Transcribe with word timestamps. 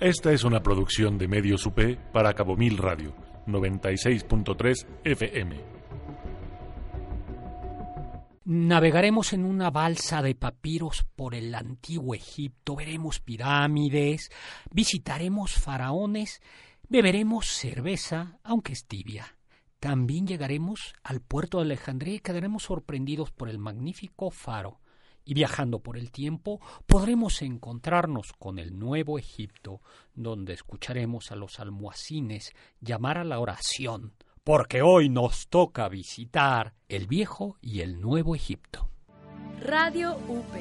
Esta 0.00 0.32
es 0.32 0.44
una 0.44 0.62
producción 0.62 1.18
de 1.18 1.28
Medios 1.28 1.66
UP 1.66 1.78
para 2.10 2.32
Cabo 2.32 2.56
Mil 2.56 2.78
Radio, 2.78 3.14
96.3 3.46 4.86
FM. 5.04 5.60
Navegaremos 8.46 9.34
en 9.34 9.44
una 9.44 9.70
balsa 9.70 10.22
de 10.22 10.34
papiros 10.34 11.04
por 11.14 11.34
el 11.34 11.54
antiguo 11.54 12.14
Egipto, 12.14 12.76
veremos 12.76 13.20
pirámides, 13.20 14.30
visitaremos 14.70 15.52
faraones, 15.52 16.40
beberemos 16.88 17.48
cerveza, 17.48 18.38
aunque 18.42 18.72
es 18.72 18.86
tibia. 18.86 19.36
También 19.80 20.26
llegaremos 20.26 20.94
al 21.02 21.20
puerto 21.20 21.58
de 21.58 21.64
Alejandría 21.64 22.14
y 22.14 22.20
quedaremos 22.20 22.62
sorprendidos 22.62 23.32
por 23.32 23.50
el 23.50 23.58
magnífico 23.58 24.30
faro 24.30 24.79
y 25.30 25.34
viajando 25.34 25.78
por 25.78 25.96
el 25.96 26.10
tiempo 26.10 26.60
podremos 26.86 27.40
encontrarnos 27.42 28.32
con 28.32 28.58
el 28.58 28.76
nuevo 28.76 29.16
Egipto, 29.16 29.80
donde 30.12 30.54
escucharemos 30.54 31.30
a 31.30 31.36
los 31.36 31.60
almohacines 31.60 32.52
llamar 32.80 33.16
a 33.16 33.22
la 33.22 33.38
oración, 33.38 34.12
porque 34.42 34.82
hoy 34.82 35.08
nos 35.08 35.46
toca 35.46 35.88
visitar 35.88 36.74
el 36.88 37.06
viejo 37.06 37.56
y 37.60 37.82
el 37.82 38.00
nuevo 38.00 38.34
Egipto. 38.34 38.90
Radio 39.62 40.16
UP. 40.26 40.52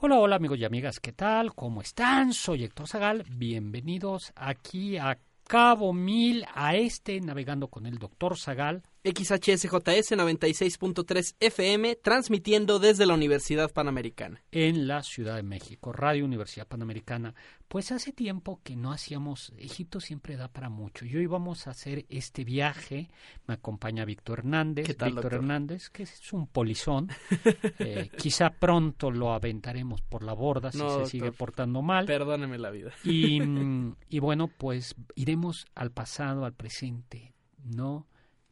Hola, 0.00 0.18
hola 0.18 0.36
amigos 0.36 0.58
y 0.58 0.66
amigas, 0.66 1.00
¿qué 1.00 1.12
tal? 1.12 1.54
¿Cómo 1.54 1.80
están? 1.80 2.34
Soy 2.34 2.64
Héctor 2.64 2.86
Zagal, 2.86 3.24
bienvenidos 3.30 4.34
aquí 4.36 4.98
a 4.98 5.18
Cabo 5.44 5.94
Mil, 5.94 6.44
a 6.54 6.76
este 6.76 7.18
Navegando 7.22 7.68
con 7.68 7.86
el 7.86 7.96
Doctor 7.96 8.36
Zagal, 8.36 8.82
XHSJS 9.08 10.12
96.3 10.12 11.36
FM, 11.40 11.96
transmitiendo 11.96 12.78
desde 12.78 13.06
la 13.06 13.14
Universidad 13.14 13.72
Panamericana. 13.72 14.42
En 14.50 14.86
la 14.86 15.02
Ciudad 15.02 15.36
de 15.36 15.42
México, 15.42 15.92
Radio 15.92 16.24
Universidad 16.24 16.66
Panamericana. 16.66 17.34
Pues 17.68 17.92
hace 17.92 18.12
tiempo 18.12 18.60
que 18.62 18.76
no 18.76 18.92
hacíamos, 18.92 19.52
Egipto 19.58 20.00
siempre 20.00 20.36
da 20.36 20.48
para 20.48 20.68
mucho. 20.70 21.04
Y 21.04 21.14
hoy 21.16 21.26
vamos 21.26 21.66
a 21.66 21.70
hacer 21.70 22.06
este 22.08 22.44
viaje, 22.44 23.10
me 23.46 23.54
acompaña 23.54 24.04
Víctor 24.04 24.40
Hernández. 24.40 24.86
¿Qué 24.86 24.94
tal, 24.94 25.12
Víctor? 25.12 25.34
Hernández, 25.34 25.90
que 25.90 26.04
es 26.04 26.32
un 26.32 26.46
polizón. 26.46 27.08
Eh, 27.80 28.10
quizá 28.16 28.50
pronto 28.50 29.10
lo 29.10 29.32
aventaremos 29.32 30.00
por 30.02 30.22
la 30.24 30.32
borda 30.32 30.72
si 30.72 30.78
No, 30.78 30.84
se 30.84 30.90
doctor. 30.94 31.08
sigue 31.10 31.32
portando 31.32 31.80
mal. 31.82 32.06
Perdóneme 32.06 32.58
la 32.58 32.70
vida. 32.70 32.92
Y, 33.04 33.40
mm, 33.40 33.96
y 34.08 34.18
bueno, 34.18 34.48
pues 34.48 34.94
iremos 35.14 35.66
al 35.74 35.92
pasado, 35.92 36.44
al 36.44 36.54
presente, 36.54 37.34
no, 37.64 38.06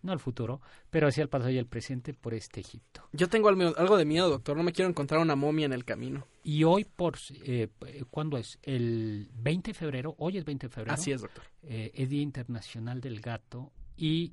no 0.07 0.13
al 0.13 0.21
futuro, 0.21 0.61
pero 0.91 1.09
hacia 1.09 1.23
el 1.23 1.29
pasado 1.29 1.51
y 1.51 1.59
el 1.59 1.67
presente 1.67 2.15
por 2.15 2.33
este 2.33 2.61
Egipto. 2.61 3.09
Yo 3.13 3.29
tengo 3.29 3.49
algo 3.49 3.97
de 3.97 4.05
miedo, 4.05 4.31
doctor. 4.31 4.57
No 4.57 4.63
me 4.63 4.73
quiero 4.73 4.89
encontrar 4.89 5.21
una 5.21 5.37
momia 5.37 5.67
en 5.67 5.73
el 5.73 5.85
camino. 5.85 6.27
Y 6.43 6.65
hoy, 6.65 6.85
por 6.85 7.19
eh, 7.45 7.69
¿cuándo 8.11 8.39
es? 8.39 8.59
El 8.63 9.29
20 9.35 9.71
de 9.71 9.75
febrero, 9.75 10.15
hoy 10.19 10.39
es 10.39 10.45
20 10.45 10.69
de 10.69 10.73
febrero, 10.73 10.95
Así 10.95 11.13
es, 11.13 11.21
doctor. 11.23 11.45
eh, 11.63 11.91
es 11.95 12.09
Día 12.09 12.23
Internacional 12.23 13.01
del 13.01 13.21
Gato 13.21 13.73
y 13.97 14.33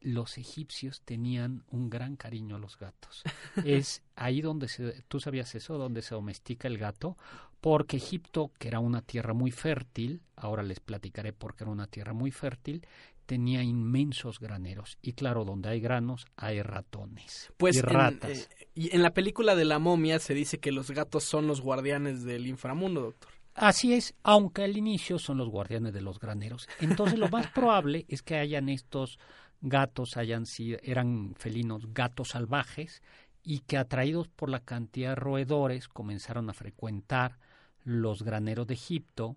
los 0.00 0.38
egipcios 0.38 1.00
tenían 1.00 1.64
un 1.70 1.90
gran 1.90 2.16
cariño 2.16 2.56
a 2.56 2.58
los 2.58 2.78
gatos. 2.78 3.22
es 3.64 4.02
ahí 4.14 4.40
donde 4.40 4.68
se, 4.68 5.02
tú 5.08 5.18
sabías 5.18 5.54
eso, 5.54 5.78
donde 5.78 6.02
se 6.02 6.14
domestica 6.14 6.68
el 6.68 6.78
gato, 6.78 7.16
porque 7.60 7.96
Egipto, 7.96 8.52
que 8.58 8.68
era 8.68 8.78
una 8.78 9.02
tierra 9.02 9.34
muy 9.34 9.50
fértil, 9.50 10.22
ahora 10.36 10.62
les 10.62 10.78
platicaré 10.78 11.32
por 11.32 11.56
qué 11.56 11.64
era 11.64 11.72
una 11.72 11.86
tierra 11.88 12.12
muy 12.12 12.30
fértil, 12.30 12.86
tenía 13.26 13.62
inmensos 13.62 14.38
graneros. 14.40 14.96
Y 15.02 15.12
claro, 15.12 15.44
donde 15.44 15.68
hay 15.68 15.80
granos 15.80 16.24
hay 16.36 16.62
ratones 16.62 17.52
Pues 17.56 17.76
y 17.76 17.78
en, 17.80 17.84
ratas. 17.86 18.30
eh, 18.58 18.68
y 18.74 18.94
en 18.94 19.02
la 19.02 19.12
película 19.12 19.54
de 19.54 19.64
la 19.64 19.78
momia 19.78 20.18
se 20.18 20.34
dice 20.34 20.58
que 20.58 20.72
los 20.72 20.90
gatos 20.90 21.24
son 21.24 21.46
los 21.46 21.60
guardianes 21.60 22.22
del 22.24 22.46
inframundo, 22.46 23.02
doctor. 23.02 23.30
Así 23.54 23.94
es, 23.94 24.14
aunque 24.22 24.62
al 24.64 24.76
inicio 24.76 25.18
son 25.18 25.38
los 25.38 25.48
guardianes 25.48 25.92
de 25.94 26.02
los 26.02 26.20
graneros. 26.20 26.68
Entonces 26.80 27.18
lo 27.18 27.28
más 27.28 27.46
probable 27.48 28.04
es 28.08 28.22
que 28.22 28.36
hayan 28.36 28.68
estos 28.68 29.18
gatos, 29.62 30.16
hayan 30.16 30.44
sido, 30.46 30.78
eran 30.82 31.34
felinos 31.36 31.92
gatos 31.92 32.28
salvajes 32.28 33.02
y 33.42 33.60
que 33.60 33.78
atraídos 33.78 34.28
por 34.28 34.50
la 34.50 34.60
cantidad 34.60 35.10
de 35.10 35.14
roedores 35.16 35.88
comenzaron 35.88 36.50
a 36.50 36.52
frecuentar 36.52 37.38
los 37.82 38.22
graneros 38.22 38.66
de 38.66 38.74
Egipto 38.74 39.36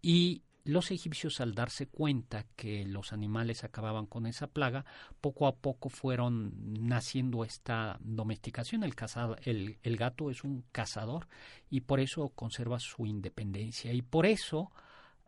y 0.00 0.42
los 0.68 0.90
egipcios 0.90 1.40
al 1.40 1.54
darse 1.54 1.86
cuenta 1.86 2.44
que 2.54 2.84
los 2.84 3.14
animales 3.14 3.64
acababan 3.64 4.04
con 4.04 4.26
esa 4.26 4.48
plaga, 4.48 4.84
poco 5.18 5.46
a 5.46 5.56
poco 5.56 5.88
fueron 5.88 6.52
naciendo 6.86 7.42
esta 7.42 7.96
domesticación. 8.02 8.82
El, 8.84 9.96
gato 9.96 10.30
es 10.30 10.44
un 10.44 10.66
cazador 10.70 11.26
y 11.70 11.80
por 11.80 12.00
eso 12.00 12.28
conserva 12.34 12.78
su 12.80 13.06
independencia 13.06 13.94
y 13.94 14.02
por 14.02 14.26
eso, 14.26 14.70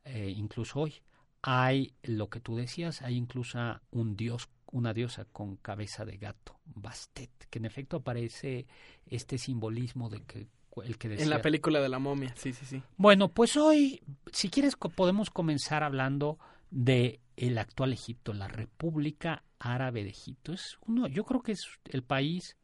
eh, 0.05 0.31
incluso 0.37 0.81
hoy, 0.81 1.01
hay 1.41 1.95
lo 2.03 2.29
que 2.29 2.41
tú 2.41 2.55
decías, 2.55 3.01
hay 3.01 3.17
incluso 3.17 3.59
un 3.93 4.17
dios, 4.17 4.51
una 4.73 4.93
diosa 4.93 5.25
con 5.25 5.57
cabeza 5.57 6.05
de 6.05 6.19
gato, 6.19 6.61
Bastet, 6.67 7.31
que 7.49 7.61
en 7.61 7.65
efecto 7.65 7.97
aparece 7.97 8.67
este 9.07 9.39
simbolismo 9.39 10.11
de 10.11 10.23
que 10.25 10.49
el 10.85 10.99
que 10.99 11.09
decía. 11.09 11.25
En 11.25 11.31
la 11.31 11.43
película 11.43 11.81
de 11.81 11.89
la 11.89 11.99
momia, 11.99 12.33
sí, 12.37 12.53
sí, 12.53 12.65
sí. 12.67 12.83
Bueno, 12.97 13.29
pues 13.29 13.57
hoy, 13.57 14.01
si 14.33 14.49
quieres, 14.51 14.77
podemos 14.77 15.31
comenzar 15.31 15.83
hablando 15.83 16.39
de 16.71 17.21
el 17.37 17.59
actual 17.59 17.93
Egipto, 17.93 18.33
la 18.33 18.49
República 18.49 19.43
Árabe 19.59 20.05
de 20.05 20.11
Egipto. 20.11 20.53
Es 20.53 20.79
uno, 20.87 21.09
yo 21.09 21.25
creo 21.25 21.43
que 21.43 21.53
es 21.53 21.67
el 21.87 22.03
país, 22.03 22.57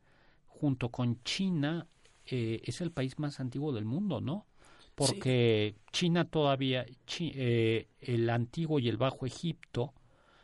junto 0.46 0.90
con 0.90 1.22
China, 1.24 1.86
eh, 2.26 2.60
es 2.64 2.80
el 2.80 2.90
país 2.92 3.18
más 3.18 3.40
antiguo 3.40 3.72
del 3.72 3.84
mundo, 3.84 4.20
¿no? 4.20 4.46
Porque 4.94 5.74
China 5.92 6.24
todavía, 6.24 6.86
Chi- 7.06 7.32
eh, 7.34 7.88
el 8.00 8.30
antiguo 8.30 8.78
y 8.78 8.88
el 8.88 8.96
bajo 8.96 9.26
Egipto 9.26 9.92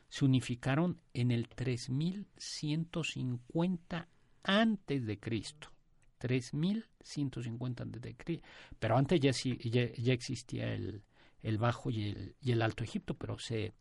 se 0.09 0.25
unificaron 0.27 1.01
en 1.15 1.31
el 1.31 1.49
3150 1.49 4.09
antes 4.43 5.07
de 5.07 5.19
Cristo. 5.19 5.69
3150 6.19 6.92
antes 7.81 8.03
de 8.03 8.15
Cristo. 8.17 8.47
Pero 8.79 8.97
antes 8.97 9.21
ya, 9.21 9.33
ya, 9.33 9.93
ya 9.93 10.13
existía 10.13 10.73
el, 10.73 11.03
el 11.43 11.59
Bajo 11.59 11.91
y 11.91 12.09
el, 12.11 12.35
y 12.41 12.53
el 12.53 12.63
Alto 12.63 12.85
Egipto, 12.85 13.15
pero 13.15 13.39
se, 13.39 13.73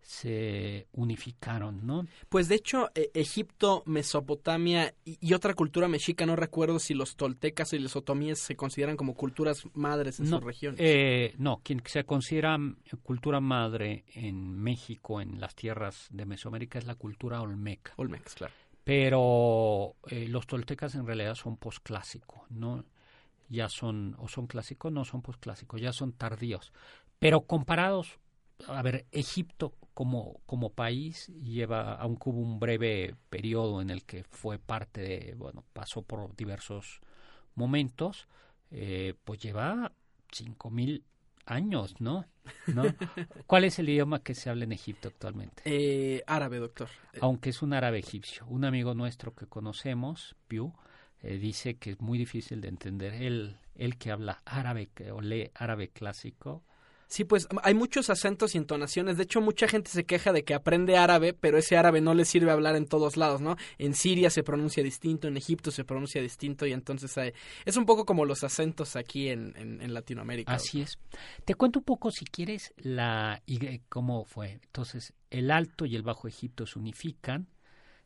se 0.00 0.86
unificaron, 0.92 1.86
¿no? 1.86 2.06
Pues 2.28 2.48
de 2.48 2.54
hecho, 2.56 2.90
eh, 2.94 3.10
Egipto, 3.14 3.82
Mesopotamia 3.86 4.94
y, 5.04 5.18
y 5.20 5.34
otra 5.34 5.54
cultura 5.54 5.88
mexica, 5.88 6.26
no 6.26 6.36
recuerdo 6.36 6.78
si 6.78 6.94
los 6.94 7.16
toltecas 7.16 7.72
y 7.72 7.78
los 7.78 7.96
otomíes 7.96 8.38
se 8.38 8.56
consideran 8.56 8.96
como 8.96 9.14
culturas 9.14 9.64
madres 9.74 10.20
en 10.20 10.30
No, 10.30 10.38
sus 10.38 10.46
regiones. 10.46 10.80
Eh, 10.82 11.34
no, 11.38 11.60
quien 11.62 11.82
se 11.84 12.04
considera 12.04 12.58
cultura 13.02 13.40
madre 13.40 14.04
en 14.14 14.54
México, 14.54 15.20
en 15.20 15.40
las 15.40 15.54
tierras 15.54 16.08
de 16.10 16.26
Mesoamérica, 16.26 16.78
es 16.78 16.86
la 16.86 16.94
cultura 16.94 17.40
olmeca. 17.42 17.92
Olmecs, 17.96 18.34
claro. 18.34 18.54
Pero 18.90 19.94
eh, 20.08 20.26
los 20.26 20.48
toltecas 20.48 20.96
en 20.96 21.06
realidad 21.06 21.36
son 21.36 21.56
posclásicos, 21.56 22.50
¿no? 22.50 22.84
Ya 23.48 23.68
son, 23.68 24.16
o 24.18 24.26
son 24.26 24.48
clásicos, 24.48 24.90
no 24.90 25.04
son 25.04 25.22
posclásicos, 25.22 25.80
ya 25.80 25.92
son 25.92 26.12
tardíos. 26.12 26.72
Pero 27.20 27.42
comparados, 27.42 28.18
a 28.66 28.82
ver, 28.82 29.06
Egipto 29.12 29.76
como, 29.94 30.40
como 30.44 30.70
país 30.70 31.28
lleva, 31.28 31.94
aunque 31.94 32.30
hubo 32.30 32.40
un 32.40 32.58
breve 32.58 33.14
periodo 33.28 33.80
en 33.80 33.90
el 33.90 34.02
que 34.02 34.24
fue 34.24 34.58
parte 34.58 35.02
de, 35.02 35.34
bueno, 35.36 35.62
pasó 35.72 36.02
por 36.02 36.34
diversos 36.34 36.98
momentos, 37.54 38.26
eh, 38.72 39.14
pues 39.22 39.38
lleva 39.38 39.92
cinco 40.32 40.68
mil 40.68 41.04
años, 41.46 42.00
¿no? 42.00 42.26
¿no? 42.66 42.82
¿Cuál 43.46 43.64
es 43.64 43.78
el 43.78 43.88
idioma 43.88 44.22
que 44.22 44.34
se 44.34 44.50
habla 44.50 44.64
en 44.64 44.72
Egipto 44.72 45.08
actualmente? 45.08 45.62
Eh, 45.64 46.22
árabe, 46.26 46.58
doctor. 46.58 46.88
Eh, 47.12 47.18
aunque 47.20 47.50
es 47.50 47.62
un 47.62 47.72
árabe 47.72 47.98
egipcio. 47.98 48.46
Un 48.46 48.64
amigo 48.64 48.94
nuestro 48.94 49.34
que 49.34 49.46
conocemos, 49.46 50.36
Piu, 50.48 50.72
eh, 51.22 51.38
dice 51.38 51.76
que 51.76 51.90
es 51.90 52.00
muy 52.00 52.18
difícil 52.18 52.60
de 52.60 52.68
entender. 52.68 53.14
Él, 53.14 53.56
él 53.74 53.98
que 53.98 54.10
habla 54.10 54.42
árabe 54.44 54.90
o 55.12 55.20
lee 55.20 55.50
árabe 55.54 55.88
clásico, 55.88 56.64
Sí, 57.10 57.24
pues 57.24 57.48
hay 57.64 57.74
muchos 57.74 58.08
acentos 58.08 58.54
y 58.54 58.58
entonaciones. 58.58 59.16
De 59.16 59.24
hecho, 59.24 59.40
mucha 59.40 59.66
gente 59.66 59.90
se 59.90 60.04
queja 60.04 60.32
de 60.32 60.44
que 60.44 60.54
aprende 60.54 60.96
árabe, 60.96 61.32
pero 61.32 61.58
ese 61.58 61.76
árabe 61.76 62.00
no 62.00 62.14
le 62.14 62.24
sirve 62.24 62.52
hablar 62.52 62.76
en 62.76 62.86
todos 62.86 63.16
lados, 63.16 63.40
¿no? 63.40 63.56
En 63.78 63.94
Siria 63.94 64.30
se 64.30 64.44
pronuncia 64.44 64.84
distinto, 64.84 65.26
en 65.26 65.36
Egipto 65.36 65.72
se 65.72 65.82
pronuncia 65.82 66.22
distinto 66.22 66.66
y 66.66 66.72
entonces 66.72 67.18
hay... 67.18 67.32
es 67.64 67.76
un 67.76 67.84
poco 67.84 68.06
como 68.06 68.24
los 68.24 68.44
acentos 68.44 68.94
aquí 68.94 69.28
en, 69.28 69.92
Latinoamérica. 69.92 70.52
Así 70.52 70.82
es. 70.82 71.00
Te 71.44 71.56
cuento 71.56 71.80
un 71.80 71.84
poco, 71.84 72.12
si 72.12 72.24
quieres, 72.24 72.72
la 72.76 73.42
cómo 73.88 74.24
fue. 74.24 74.60
Entonces, 74.62 75.12
el 75.30 75.50
Alto 75.50 75.86
y 75.86 75.96
el 75.96 76.02
Bajo 76.02 76.28
Egipto 76.28 76.64
se 76.64 76.78
unifican. 76.78 77.48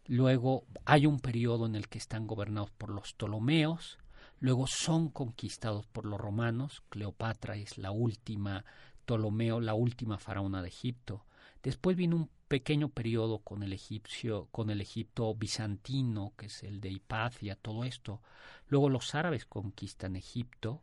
Luego 0.06 0.64
hay 0.86 1.04
un 1.04 1.20
periodo 1.20 1.66
en 1.66 1.74
el 1.74 1.88
que 1.88 1.98
están 1.98 2.26
gobernados 2.26 2.70
por 2.70 2.88
los 2.88 3.12
Ptolomeos. 3.12 3.98
Luego 4.40 4.66
son 4.66 5.10
conquistados 5.10 5.86
por 5.86 6.06
los 6.06 6.18
romanos. 6.18 6.82
Cleopatra 6.88 7.56
es 7.56 7.76
la 7.76 7.90
última 7.90 8.64
Ptolomeo, 9.04 9.60
la 9.60 9.74
última 9.74 10.18
faraona 10.18 10.62
de 10.62 10.68
Egipto. 10.68 11.24
Después 11.62 11.96
vino 11.96 12.16
un 12.16 12.30
pequeño 12.48 12.88
periodo 12.88 13.38
con 13.38 13.62
el 13.62 13.72
Egipto 13.72 15.34
bizantino, 15.34 16.32
que 16.36 16.46
es 16.46 16.62
el 16.62 16.80
de 16.80 16.90
Hipatia, 16.90 17.56
todo 17.56 17.84
esto. 17.84 18.20
Luego 18.68 18.90
los 18.90 19.14
árabes 19.14 19.46
conquistan 19.46 20.16
Egipto 20.16 20.82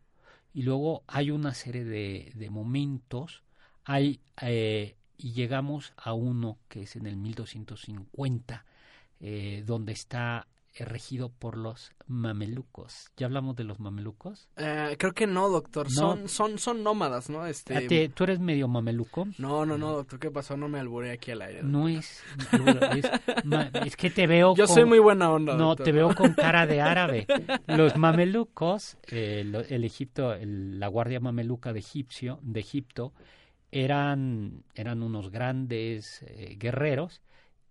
y 0.54 0.64
luego 0.64 1.04
hay 1.08 1.32
una 1.32 1.54
serie 1.54 1.86
de, 1.86 2.32
de 2.36 2.50
momentos. 2.50 3.44
Hay 3.86 4.22
eh, 4.42 4.96
y 5.22 5.34
llegamos 5.34 5.94
a 5.98 6.14
uno 6.14 6.58
que 6.68 6.84
es 6.84 6.96
en 6.96 7.06
el 7.06 7.16
1250, 7.16 8.66
eh, 9.20 9.64
donde 9.66 9.94
está 9.94 10.48
regido 10.80 11.30
por 11.30 11.58
los 11.58 11.92
mamelucos. 12.08 13.12
¿Ya 13.18 13.26
hablamos 13.26 13.56
de 13.56 13.64
los 13.64 13.80
mamelucos? 13.80 14.50
Eh, 14.56 14.96
creo 14.98 15.14
que 15.14 15.28
no, 15.28 15.50
doctor. 15.50 15.90
Son, 15.92 16.30
son, 16.30 16.58
son 16.58 16.84
nómadas, 16.84 17.30
¿no? 17.30 17.46
Este... 17.46 18.10
¿Tú 18.10 18.24
eres 18.24 18.40
medio 18.40 18.68
mameluco? 18.68 19.28
No, 19.38 19.66
no, 19.66 19.78
no, 19.78 19.92
doctor. 19.92 20.20
¿Qué 20.20 20.32
pasó? 20.32 20.56
No 20.56 20.68
me 20.68 20.80
alburé 20.80 21.12
aquí 21.12 21.32
al 21.32 21.42
aire. 21.42 21.64
No 21.64 21.88
es, 21.88 22.24
es, 23.86 23.96
que 23.96 24.10
te 24.10 24.28
veo 24.28 24.56
Yo 24.58 24.68
soy 24.68 24.86
muy 24.86 25.00
buena 25.00 25.32
onda, 25.32 25.56
No, 25.56 25.76
te 25.76 25.92
veo 25.92 26.16
con 26.16 26.34
cara 26.36 26.66
de 26.66 26.82
árabe. 26.82 27.28
Los 27.68 27.98
mamelucos, 27.98 28.98
eh, 29.10 29.46
el, 29.70 29.84
Egipto, 29.84 30.36
la 30.42 30.88
guardia 30.88 31.20
mameluca 31.20 31.74
de, 31.74 31.80
Egipcio, 31.80 32.40
de 32.42 32.60
Egipto, 32.62 33.14
eran, 33.72 34.64
eran 34.76 35.04
unos 35.04 35.32
grandes 35.32 36.24
eh, 36.24 36.56
guerreros 36.58 37.22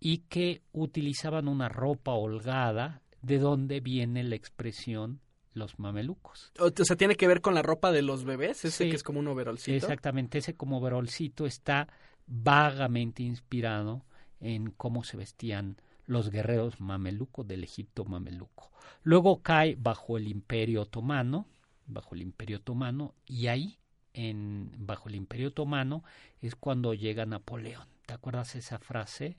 y 0.03 0.17
que 0.29 0.63
utilizaban 0.73 1.47
una 1.47 1.69
ropa 1.69 2.11
holgada, 2.13 3.01
de 3.21 3.37
donde 3.37 3.79
viene 3.79 4.23
la 4.23 4.35
expresión 4.35 5.21
los 5.53 5.77
mamelucos. 5.77 6.51
O, 6.59 6.71
sea, 6.83 6.95
tiene 6.95 7.15
que 7.15 7.27
ver 7.27 7.39
con 7.41 7.53
la 7.53 7.61
ropa 7.61 7.91
de 7.91 8.01
los 8.01 8.23
bebés, 8.23 8.65
ese 8.65 8.89
que 8.89 8.95
es 8.95 9.03
como 9.03 9.19
un 9.19 9.27
overolcito. 9.27 9.77
Exactamente, 9.77 10.39
ese 10.39 10.55
como 10.55 10.79
overolcito 10.79 11.45
está 11.45 11.87
vagamente 12.25 13.21
inspirado 13.21 14.03
en 14.39 14.71
cómo 14.71 15.03
se 15.03 15.17
vestían 15.17 15.77
los 16.07 16.31
guerreros 16.31 16.81
mamelucos 16.81 17.47
del 17.47 17.63
Egipto 17.63 18.03
mameluco. 18.03 18.71
Luego 19.03 19.43
cae 19.43 19.75
bajo 19.79 20.17
el 20.17 20.27
Imperio 20.27 20.81
Otomano, 20.81 21.45
bajo 21.85 22.15
el 22.15 22.23
Imperio 22.23 22.57
Otomano, 22.57 23.13
y 23.27 23.47
ahí, 23.47 23.77
en, 24.13 24.71
bajo 24.79 25.09
el 25.09 25.15
Imperio 25.15 25.49
Otomano, 25.49 26.03
es 26.41 26.55
cuando 26.55 26.95
llega 26.95 27.27
Napoleón. 27.27 27.87
¿Te 28.07 28.15
acuerdas 28.15 28.55
esa 28.55 28.79
frase? 28.79 29.37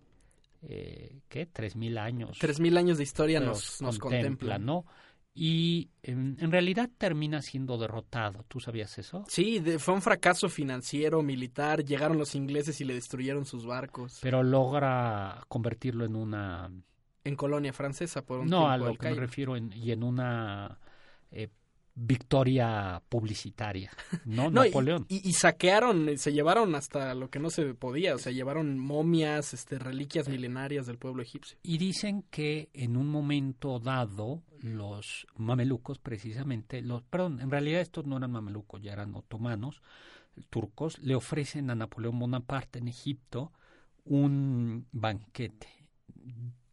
Eh, 0.63 1.21
¿qué? 1.29 1.47
Tres 1.47 1.77
mil 1.77 1.99
años. 1.99 2.39
Tres 2.41 2.61
mil 2.61 2.77
años 2.77 2.99
de 2.99 3.05
historia 3.05 3.41
nos, 3.41 3.81
nos 3.81 3.99
contempla, 3.99 4.59
¿no? 4.59 4.85
Y 5.35 5.91
en, 6.03 6.37
realidad 6.53 6.91
termina 6.99 7.41
siendo 7.41 7.79
derrotado. 7.79 8.45
¿Tú 8.49 8.61
sabías 8.61 8.99
eso? 8.99 9.25
Sí, 9.29 9.61
fue 9.79 9.95
un 9.95 10.03
fracaso 10.03 10.49
financiero, 10.51 11.23
militar. 11.23 11.85
Llegaron 11.85 12.19
los 12.19 12.35
ingleses 12.35 12.81
y 12.83 12.85
le 12.85 12.95
destruyeron 12.95 13.47
sus 13.47 13.65
barcos. 13.65 14.19
Pero 14.21 14.43
logra 14.43 15.43
convertirlo 15.49 16.05
en 16.05 16.17
una... 16.17 16.71
En 17.25 17.37
colonia 17.37 17.73
francesa 17.73 18.27
por 18.27 18.41
un 18.41 18.49
no, 18.49 18.69
a 18.69 18.77
lo 18.77 18.95
que 18.97 19.09
me 19.09 19.15
refiero, 19.15 19.57
en, 19.57 19.73
y 19.73 19.93
en 19.93 20.03
una 20.03 20.79
eh, 21.31 21.49
victoria 21.95 23.03
publicitaria, 23.09 23.91
¿no? 24.25 24.51
Napoleón. 24.51 25.05
Y, 25.09 25.33
saquearon, 25.33 26.17
se 26.17 26.33
llevaron 26.33 26.75
hasta 26.75 27.15
lo 27.15 27.29
que 27.31 27.39
no 27.39 27.51
se 27.51 27.75
podía, 27.75 28.15
o 28.15 28.19
sea, 28.19 28.33
llevaron 28.33 28.79
momias, 28.79 29.53
este, 29.55 29.79
reliquias 29.79 30.29
milenarias 30.29 30.87
del 30.87 30.99
pueblo 30.99 31.23
egipcio. 31.23 31.59
Y 31.63 31.79
dicen 31.79 32.25
que 32.31 32.71
en 32.73 32.97
un 32.97 33.09
momento 33.09 33.79
dado 33.79 34.43
los 34.61 35.27
mamelucos, 35.37 35.99
precisamente, 35.99 36.81
los, 36.83 37.03
perdón, 37.03 37.41
en 37.41 37.51
realidad 37.51 37.81
estos 37.81 38.07
no 38.07 38.17
eran 38.17 38.33
mamelucos, 38.33 38.81
ya 38.81 38.93
eran 38.93 39.15
otomanos, 39.15 39.83
turcos, 40.49 40.99
le 40.99 41.15
ofrecen 41.15 41.69
a 41.71 41.75
Napoleón 41.75 42.19
Bonaparte 42.19 42.79
en 42.79 42.89
Egipto 42.89 43.53
un 44.05 44.87
banquete 44.93 45.69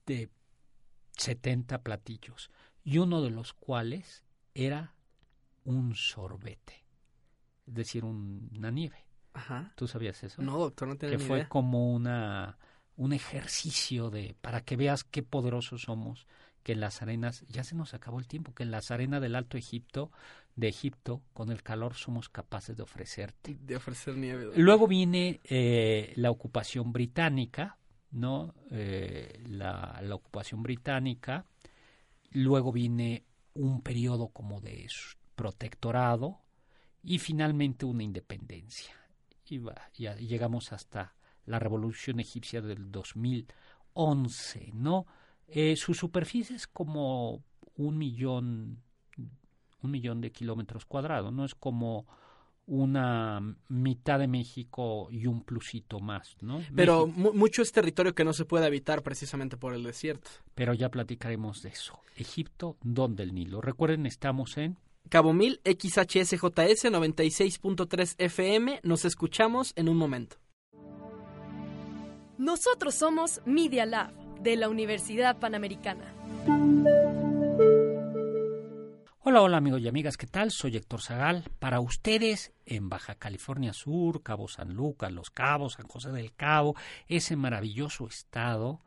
de 0.06 0.30
70 1.18 1.82
platillos 1.82 2.50
y 2.84 2.98
uno 2.98 3.22
de 3.22 3.30
los 3.30 3.54
cuales 3.54 4.24
era 4.54 4.96
un 5.66 5.96
sorbete, 5.96 6.86
es 7.68 7.74
decir, 7.74 8.04
una 8.04 8.72
nieve. 8.72 9.06
Ajá. 9.34 9.72
¿Tú 9.76 9.88
sabías 9.88 10.24
eso? 10.24 10.42
No, 10.42 10.58
doctor, 10.58 10.88
no 10.88 10.98
tenía 10.98 11.18
Que 11.18 11.24
fue 11.24 11.48
como 11.48 11.94
una 11.94 12.58
un 13.00 13.14
ejercicio 13.14 14.10
de 14.10 14.36
para 14.42 14.62
que 14.62 14.76
veas 14.76 15.06
qué 15.06 15.24
poderosos 15.24 15.84
somos, 15.84 16.28
que 16.64 16.74
en 16.74 16.82
las 16.82 17.02
arenas 17.02 17.46
ya 17.48 17.64
se 17.64 17.74
nos 17.74 17.94
acabó 17.94 18.20
el 18.20 18.28
tiempo, 18.28 18.54
que 18.54 18.64
en 18.64 18.72
las 18.72 18.92
arenas 18.92 19.22
del 19.22 19.36
Alto 19.36 19.58
Egipto, 19.58 20.12
de 20.58 20.68
Egipto, 20.68 21.22
con 21.32 21.50
el 21.50 21.64
calor 21.64 21.94
somos 21.94 22.28
capaces 22.28 22.76
de 22.76 22.84
ofrecerte. 22.84 23.58
De 23.62 23.78
ofrecer 23.78 24.18
nieve. 24.18 24.52
Luego 24.58 24.86
viene 24.86 25.40
eh, 25.46 26.12
la 26.18 26.30
ocupación 26.30 26.92
británica, 26.92 27.78
¿no? 28.12 28.54
Eh, 28.70 29.42
la, 29.48 30.02
la 30.04 30.16
ocupación 30.16 30.62
británica. 30.62 31.46
Luego 32.32 32.74
viene 32.74 33.24
un 33.54 33.82
periodo 33.82 34.28
como 34.28 34.60
de 34.60 34.84
protectorado 35.40 36.42
y 37.02 37.18
finalmente 37.18 37.86
una 37.86 38.04
independencia. 38.04 38.94
Y, 39.46 39.62
llegamos 40.28 40.74
hasta 40.74 41.16
la 41.46 41.60
revolución 41.60 42.20
egipcia 42.20 42.62
del 42.62 42.92
2011, 42.92 44.72
¿no? 44.74 45.06
Eh, 45.48 45.78
su 45.78 45.94
superficie 45.94 46.58
es 46.58 46.68
como 46.68 47.42
un 47.78 47.98
millón, 47.98 48.84
un 49.82 49.92
millón 49.92 50.20
de 50.20 50.34
kilómetros 50.34 50.86
cuadrados, 50.86 51.32
no 51.32 51.46
es 51.46 51.56
como 51.56 52.06
una 52.68 53.40
mitad 53.70 54.20
de 54.20 54.28
México 54.28 55.08
y 55.10 55.26
un 55.26 55.44
plusito 55.46 56.02
más, 56.02 56.36
¿no? 56.42 56.62
Pero 56.76 57.08
mucho 57.08 57.62
es 57.62 57.72
territorio 57.72 58.14
que 58.14 58.26
no 58.26 58.34
se 58.34 58.44
puede 58.44 58.66
habitar 58.66 59.04
precisamente 59.04 59.56
por 59.56 59.74
el 59.74 59.84
desierto. 59.84 60.30
Pero 60.54 60.74
ya 60.74 60.90
platicaremos 60.90 61.64
de 61.64 61.70
eso. 61.70 61.98
Egipto, 62.18 62.76
¿dónde 62.84 63.24
el 63.24 63.34
Nilo? 63.34 63.62
Recuerden, 63.62 64.06
estamos 64.06 64.58
en 64.58 64.78
Cabo 65.10 65.34
Mil, 65.34 65.60
XHSJS 65.66 66.86
96.3 66.86 68.16
FM. 68.18 68.80
Nos 68.84 69.06
escuchamos 69.06 69.74
en 69.76 69.90
un 69.90 69.98
momento. 69.98 70.38
Nosotros 72.38 72.96
somos 72.96 73.42
Media 73.46 73.86
Lab 73.86 74.14
de 74.40 74.56
la 74.56 74.70
Universidad 74.70 75.40
Panamericana. 75.40 76.14
Hola, 79.22 79.42
hola 79.42 79.58
amigos 79.58 79.82
y 79.82 79.88
amigas, 79.88 80.16
¿qué 80.16 80.28
tal? 80.28 80.52
Soy 80.52 80.78
Héctor 80.78 81.02
Zagal. 81.02 81.44
Para 81.60 81.82
ustedes 81.82 82.54
en 82.66 82.88
Baja 82.88 83.16
California 83.16 83.74
Sur, 83.74 84.24
Cabo 84.24 84.48
San 84.48 84.74
Lucas, 84.74 85.12
Los 85.12 85.30
Cabos, 85.30 85.74
San 85.74 85.88
José 85.88 86.12
del 86.12 86.34
Cabo, 86.34 86.76
ese 87.08 87.36
maravilloso 87.36 88.08
estado 88.08 88.82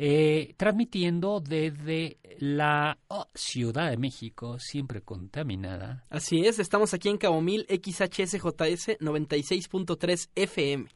eh, 0.00 0.54
transmitiendo 0.56 1.40
desde 1.40 2.18
la 2.38 2.96
oh, 3.08 3.26
Ciudad 3.34 3.90
de 3.90 3.96
México, 3.96 4.56
siempre 4.60 5.02
contaminada. 5.02 6.04
Así 6.08 6.46
es, 6.46 6.60
estamos 6.60 6.94
aquí 6.94 7.08
en 7.08 7.18
Cabo 7.18 7.40
Mil, 7.40 7.66
XHSJS 7.68 9.00
96.3 9.00 10.28
FM. 10.36 10.86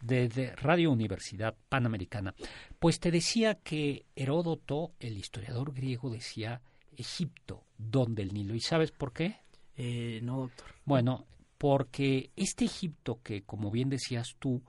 Desde 0.00 0.54
Radio 0.54 0.92
Universidad 0.92 1.56
Panamericana. 1.68 2.34
Pues 2.78 3.00
te 3.00 3.10
decía 3.10 3.56
que 3.56 4.06
Heródoto, 4.14 4.92
el 5.00 5.18
historiador 5.18 5.72
griego, 5.74 6.08
decía 6.10 6.60
Egipto, 6.96 7.64
donde 7.76 8.22
el 8.22 8.32
Nilo. 8.32 8.54
¿Y 8.54 8.60
sabes 8.60 8.92
por 8.92 9.12
qué? 9.12 9.38
Eh, 9.76 10.20
no, 10.22 10.42
doctor. 10.42 10.66
Bueno, 10.84 11.26
porque 11.58 12.30
este 12.36 12.66
Egipto 12.66 13.20
que, 13.24 13.42
como 13.42 13.72
bien 13.72 13.88
decías 13.88 14.36
tú, 14.38 14.62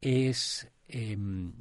es 0.00 0.70
em, 0.86 1.52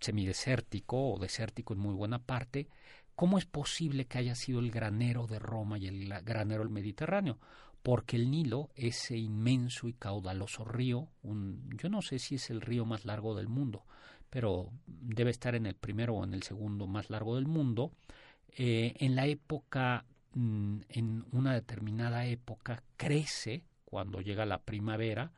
semidesértico 0.00 1.12
o 1.12 1.18
desértico 1.18 1.74
en 1.74 1.80
muy 1.80 1.94
buena 1.94 2.18
parte, 2.18 2.68
¿cómo 3.14 3.38
es 3.38 3.46
posible 3.46 4.06
que 4.06 4.18
haya 4.18 4.34
sido 4.34 4.60
el 4.60 4.70
granero 4.70 5.26
de 5.26 5.38
Roma 5.38 5.78
y 5.78 5.86
el 5.86 6.08
granero 6.22 6.62
del 6.62 6.70
Mediterráneo? 6.70 7.38
Porque 7.82 8.16
el 8.16 8.30
Nilo, 8.30 8.70
ese 8.74 9.16
inmenso 9.16 9.88
y 9.88 9.94
caudaloso 9.94 10.64
río, 10.64 11.08
un, 11.22 11.70
yo 11.76 11.88
no 11.88 12.02
sé 12.02 12.18
si 12.18 12.36
es 12.36 12.50
el 12.50 12.60
río 12.60 12.84
más 12.84 13.04
largo 13.04 13.34
del 13.34 13.48
mundo, 13.48 13.84
pero 14.30 14.70
debe 14.86 15.30
estar 15.30 15.54
en 15.54 15.66
el 15.66 15.74
primero 15.74 16.14
o 16.14 16.24
en 16.24 16.34
el 16.34 16.42
segundo 16.42 16.86
más 16.86 17.10
largo 17.10 17.36
del 17.36 17.46
mundo, 17.46 17.92
eh, 18.56 18.94
en 18.98 19.14
la 19.14 19.26
época, 19.26 20.04
mm, 20.34 20.80
en 20.88 21.24
una 21.32 21.54
determinada 21.54 22.26
época, 22.26 22.82
crece 22.96 23.64
cuando 23.84 24.20
llega 24.20 24.44
la 24.44 24.60
primavera, 24.62 25.32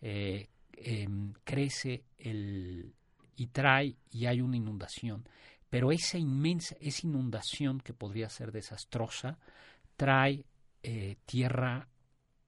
eh, 0.00 0.48
em, 0.72 1.32
crece 1.44 2.04
el, 2.18 2.92
y 3.36 3.48
trae 3.48 3.96
y 4.10 4.26
hay 4.26 4.40
una 4.40 4.56
inundación. 4.56 5.28
Pero 5.68 5.92
esa 5.92 6.18
inmensa, 6.18 6.76
esa 6.80 7.06
inundación 7.06 7.80
que 7.80 7.92
podría 7.92 8.28
ser 8.28 8.52
desastrosa, 8.52 9.38
trae 9.96 10.44
eh, 10.82 11.16
tierra, 11.26 11.88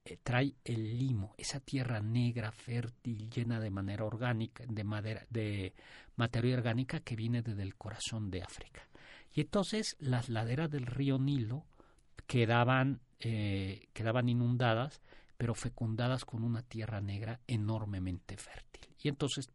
eh, 0.05 0.17
trae 0.23 0.55
el 0.63 0.97
limo, 0.97 1.35
esa 1.37 1.59
tierra 1.59 2.01
negra, 2.01 2.51
fértil, 2.51 3.29
llena 3.29 3.59
de 3.59 3.69
manera 3.69 4.05
orgánica, 4.05 4.63
de 4.67 5.25
de 5.29 5.73
materia 6.15 6.55
orgánica 6.55 7.01
que 7.01 7.15
viene 7.15 7.41
desde 7.41 7.63
el 7.63 7.75
corazón 7.75 8.31
de 8.31 8.41
África. 8.41 8.87
Y 9.33 9.41
entonces 9.41 9.95
las 9.99 10.29
laderas 10.29 10.69
del 10.69 10.85
río 10.85 11.19
Nilo 11.19 11.65
quedaban, 12.27 13.01
eh, 13.19 13.87
quedaban 13.93 14.29
inundadas, 14.29 15.01
pero 15.37 15.55
fecundadas 15.55 16.25
con 16.25 16.43
una 16.43 16.61
tierra 16.61 17.01
negra 17.01 17.39
enormemente 17.47 18.37
fértil. 18.37 18.93
Y 19.01 19.07
entonces 19.07 19.49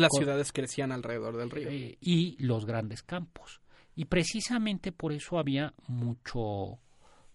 las 0.00 0.12
ciudades 0.12 0.52
crecían 0.52 0.92
alrededor 0.92 1.36
del 1.36 1.50
río. 1.50 1.68
Eh, 1.70 1.96
y 2.00 2.36
los 2.42 2.66
grandes 2.66 3.02
campos. 3.02 3.60
Y 3.94 4.06
precisamente 4.06 4.92
por 4.92 5.12
eso 5.12 5.38
había 5.38 5.74
mucho, 5.86 6.78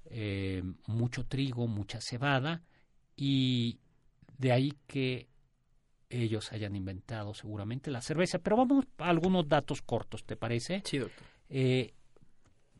eh, 0.05 0.63
mucho 0.87 1.25
trigo, 1.25 1.67
mucha 1.67 1.99
cebada, 2.01 2.63
y 3.15 3.79
de 4.37 4.51
ahí 4.51 4.73
que 4.87 5.27
ellos 6.09 6.51
hayan 6.51 6.75
inventado 6.75 7.33
seguramente 7.33 7.91
la 7.91 8.01
cerveza. 8.01 8.39
Pero 8.39 8.57
vamos 8.57 8.85
a 8.97 9.09
algunos 9.09 9.47
datos 9.47 9.81
cortos, 9.81 10.23
¿te 10.23 10.35
parece? 10.35 10.81
Sí, 10.85 10.97
doctor. 10.97 11.25
Eh, 11.49 11.93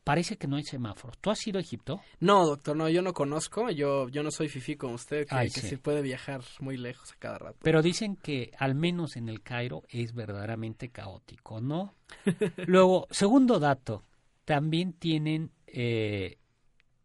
parece 0.06 0.38
que 0.38 0.48
no 0.48 0.56
hay 0.56 0.64
semáforos. 0.64 1.18
¿Tú 1.18 1.32
has 1.32 1.46
ido 1.46 1.58
a 1.58 1.62
Egipto? 1.62 2.00
No, 2.20 2.46
doctor, 2.46 2.78
no, 2.78 2.88
yo 2.88 3.02
no 3.02 3.12
conozco. 3.14 3.72
Yo, 3.72 4.08
yo 4.08 4.24
no 4.24 4.32
soy 4.32 4.48
fifí 4.48 4.78
como 4.78 4.94
usted, 4.94 5.28
que, 5.28 5.50
que 5.50 5.62
se 5.62 5.78
puede 5.78 6.02
viajar 6.02 6.42
muy 6.60 6.78
lejos 6.78 7.12
a 7.12 7.16
cada 7.16 7.40
rato. 7.40 7.58
Pero 7.64 7.82
dicen 7.82 8.16
que 8.16 8.52
al 8.58 8.76
menos 8.76 9.18
en 9.18 9.28
el 9.28 9.42
Cairo 9.42 9.84
es 9.90 10.14
verdaderamente 10.14 10.90
caótico, 10.90 11.60
¿no? 11.60 11.96
Luego, 12.68 13.08
segundo 13.10 13.60
dato, 13.60 14.04
también 14.46 14.94
tienen 14.94 15.52
eh, 15.66 16.38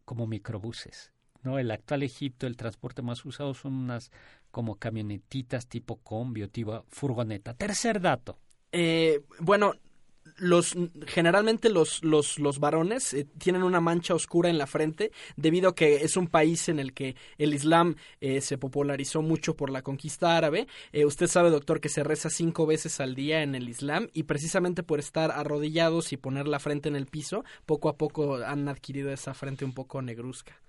como 0.05 0.27
microbuses, 0.27 1.11
¿no? 1.41 1.57
El 1.57 1.71
actual 1.71 2.03
Egipto, 2.03 2.45
el 2.45 2.55
transporte 2.55 3.01
más 3.01 3.25
usado 3.25 3.55
son 3.55 3.73
unas 3.73 4.11
como 4.51 4.75
camionetitas 4.75 5.67
tipo 5.67 5.97
combi 5.97 6.43
o 6.43 6.49
tipo 6.49 6.85
furgoneta. 6.89 7.55
Tercer 7.55 7.99
dato. 7.99 8.37
Eh, 8.71 9.23
bueno, 9.39 9.73
los 10.41 10.75
generalmente 11.05 11.69
los 11.69 12.03
los, 12.03 12.39
los 12.39 12.59
varones 12.59 13.13
eh, 13.13 13.27
tienen 13.37 13.61
una 13.61 13.79
mancha 13.79 14.15
oscura 14.15 14.49
en 14.49 14.57
la 14.57 14.65
frente 14.65 15.11
debido 15.35 15.69
a 15.69 15.75
que 15.75 15.97
es 15.97 16.17
un 16.17 16.27
país 16.27 16.67
en 16.67 16.79
el 16.79 16.93
que 16.93 17.15
el 17.37 17.53
Islam 17.53 17.95
eh, 18.19 18.41
se 18.41 18.57
popularizó 18.57 19.21
mucho 19.21 19.55
por 19.55 19.69
la 19.69 19.83
conquista 19.83 20.35
árabe. 20.35 20.67
Eh, 20.93 21.05
usted 21.05 21.27
sabe, 21.27 21.51
doctor, 21.51 21.79
que 21.79 21.89
se 21.89 22.03
reza 22.03 22.29
cinco 22.29 22.65
veces 22.65 22.99
al 22.99 23.13
día 23.13 23.43
en 23.43 23.53
el 23.53 23.69
Islam 23.69 24.09
y 24.13 24.23
precisamente 24.23 24.81
por 24.81 24.99
estar 24.99 25.31
arrodillados 25.31 26.11
y 26.11 26.17
poner 26.17 26.47
la 26.47 26.59
frente 26.59 26.89
en 26.89 26.95
el 26.95 27.05
piso, 27.05 27.45
poco 27.65 27.87
a 27.89 27.97
poco 27.97 28.37
han 28.37 28.67
adquirido 28.67 29.11
esa 29.11 29.33
frente 29.35 29.63
un 29.63 29.73
poco 29.73 30.01
negruzca. 30.01 30.59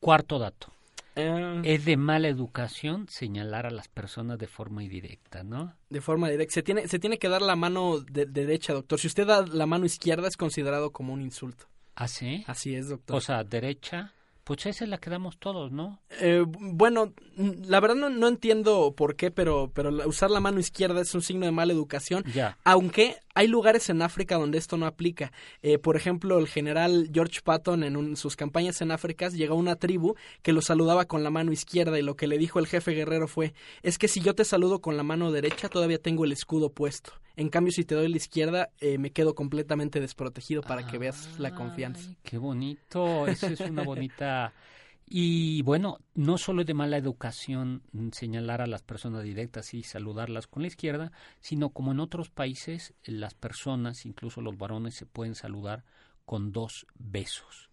Cuarto 0.00 0.38
dato. 0.38 0.75
Eh, 1.16 1.62
es 1.64 1.84
de 1.86 1.96
mala 1.96 2.28
educación 2.28 3.08
señalar 3.08 3.64
a 3.64 3.70
las 3.70 3.88
personas 3.88 4.38
de 4.38 4.46
forma 4.46 4.84
indirecta, 4.84 5.42
¿no? 5.42 5.74
De 5.88 6.02
forma 6.02 6.28
directa. 6.28 6.54
Se 6.54 6.62
tiene, 6.62 6.88
se 6.88 6.98
tiene 6.98 7.18
que 7.18 7.30
dar 7.30 7.40
la 7.40 7.56
mano 7.56 8.00
de, 8.00 8.26
derecha, 8.26 8.74
doctor. 8.74 9.00
Si 9.00 9.06
usted 9.06 9.26
da 9.26 9.46
la 9.46 9.66
mano 9.66 9.86
izquierda 9.86 10.28
es 10.28 10.36
considerado 10.36 10.92
como 10.92 11.14
un 11.14 11.22
insulto. 11.22 11.66
¿Ah, 11.94 12.06
sí? 12.06 12.44
Así 12.46 12.74
es, 12.74 12.90
doctor. 12.90 13.16
O 13.16 13.20
sea, 13.22 13.44
derecha. 13.44 14.12
Pues 14.44 14.66
esa 14.66 14.84
es 14.84 14.90
la 14.90 14.98
que 14.98 15.10
damos 15.10 15.38
todos, 15.38 15.72
¿no? 15.72 16.00
Eh, 16.20 16.44
bueno, 16.46 17.14
la 17.36 17.80
verdad 17.80 17.96
no, 17.96 18.10
no, 18.10 18.28
entiendo 18.28 18.94
por 18.94 19.16
qué, 19.16 19.32
pero, 19.32 19.72
pero 19.74 19.90
usar 20.06 20.30
la 20.30 20.38
mano 20.38 20.60
izquierda 20.60 21.00
es 21.00 21.14
un 21.14 21.22
signo 21.22 21.46
de 21.46 21.52
mala 21.52 21.72
educación. 21.72 22.22
Ya. 22.32 22.56
Aunque 22.62 23.16
hay 23.36 23.48
lugares 23.48 23.90
en 23.90 24.00
África 24.00 24.36
donde 24.36 24.56
esto 24.56 24.78
no 24.78 24.86
aplica. 24.86 25.30
Eh, 25.60 25.78
por 25.78 25.94
ejemplo, 25.94 26.38
el 26.38 26.48
general 26.48 27.10
George 27.12 27.40
Patton 27.44 27.84
en 27.84 28.16
sus 28.16 28.34
campañas 28.34 28.80
en 28.80 28.90
África 28.90 29.28
llegó 29.28 29.54
a 29.54 29.58
una 29.58 29.76
tribu 29.76 30.14
que 30.40 30.54
lo 30.54 30.62
saludaba 30.62 31.04
con 31.04 31.22
la 31.22 31.30
mano 31.30 31.52
izquierda 31.52 31.98
y 31.98 32.02
lo 32.02 32.16
que 32.16 32.28
le 32.28 32.38
dijo 32.38 32.58
el 32.58 32.66
jefe 32.66 32.92
guerrero 32.92 33.28
fue, 33.28 33.52
es 33.82 33.98
que 33.98 34.08
si 34.08 34.20
yo 34.20 34.34
te 34.34 34.46
saludo 34.46 34.80
con 34.80 34.96
la 34.96 35.02
mano 35.02 35.32
derecha 35.32 35.68
todavía 35.68 35.98
tengo 35.98 36.24
el 36.24 36.32
escudo 36.32 36.70
puesto. 36.72 37.12
En 37.36 37.50
cambio, 37.50 37.72
si 37.72 37.84
te 37.84 37.94
doy 37.94 38.08
la 38.08 38.16
izquierda, 38.16 38.70
eh, 38.80 38.96
me 38.96 39.10
quedo 39.10 39.34
completamente 39.34 40.00
desprotegido 40.00 40.62
para 40.62 40.86
que 40.86 40.96
veas 40.96 41.38
la 41.38 41.54
confianza. 41.54 42.16
Qué 42.22 42.38
bonito, 42.38 43.26
eso 43.26 43.48
es 43.48 43.60
una 43.60 43.82
bonita... 43.84 44.54
Y 45.08 45.62
bueno, 45.62 45.98
no 46.14 46.36
solo 46.36 46.62
es 46.62 46.66
de 46.66 46.74
mala 46.74 46.96
educación 46.96 47.82
señalar 48.10 48.60
a 48.60 48.66
las 48.66 48.82
personas 48.82 49.22
directas 49.22 49.72
y 49.72 49.84
saludarlas 49.84 50.48
con 50.48 50.62
la 50.62 50.68
izquierda, 50.68 51.12
sino 51.40 51.70
como 51.70 51.92
en 51.92 52.00
otros 52.00 52.28
países 52.28 52.92
las 53.04 53.34
personas, 53.34 54.04
incluso 54.04 54.40
los 54.40 54.58
varones, 54.58 54.94
se 54.94 55.06
pueden 55.06 55.36
saludar 55.36 55.84
con 56.24 56.50
dos 56.50 56.86
besos. 56.98 57.70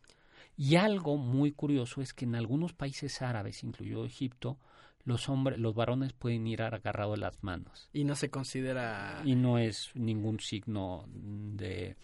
Y 0.56 0.76
algo 0.76 1.18
muy 1.18 1.52
curioso 1.52 2.02
es 2.02 2.14
que 2.14 2.26
en 2.26 2.36
algunos 2.36 2.74
países 2.74 3.24
árabes, 3.24 3.64
incluido 3.64 4.06
Egipto, 4.06 4.60
los 5.04 5.28
hombres, 5.28 5.58
los 5.58 5.74
varones 5.74 6.14
pueden 6.14 6.46
ir 6.46 6.62
agarrados 6.62 7.16
de 7.16 7.22
las 7.22 7.44
manos. 7.44 7.90
Y 7.94 8.04
no 8.04 8.16
se 8.16 8.30
considera. 8.30 9.24
Y 9.26 9.34
no 9.34 9.58
es 9.58 9.90
ningún 9.96 10.40
signo 10.40 11.06
de. 11.08 11.98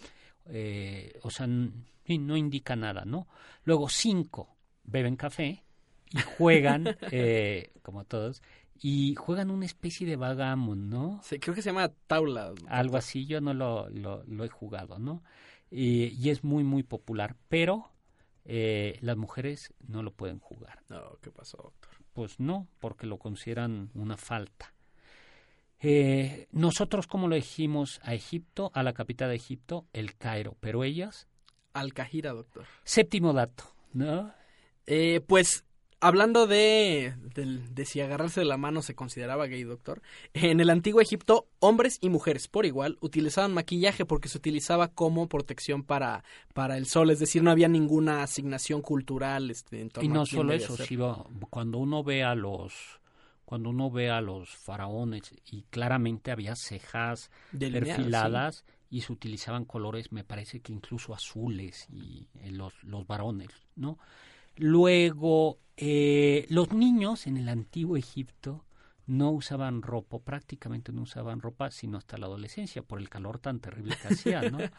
Eh, 0.48 1.20
o 1.22 1.30
sea, 1.30 1.46
no 1.46 2.36
indica 2.36 2.76
nada, 2.76 3.06
¿no? 3.06 3.28
Luego, 3.64 3.88
cinco 3.88 4.58
beben 4.90 5.16
café 5.16 5.64
y 6.12 6.20
juegan, 6.38 6.86
eh, 7.12 7.72
como 7.82 8.04
todos, 8.04 8.42
y 8.82 9.16
juegan 9.16 9.52
una 9.52 9.66
especie 9.66 10.08
de 10.08 10.16
vagamon, 10.16 10.90
¿no? 10.90 11.20
Sí, 11.24 11.40
creo 11.40 11.54
que 11.54 11.62
se 11.62 11.70
llama 11.70 11.92
taula. 12.08 12.54
Algo 12.68 12.98
así, 12.98 13.26
yo 13.26 13.42
no 13.42 13.54
lo, 13.54 13.90
lo, 13.90 14.44
he 14.44 14.50
jugado, 14.50 15.00
¿no? 15.00 15.24
Y, 15.70 16.30
es 16.30 16.44
muy, 16.44 16.64
muy 16.64 16.84
popular, 16.84 17.36
pero 17.50 17.92
eh, 18.46 18.98
las 19.02 19.18
mujeres 19.18 19.74
no 19.88 20.02
lo 20.02 20.12
pueden 20.12 20.40
jugar. 20.40 20.82
No, 20.90 21.18
¿qué 21.22 21.32
pasó, 21.32 21.58
doctor? 21.58 21.92
Pues 22.14 22.40
no, 22.40 22.68
porque 22.80 23.06
lo 23.06 23.18
consideran 23.18 23.92
una 23.94 24.18
falta. 24.18 24.74
Eh, 25.82 26.48
nosotros, 26.52 27.08
como 27.08 27.28
lo 27.28 27.36
dijimos 27.36 28.00
a 28.04 28.14
Egipto, 28.14 28.72
a 28.74 28.84
la 28.84 28.94
capital 28.94 29.30
de 29.30 29.36
Egipto, 29.36 29.86
el 29.94 30.16
Cairo, 30.18 30.58
pero 30.60 30.84
ellas... 30.84 31.28
Al 31.74 31.94
Cajira, 31.94 32.32
doctor. 32.32 32.66
Séptimo 32.84 33.32
dato, 33.32 33.64
¿no? 33.94 34.34
Eh, 34.92 35.22
pues 35.28 35.66
hablando 36.00 36.48
de, 36.48 37.14
de, 37.36 37.86
si 37.86 38.02
agarrarse 38.02 38.40
de 38.40 38.46
la 38.48 38.58
mano 38.58 38.82
se 38.82 38.96
consideraba 38.96 39.46
gay, 39.46 39.64
doctor, 39.64 40.02
en 40.34 40.60
el 40.60 40.72
antiguo 40.72 41.00
Egipto, 41.00 41.48
hombres 41.60 42.00
y 42.02 42.10
mujeres 42.10 42.48
por 42.48 42.66
igual 42.66 42.98
utilizaban 43.00 43.54
maquillaje 43.54 44.06
porque 44.06 44.30
se 44.30 44.40
utilizaba 44.40 44.88
como 44.88 45.30
protección 45.30 45.84
para, 45.84 46.24
para 46.56 46.76
el 46.76 46.88
sol, 46.88 47.12
es 47.12 47.20
decir, 47.20 47.44
no 47.44 47.52
había 47.52 47.68
ninguna 47.68 48.24
asignación 48.24 48.82
cultural. 48.82 49.52
Este, 49.52 49.82
en 49.82 49.92
y 50.02 50.08
no 50.08 50.26
solo 50.26 50.54
eso, 50.54 50.76
cuando 51.52 51.78
uno 51.78 52.04
ve 52.04 52.24
a 52.24 52.34
los 52.34 53.00
cuando 53.46 53.70
uno 53.70 53.90
ve 53.90 54.10
a 54.10 54.22
los 54.22 54.50
faraones 54.50 55.34
y 55.52 55.64
claramente 55.70 56.32
había 56.32 56.56
cejas 56.56 57.32
perfiladas 57.52 58.64
y 58.92 59.02
se 59.02 59.12
utilizaban 59.12 59.66
colores, 59.66 60.12
me 60.12 60.24
parece 60.24 60.62
que 60.62 60.72
incluso 60.72 61.14
azules 61.16 61.88
y 61.92 62.28
eh, 62.42 62.52
los, 62.52 62.74
los 62.84 63.08
varones, 63.08 63.50
¿no? 63.76 63.98
Luego, 64.60 65.60
eh, 65.78 66.46
los 66.50 66.74
niños 66.74 67.28
en 67.28 67.38
el 67.38 67.48
antiguo 67.48 67.96
Egipto 67.96 68.66
no 69.08 69.32
usaban 69.32 69.82
ropa, 69.82 70.20
prácticamente 70.20 70.92
no 70.92 71.04
usaban 71.04 71.40
ropa, 71.40 71.72
sino 71.72 71.98
hasta 71.98 72.18
la 72.18 72.26
adolescencia, 72.26 72.84
por 72.84 73.00
el 73.00 73.10
calor 73.10 73.40
tan 73.40 73.62
terrible 73.62 73.96
que 74.02 74.10
hacía, 74.10 74.42
¿no? 74.50 74.60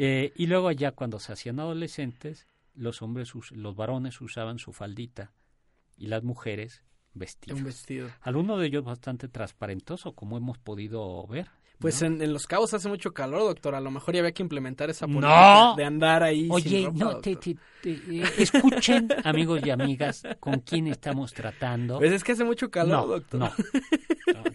Eh, 0.00 0.32
y 0.36 0.46
luego 0.46 0.70
ya 0.70 0.92
cuando 0.92 1.18
se 1.18 1.32
hacían 1.32 1.58
adolescentes, 1.58 2.46
los 2.74 3.02
hombres, 3.02 3.32
los 3.50 3.74
varones 3.74 4.20
usaban 4.20 4.60
su 4.60 4.72
faldita 4.72 5.32
y 5.96 6.06
las 6.06 6.22
mujeres 6.22 6.84
vestidos. 7.14 7.58
Un 7.58 7.64
vestido. 7.64 8.08
Alguno 8.20 8.58
de 8.58 8.68
ellos 8.68 8.84
bastante 8.84 9.26
transparentoso, 9.26 10.12
como 10.14 10.36
hemos 10.36 10.56
podido 10.56 11.26
ver. 11.26 11.48
Pues 11.78 12.02
en, 12.02 12.32
Los 12.32 12.46
Cabos 12.46 12.74
hace 12.74 12.88
mucho 12.88 13.12
calor, 13.12 13.40
doctor. 13.42 13.74
A 13.74 13.80
lo 13.80 13.90
mejor 13.90 14.14
ya 14.14 14.20
había 14.20 14.32
que 14.32 14.42
implementar 14.42 14.90
esa 14.90 15.06
política 15.06 15.74
de 15.76 15.84
andar 15.84 16.22
ahí. 16.24 16.48
Oye, 16.50 16.68
sin 16.68 16.94
no, 16.98 17.18
te, 17.18 17.38
eh, 17.84 18.24
escuchen, 18.36 19.08
amigos 19.22 19.60
y 19.64 19.70
amigas, 19.70 20.22
con 20.40 20.58
quién 20.60 20.88
estamos 20.88 21.32
tratando. 21.32 21.98
Pues 21.98 22.12
es 22.12 22.24
que 22.24 22.32
hace 22.32 22.44
mucho 22.44 22.70
calor, 22.70 23.08
doctor. 23.08 23.40
No, 23.40 23.52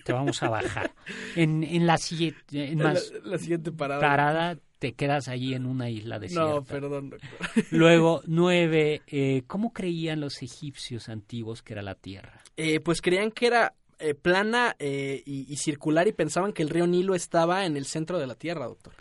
te 0.04 0.12
vamos 0.12 0.44
a 0.44 0.50
bajar. 0.50 0.92
En, 1.36 1.64
en 1.64 1.88
la, 1.88 1.98
siguiente, 1.98 2.76
la, 2.76 3.38
siguiente 3.38 3.72
parada. 3.72 4.02
Parada 4.02 4.58
te 4.84 4.96
quedas 4.96 5.30
allí 5.30 5.54
en 5.54 5.66
una 5.66 5.90
isla 5.90 6.20
desierta. 6.20 6.56
No, 6.56 6.64
perdón, 6.66 7.12
doctor. 7.12 7.30
Luego, 7.72 8.22
nueve, 8.28 9.02
eh, 9.08 9.44
¿cómo 9.48 9.72
creían 9.72 10.20
los 10.20 10.44
egipcios 10.44 11.08
antiguos 11.08 11.64
que 11.64 11.72
era 11.72 11.82
la 11.82 11.96
Tierra? 11.96 12.44
Eh, 12.58 12.82
pues 12.82 13.02
creían 13.02 13.32
que 13.32 13.48
era 13.48 13.76
eh, 14.04 14.16
plana 14.16 14.76
eh, 14.80 15.24
y, 15.26 15.56
circular 15.56 16.08
y 16.08 16.12
pensaban 16.12 16.52
que 16.52 16.62
el 16.62 16.70
río 16.70 16.86
Nilo 16.88 17.16
estaba 17.16 17.66
en 17.66 17.78
el 17.78 17.86
centro 17.86 18.20
de 18.20 18.28
la 18.28 18.36
Tierra, 18.36 18.68
doctor. 18.68 18.94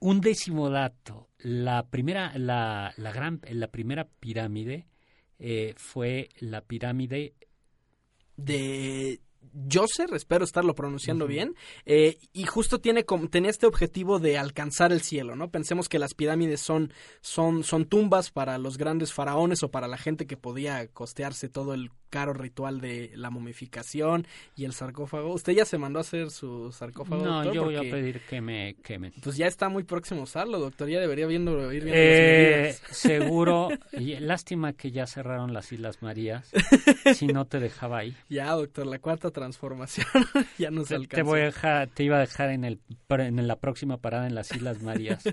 Un 0.00 0.22
décimo 0.22 0.70
dato. 0.70 1.28
La 1.38 1.86
primera, 1.86 2.32
la, 2.38 2.94
la 2.96 3.12
gran, 3.12 3.42
la 3.50 3.68
primera 3.68 4.08
pirámide 4.08 4.86
eh, 5.38 5.74
fue 5.76 6.30
la 6.40 6.62
pirámide 6.62 7.34
de 8.36 9.20
Yoser, 9.52 10.12
espero 10.14 10.44
estarlo 10.44 10.74
pronunciando 10.74 11.26
bien, 11.26 11.54
eh, 11.86 12.18
y 12.32 12.44
justo 12.46 12.80
tiene 12.80 13.04
tenía 13.30 13.50
este 13.50 13.66
objetivo 13.66 14.18
de 14.18 14.38
alcanzar 14.38 14.92
el 14.92 15.00
cielo, 15.00 15.36
¿no? 15.36 15.50
Pensemos 15.50 15.88
que 15.88 15.98
las 15.98 16.14
pirámides 16.14 16.60
son, 16.60 16.92
son, 17.20 17.64
son 17.64 17.86
tumbas 17.86 18.30
para 18.30 18.58
los 18.58 18.78
grandes 18.78 19.12
faraones 19.12 19.62
o 19.62 19.70
para 19.70 19.88
la 19.88 19.98
gente 19.98 20.26
que 20.26 20.36
podía 20.36 20.86
costearse 20.88 21.48
todo 21.48 21.74
el 21.74 21.90
caro 22.10 22.32
ritual 22.32 22.80
de 22.80 23.10
la 23.14 23.30
momificación 23.30 24.26
y 24.56 24.64
el 24.64 24.72
sarcófago. 24.72 25.32
¿Usted 25.32 25.52
ya 25.52 25.64
se 25.64 25.78
mandó 25.78 25.98
a 25.98 26.02
hacer 26.02 26.30
su 26.30 26.72
sarcófago? 26.72 27.24
No, 27.24 27.34
doctor? 27.36 27.54
yo 27.54 27.64
voy 27.64 27.76
a 27.76 27.80
pedir 27.82 28.20
que 28.28 28.40
me 28.40 28.76
quemen. 28.82 29.12
Pues 29.22 29.36
ya 29.36 29.46
está 29.46 29.68
muy 29.68 29.84
próximo 29.84 30.20
a 30.20 30.24
usarlo, 30.24 30.58
doctor. 30.58 30.88
Ya 30.88 31.00
debería 31.00 31.26
viendo, 31.26 31.72
ir 31.72 31.84
viendo 31.84 31.92
Eh, 32.00 32.62
las 32.68 32.80
medidas. 32.82 32.96
seguro, 32.96 33.68
y 33.92 34.16
lástima 34.20 34.72
que 34.72 34.90
ya 34.90 35.06
cerraron 35.06 35.52
las 35.52 35.70
Islas 35.72 36.02
Marías, 36.02 36.50
si 37.14 37.26
no 37.26 37.44
te 37.46 37.60
dejaba 37.60 37.98
ahí. 37.98 38.16
Ya, 38.28 38.50
doctor, 38.52 38.86
la 38.86 38.98
cuarta 38.98 39.30
transformación 39.30 40.06
ya 40.58 40.70
nos 40.70 40.88
Te, 40.88 40.94
alcanza. 40.96 41.16
te 41.16 41.22
voy 41.22 41.40
a 41.40 41.44
dejar, 41.44 41.88
te 41.88 42.04
iba 42.04 42.16
a 42.16 42.20
dejar 42.20 42.50
en 42.50 42.64
el 42.64 42.80
en 43.10 43.48
la 43.48 43.56
próxima 43.56 43.96
parada 43.98 44.26
en 44.26 44.34
las 44.34 44.50
Islas 44.54 44.82
Marías. 44.82 45.24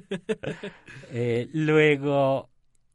Eh, 1.11 1.47
luego 1.53 2.49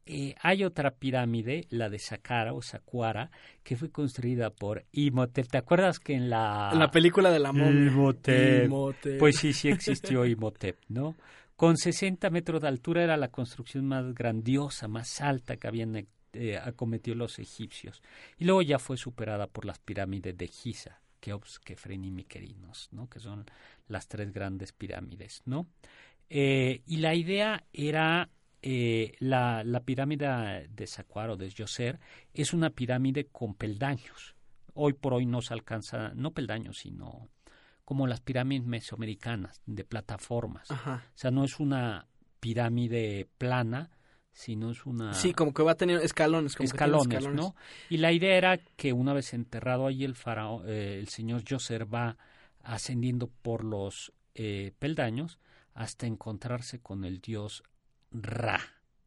eh, 0.05 0.35
hay 0.41 0.63
otra 0.63 0.91
pirámide, 0.91 1.67
la 1.69 1.89
de 1.89 1.99
Saqqara 1.99 2.53
o 2.53 2.61
Saqqara, 2.61 3.29
que 3.63 3.75
fue 3.75 3.91
construida 3.91 4.49
por 4.49 4.85
Imhotep. 4.91 5.47
¿Te 5.47 5.57
acuerdas 5.57 5.99
que 5.99 6.13
en 6.13 6.29
la 6.29 6.69
En 6.73 6.79
la 6.79 6.89
película 6.89 7.29
de 7.31 7.39
la 7.39 7.51
momia. 7.51 7.91
Imhotep. 7.91 8.65
Imhotep. 8.65 9.19
Pues 9.19 9.37
sí, 9.37 9.53
sí 9.53 9.69
existió 9.69 10.25
Imhotep, 10.25 10.77
¿no? 10.89 11.15
Con 11.55 11.77
60 11.77 12.29
metros 12.31 12.61
de 12.61 12.67
altura 12.67 13.03
era 13.03 13.17
la 13.17 13.27
construcción 13.27 13.85
más 13.85 14.15
grandiosa, 14.15 14.87
más 14.87 15.21
alta 15.21 15.57
que 15.57 15.67
habían 15.67 16.07
eh, 16.33 16.57
acometido 16.57 17.15
los 17.15 17.37
egipcios. 17.37 18.01
Y 18.39 18.45
luego 18.45 18.63
ya 18.63 18.79
fue 18.79 18.97
superada 18.97 19.45
por 19.45 19.65
las 19.65 19.77
pirámides 19.77 20.35
de 20.35 20.47
Giza, 20.47 21.01
Keops, 21.19 21.59
Kefren 21.59 22.03
y 22.03 22.09
Miquerinos, 22.09 22.89
¿no? 22.91 23.07
Que 23.07 23.19
son 23.19 23.45
las 23.87 24.07
tres 24.07 24.33
grandes 24.33 24.71
pirámides, 24.71 25.43
¿no? 25.45 25.67
Eh, 26.29 26.81
y 26.87 26.97
la 26.97 27.13
idea 27.13 27.63
era 27.73 28.29
eh, 28.61 29.13
la, 29.19 29.63
la 29.63 29.79
pirámide 29.81 30.67
de 30.69 30.87
Saqqara 30.87 31.33
o 31.33 31.37
de 31.37 31.49
Djoser 31.49 31.99
es 32.33 32.53
una 32.53 32.69
pirámide 32.69 33.25
con 33.25 33.55
peldaños. 33.55 34.35
Hoy 34.73 34.93
por 34.93 35.13
hoy 35.13 35.25
no 35.25 35.41
se 35.41 35.53
alcanza, 35.53 36.13
no 36.13 36.31
peldaños, 36.31 36.77
sino 36.79 37.29
como 37.83 38.07
las 38.07 38.21
pirámides 38.21 38.65
mesoamericanas, 38.65 39.61
de 39.65 39.83
plataformas. 39.83 40.69
Ajá. 40.71 41.03
O 41.07 41.17
sea, 41.17 41.31
no 41.31 41.43
es 41.43 41.59
una 41.59 42.07
pirámide 42.39 43.27
plana, 43.37 43.89
sino 44.31 44.71
es 44.71 44.85
una 44.85 45.13
Sí, 45.13 45.33
como 45.33 45.53
que 45.53 45.63
va 45.63 45.73
a 45.73 45.75
tener 45.75 45.99
escalones. 46.01 46.55
Como 46.55 46.69
que 46.69 46.77
tiene 46.77 46.97
escalones, 46.97 47.33
¿no? 47.33 47.55
Y 47.89 47.97
la 47.97 48.13
idea 48.13 48.37
era 48.37 48.57
que 48.57 48.93
una 48.93 49.13
vez 49.13 49.33
enterrado 49.33 49.87
ahí 49.87 50.03
el 50.03 50.15
faraón, 50.15 50.63
eh, 50.67 50.99
el 50.99 51.09
señor 51.09 51.43
Yoser 51.43 51.93
va 51.93 52.17
ascendiendo 52.63 53.27
por 53.27 53.63
los 53.63 54.13
eh, 54.35 54.71
peldaños 54.79 55.39
hasta 55.73 56.05
encontrarse 56.05 56.79
con 56.79 57.03
el 57.03 57.19
dios 57.19 57.63
Ra, 58.11 58.59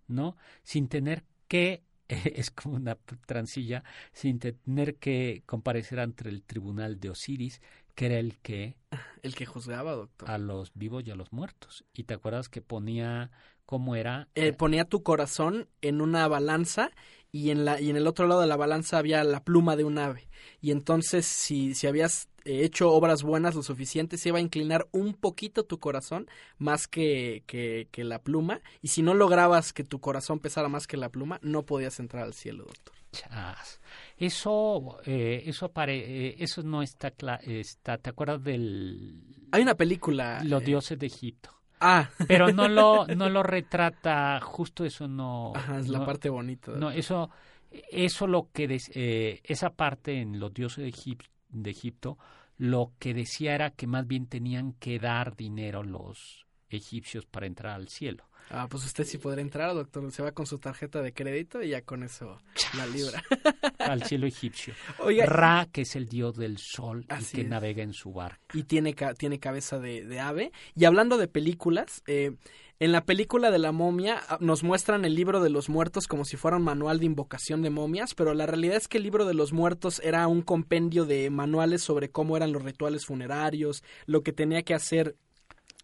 ¿no? 0.09 0.37
Sin 0.63 0.89
tener 0.89 1.25
que 1.49 1.85
es 2.09 2.51
como 2.51 2.77
una 2.77 2.97
transilla, 3.27 3.85
sin 4.13 4.39
tener 4.39 4.97
que 4.97 5.43
comparecer 5.47 6.01
ante 6.01 6.29
el 6.29 6.43
tribunal 6.43 7.01
de 7.01 7.11
Osiris, 7.11 7.61
que 7.95 8.07
era 8.07 8.19
el 8.19 8.39
que 8.39 8.77
El 9.23 9.35
que 9.35 9.47
juzgaba, 9.47 9.93
doctor. 9.93 10.31
a 10.31 10.39
los 10.39 10.73
vivos 10.75 11.05
y 11.07 11.11
a 11.11 11.15
los 11.15 11.33
muertos. 11.33 11.85
Y 11.95 12.05
te 12.05 12.15
acuerdas 12.15 12.49
que 12.49 12.61
ponía 12.61 13.31
cómo 13.67 13.97
era 13.97 14.29
Eh, 14.35 14.53
ponía 14.53 14.85
tu 14.85 15.03
corazón 15.03 15.69
en 15.81 16.01
una 16.01 16.29
balanza 16.29 16.91
y 17.33 17.51
en, 17.51 17.65
la, 17.65 17.81
y 17.81 17.91
en 17.91 17.97
el 17.97 18.07
otro 18.07 18.27
lado 18.29 18.41
de 18.43 18.47
la 18.47 18.57
balanza 18.57 18.99
había 18.99 19.25
la 19.25 19.43
pluma 19.43 19.77
de 19.77 19.85
un 19.85 19.99
ave. 19.99 20.29
Y 20.61 20.71
entonces, 20.71 21.27
si, 21.27 21.75
si 21.75 21.87
habías 21.87 22.29
eh, 22.45 22.65
hecho 22.65 22.91
obras 22.93 23.23
buenas 23.23 23.55
lo 23.55 23.63
suficiente, 23.63 24.19
se 24.19 24.29
iba 24.29 24.39
a 24.39 24.43
inclinar 24.43 24.87
un 24.93 25.15
poquito 25.15 25.65
tu 25.65 25.79
corazón 25.81 26.29
más 26.59 26.87
que, 26.87 27.43
que, 27.47 27.89
que 27.91 28.05
la 28.05 28.23
pluma. 28.23 28.61
Y 28.83 28.89
si 28.89 29.03
no 29.03 29.15
lograbas 29.15 29.73
que 29.73 29.83
tu 29.85 30.01
corazón 30.01 30.39
pesara 30.39 30.69
más 30.69 30.87
que 30.87 30.97
la 30.97 31.09
pluma, 31.09 31.41
no 31.43 31.65
podías 31.65 31.99
entrar 31.99 32.23
al 32.25 32.35
cielo, 32.35 32.65
doctor. 32.67 32.95
Chas. 33.15 33.81
Eso, 34.17 34.99
eh, 35.05 35.43
eso, 35.47 35.67
apare- 35.73 36.05
eh, 36.07 36.37
eso 36.39 36.63
no 36.63 36.83
está, 36.83 37.13
está. 37.43 37.99
¿Te 37.99 38.11
acuerdas 38.11 38.43
del 38.43 39.23
Hay 39.53 39.63
una 39.63 39.75
película. 39.75 40.43
los 40.45 40.63
eh, 40.63 40.67
dioses 40.67 40.99
de 40.99 41.07
Egipto? 41.07 41.51
Ah, 41.81 42.09
Pero 42.29 42.53
no 42.53 42.69
lo, 42.69 43.07
no 43.17 43.29
lo 43.29 43.43
retrata. 43.43 44.41
Justo 44.41 44.85
eso 44.85 45.07
no. 45.09 45.53
ajá, 45.55 45.79
es 45.81 45.89
la 45.89 45.99
no- 46.01 46.07
parte 46.07 46.29
bonita. 46.31 46.73
No, 46.73 46.91
eso, 46.91 47.31
eso 47.71 48.27
lo 48.27 48.49
que 48.53 48.69
des- 48.69 48.91
eh, 48.95 49.41
esa 49.45 49.71
parte 49.71 50.21
en 50.21 50.39
los 50.41 50.53
dioses 50.55 50.85
de, 50.85 50.91
Egip- 50.93 51.29
de 51.49 51.71
Egipto, 51.71 52.19
lo 52.57 52.93
que 52.99 53.13
decía 53.15 53.55
era 53.55 53.71
que 53.71 53.87
más 53.87 54.07
bien 54.07 54.27
tenían 54.29 54.73
que 54.75 54.99
dar 54.99 55.35
dinero 55.37 55.83
los 55.83 56.47
egipcios 56.75 57.27
para 57.27 57.47
entrar 57.47 57.75
al 57.75 57.89
cielo. 57.89 58.25
Ah, 58.51 58.67
pues 58.69 58.85
usted 58.85 59.05
sí 59.05 59.19
podrá 59.19 59.41
entrar, 59.41 59.75
doctor. 59.75 60.11
Se 60.13 60.23
va 60.23 60.33
con 60.33 60.47
su 60.47 60.59
tarjeta 60.59 61.01
de 61.03 61.13
crédito 61.13 61.63
y 61.63 61.71
ya 61.71 61.83
con 61.83 62.03
eso 62.03 62.39
la 62.77 62.87
libra. 62.87 63.23
al 63.79 64.03
cielo 64.05 64.27
egipcio. 64.27 64.75
Oiga, 64.99 65.27
Ra, 65.27 65.67
que 65.73 65.83
es 65.83 65.97
el 65.97 66.09
dios 66.09 66.37
del 66.37 66.59
sol 66.59 67.05
y 67.05 67.25
que 67.25 67.41
es. 67.43 67.49
navega 67.49 67.83
en 67.83 67.93
su 67.93 68.13
barca. 68.13 68.41
y 68.53 68.65
tiene, 68.65 68.95
tiene 69.17 69.39
cabeza 69.39 69.79
de, 69.79 70.05
de 70.05 70.21
ave. 70.21 70.53
Y 70.75 70.85
hablando 70.85 71.17
de 71.17 71.27
películas, 71.27 72.03
eh, 72.07 72.33
en 72.81 72.93
la 72.93 73.05
película 73.05 73.51
de 73.51 73.59
la 73.59 73.73
momia 73.73 74.21
ah, 74.29 74.39
nos 74.41 74.63
muestran 74.63 75.05
el 75.05 75.15
libro 75.15 75.41
de 75.41 75.49
los 75.49 75.69
muertos 75.69 76.07
como 76.07 76.25
si 76.25 76.37
fuera 76.37 76.57
un 76.57 76.65
manual 76.65 76.99
de 76.99 77.07
invocación 77.07 77.63
de 77.63 77.71
momias, 77.71 78.15
pero 78.15 78.35
la 78.35 78.47
realidad 78.47 78.77
es 78.77 78.89
que 78.89 78.99
el 78.99 79.05
libro 79.05 79.25
de 79.25 79.35
los 79.35 79.53
muertos 79.53 80.01
era 80.05 80.27
un 80.27 80.43
compendio 80.43 81.07
de 81.07 81.31
manuales 81.31 81.83
sobre 81.83 82.11
cómo 82.11 82.37
eran 82.37 82.53
los 82.53 82.63
rituales 82.63 83.07
funerarios, 83.07 83.83
lo 84.07 84.23
que 84.23 84.33
tenía 84.33 84.63
que 84.63 84.75
hacer 84.75 85.17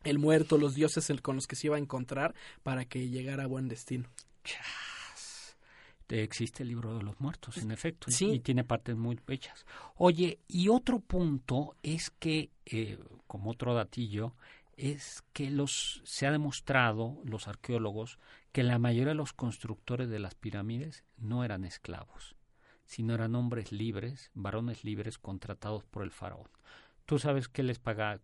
el 0.05 0.19
muerto, 0.19 0.59
los 0.59 0.75
dioses 0.75 1.11
el- 1.11 1.23
con 1.23 1.37
los 1.37 1.47
que 1.47 1.57
se 1.57 1.67
iba 1.69 1.77
a 1.77 1.81
encontrar 1.81 2.35
para 2.63 2.85
que 2.85 3.09
llegara 3.09 3.45
a 3.45 3.47
buen 3.47 3.69
destino. 3.69 4.09
Chas. 4.45 5.57
Existe 6.09 6.65
el 6.65 6.71
libro 6.71 6.97
de 6.97 7.05
los 7.05 7.21
muertos, 7.21 7.57
en 7.59 7.71
efecto, 7.71 8.11
Sí. 8.11 8.31
y 8.33 8.41
tiene 8.41 8.65
partes 8.65 8.97
muy 8.97 9.17
bellas. 9.25 9.65
Oye, 9.95 10.41
y 10.49 10.67
otro 10.69 10.99
punto 10.99 11.77
es 11.85 12.11
que, 12.11 12.51
eh, 12.67 12.99
como 13.29 13.53
otro 13.53 13.75
datillo, 13.75 14.35
es 14.77 15.23
que 15.33 15.51
los 15.51 16.01
se 16.05 16.27
ha 16.27 16.33
demostrado, 16.33 17.21
los 17.25 17.47
arqueólogos, 17.47 18.19
que 18.51 18.65
la 18.65 18.79
mayoría 18.81 19.11
de 19.11 19.15
los 19.15 19.33
constructores 19.33 20.09
de 20.09 20.19
las 20.19 20.35
pirámides 20.35 21.05
no 21.17 21.45
eran 21.45 21.65
esclavos, 21.65 22.35
sino 22.87 23.15
eran 23.15 23.37
hombres 23.37 23.71
libres, 23.71 24.33
varones 24.35 24.83
libres 24.83 25.17
contratados 25.17 25.85
por 25.85 26.03
el 26.03 26.11
faraón. 26.11 26.49
¿Tú 27.07 27.21
sabes 27.21 27.47
qué 27.47 27.63
les 27.63 27.79
pagaba, 27.79 28.21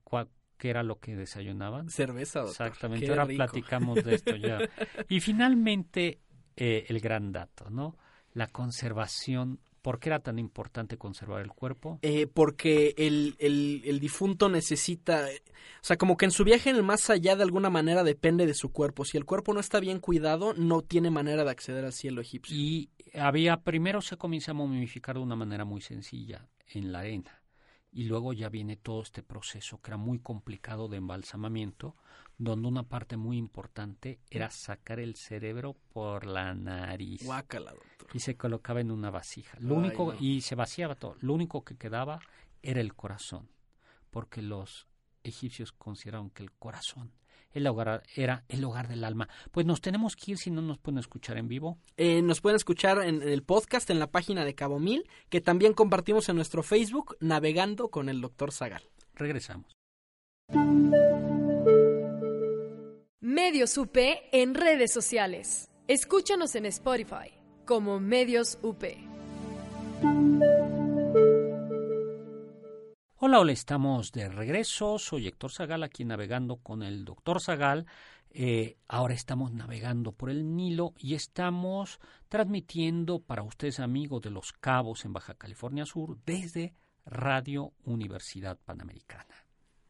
qué 0.57 0.71
era 0.71 0.83
lo 0.83 0.99
que 0.99 1.17
desayunaban? 1.17 1.89
Cerveza, 1.91 2.41
doctor. 2.41 2.67
Exactamente, 2.67 3.07
Qué 3.07 3.13
ahora 3.13 3.25
rico. 3.25 3.37
platicamos 3.39 4.05
de 4.05 4.15
esto 4.15 4.37
ya. 4.37 4.59
Y 5.09 5.21
finalmente, 5.21 6.21
eh, 6.57 6.85
el 6.89 7.01
gran 7.01 7.33
dato, 7.33 7.71
¿no? 7.71 7.97
La 8.33 8.47
conservación. 8.49 9.61
¿Por 9.83 10.01
qué 10.01 10.09
era 10.09 10.19
tan 10.19 10.41
importante 10.41 10.97
conservar 10.99 11.43
el 11.43 11.51
cuerpo? 11.51 12.01
Eh, 12.03 12.27
porque 12.27 12.93
el, 12.99 13.37
el, 13.39 13.83
el 13.85 14.01
difunto 14.01 14.49
necesita, 14.49 15.27
o 15.27 15.85
sea, 15.85 15.97
como 15.97 16.17
que 16.17 16.25
en 16.25 16.33
su 16.33 16.43
viaje 16.43 16.71
en 16.71 16.77
el 16.77 16.83
más 16.83 17.09
allá 17.09 17.37
de 17.37 17.45
alguna 17.45 17.71
manera 17.71 18.03
depende 18.03 18.47
de 18.47 18.55
su 18.55 18.73
cuerpo. 18.73 19.05
Si 19.05 19.17
el 19.17 19.25
cuerpo 19.25 19.55
no 19.55 19.61
está 19.61 19.79
bien 19.79 20.01
cuidado, 20.01 20.55
no 20.55 20.83
tiene 20.83 21.11
manera 21.11 21.45
de 21.45 21.51
acceder 21.53 21.85
al 21.85 21.93
cielo 21.93 22.21
egipcio. 22.21 22.57
Y 22.57 22.91
había, 23.15 23.59
primero 23.59 24.01
se 24.03 24.17
comienza 24.17 24.51
a 24.51 24.55
momificar 24.55 25.15
de 25.15 25.23
una 25.23 25.37
manera 25.37 25.65
muy 25.65 25.81
sencilla, 25.81 26.49
en 26.75 26.91
la 26.91 26.99
arena. 27.01 27.41
Y 27.97 28.05
luego 28.05 28.35
ya 28.35 28.51
viene 28.51 28.77
todo 28.77 29.01
este 29.01 29.23
proceso 29.23 29.81
que 29.81 29.89
era 29.91 29.97
muy 29.97 30.19
complicado 30.19 30.87
de 30.87 30.99
embalsamamiento, 30.99 31.97
donde 32.37 32.69
una 32.69 32.83
parte 32.83 33.17
muy 33.17 33.39
importante 33.39 34.21
era 34.29 34.51
sacar 34.51 35.01
el 35.01 35.17
cerebro 35.17 35.73
por 35.95 36.27
la 36.27 36.53
nariz. 36.55 37.25
Guácala, 37.25 37.73
doctor. 37.73 38.11
y 38.13 38.19
se 38.21 38.37
colocaba 38.37 38.83
en 38.83 38.91
una 38.91 39.09
vasija. 39.11 39.57
Lo 39.61 39.77
Ay, 39.77 39.81
único 39.81 40.13
no. 40.13 40.19
y 40.21 40.43
se 40.43 40.55
vaciaba 40.55 40.95
todo. 40.95 41.17
Lo 41.21 41.33
único 41.33 41.65
que 41.65 41.79
quedaba 41.79 42.21
era 42.63 42.83
el 42.83 42.95
corazón, 42.95 43.49
porque 44.11 44.43
los 44.43 44.87
egipcios 45.25 45.73
consideraron 45.73 46.29
que 46.29 46.43
el 46.43 46.53
corazón 46.53 47.13
el 47.53 47.67
hogar, 47.67 48.03
era 48.15 48.45
el 48.49 48.65
hogar 48.65 48.89
del 48.89 49.05
alma. 49.05 49.29
Pues 49.51 49.67
nos 49.67 49.81
tenemos 49.81 50.17
que 50.17 50.33
ir 50.33 50.39
si 50.39 50.51
no 50.51 50.63
nos 50.63 50.79
pueden 50.79 50.99
escuchar 50.99 51.39
en 51.39 51.49
vivo. 51.49 51.79
Eh, 51.97 52.23
nos 52.23 52.41
pueden 52.41 52.57
escuchar 52.57 53.03
en, 53.03 53.23
en 53.23 53.29
el 53.29 53.43
podcast 53.43 53.89
en 53.91 53.99
la 53.99 54.11
página 54.11 54.45
de 54.45 54.55
Cabo 54.55 54.79
Mil, 54.79 55.09
que 55.29 55.41
también 55.41 55.73
compartimos 55.73 56.29
en 56.29 56.37
nuestro 56.37 56.63
Facebook, 56.63 57.17
Navegando 57.21 57.89
con 57.89 58.09
el 58.09 58.21
doctor 58.21 58.53
Zagal. 58.53 58.83
Regresamos. 59.15 59.77
Medios 63.21 63.77
UP 63.77 63.97
en 64.33 64.55
redes 64.55 64.93
sociales. 64.93 65.71
Escúchanos 65.89 66.55
en 66.55 66.67
Spotify 66.67 67.33
como 67.65 68.01
Medios 68.01 68.59
UP. 68.63 68.85
Hola, 73.29 73.41
hola, 73.41 73.51
estamos 73.51 74.13
de 74.13 74.29
regreso. 74.29 75.01
Soy 75.01 75.27
Héctor 75.27 75.51
Zagal, 75.51 75.83
aquí 75.83 76.05
navegando 76.05 76.59
con 76.59 76.85
el 76.85 77.05
doctor 77.05 77.41
Zagal. 77.41 77.85
Eh, 78.31 78.77
ahora 78.87 79.15
estamos 79.15 79.51
navegando 79.51 80.13
por 80.13 80.31
el 80.31 80.55
Nilo 80.55 80.95
y 80.97 81.15
estamos 81.15 81.99
transmitiendo 82.29 83.19
para 83.19 83.43
ustedes, 83.43 83.81
amigos 83.81 84.23
de 84.23 84.31
Los 84.31 84.53
Cabos 84.53 85.05
en 85.05 85.13
Baja 85.13 85.35
California 85.35 85.87
Sur, 85.87 86.19
desde 86.25 86.77
Radio 87.05 87.73
Universidad 87.83 88.61
Panamericana. 88.65 89.46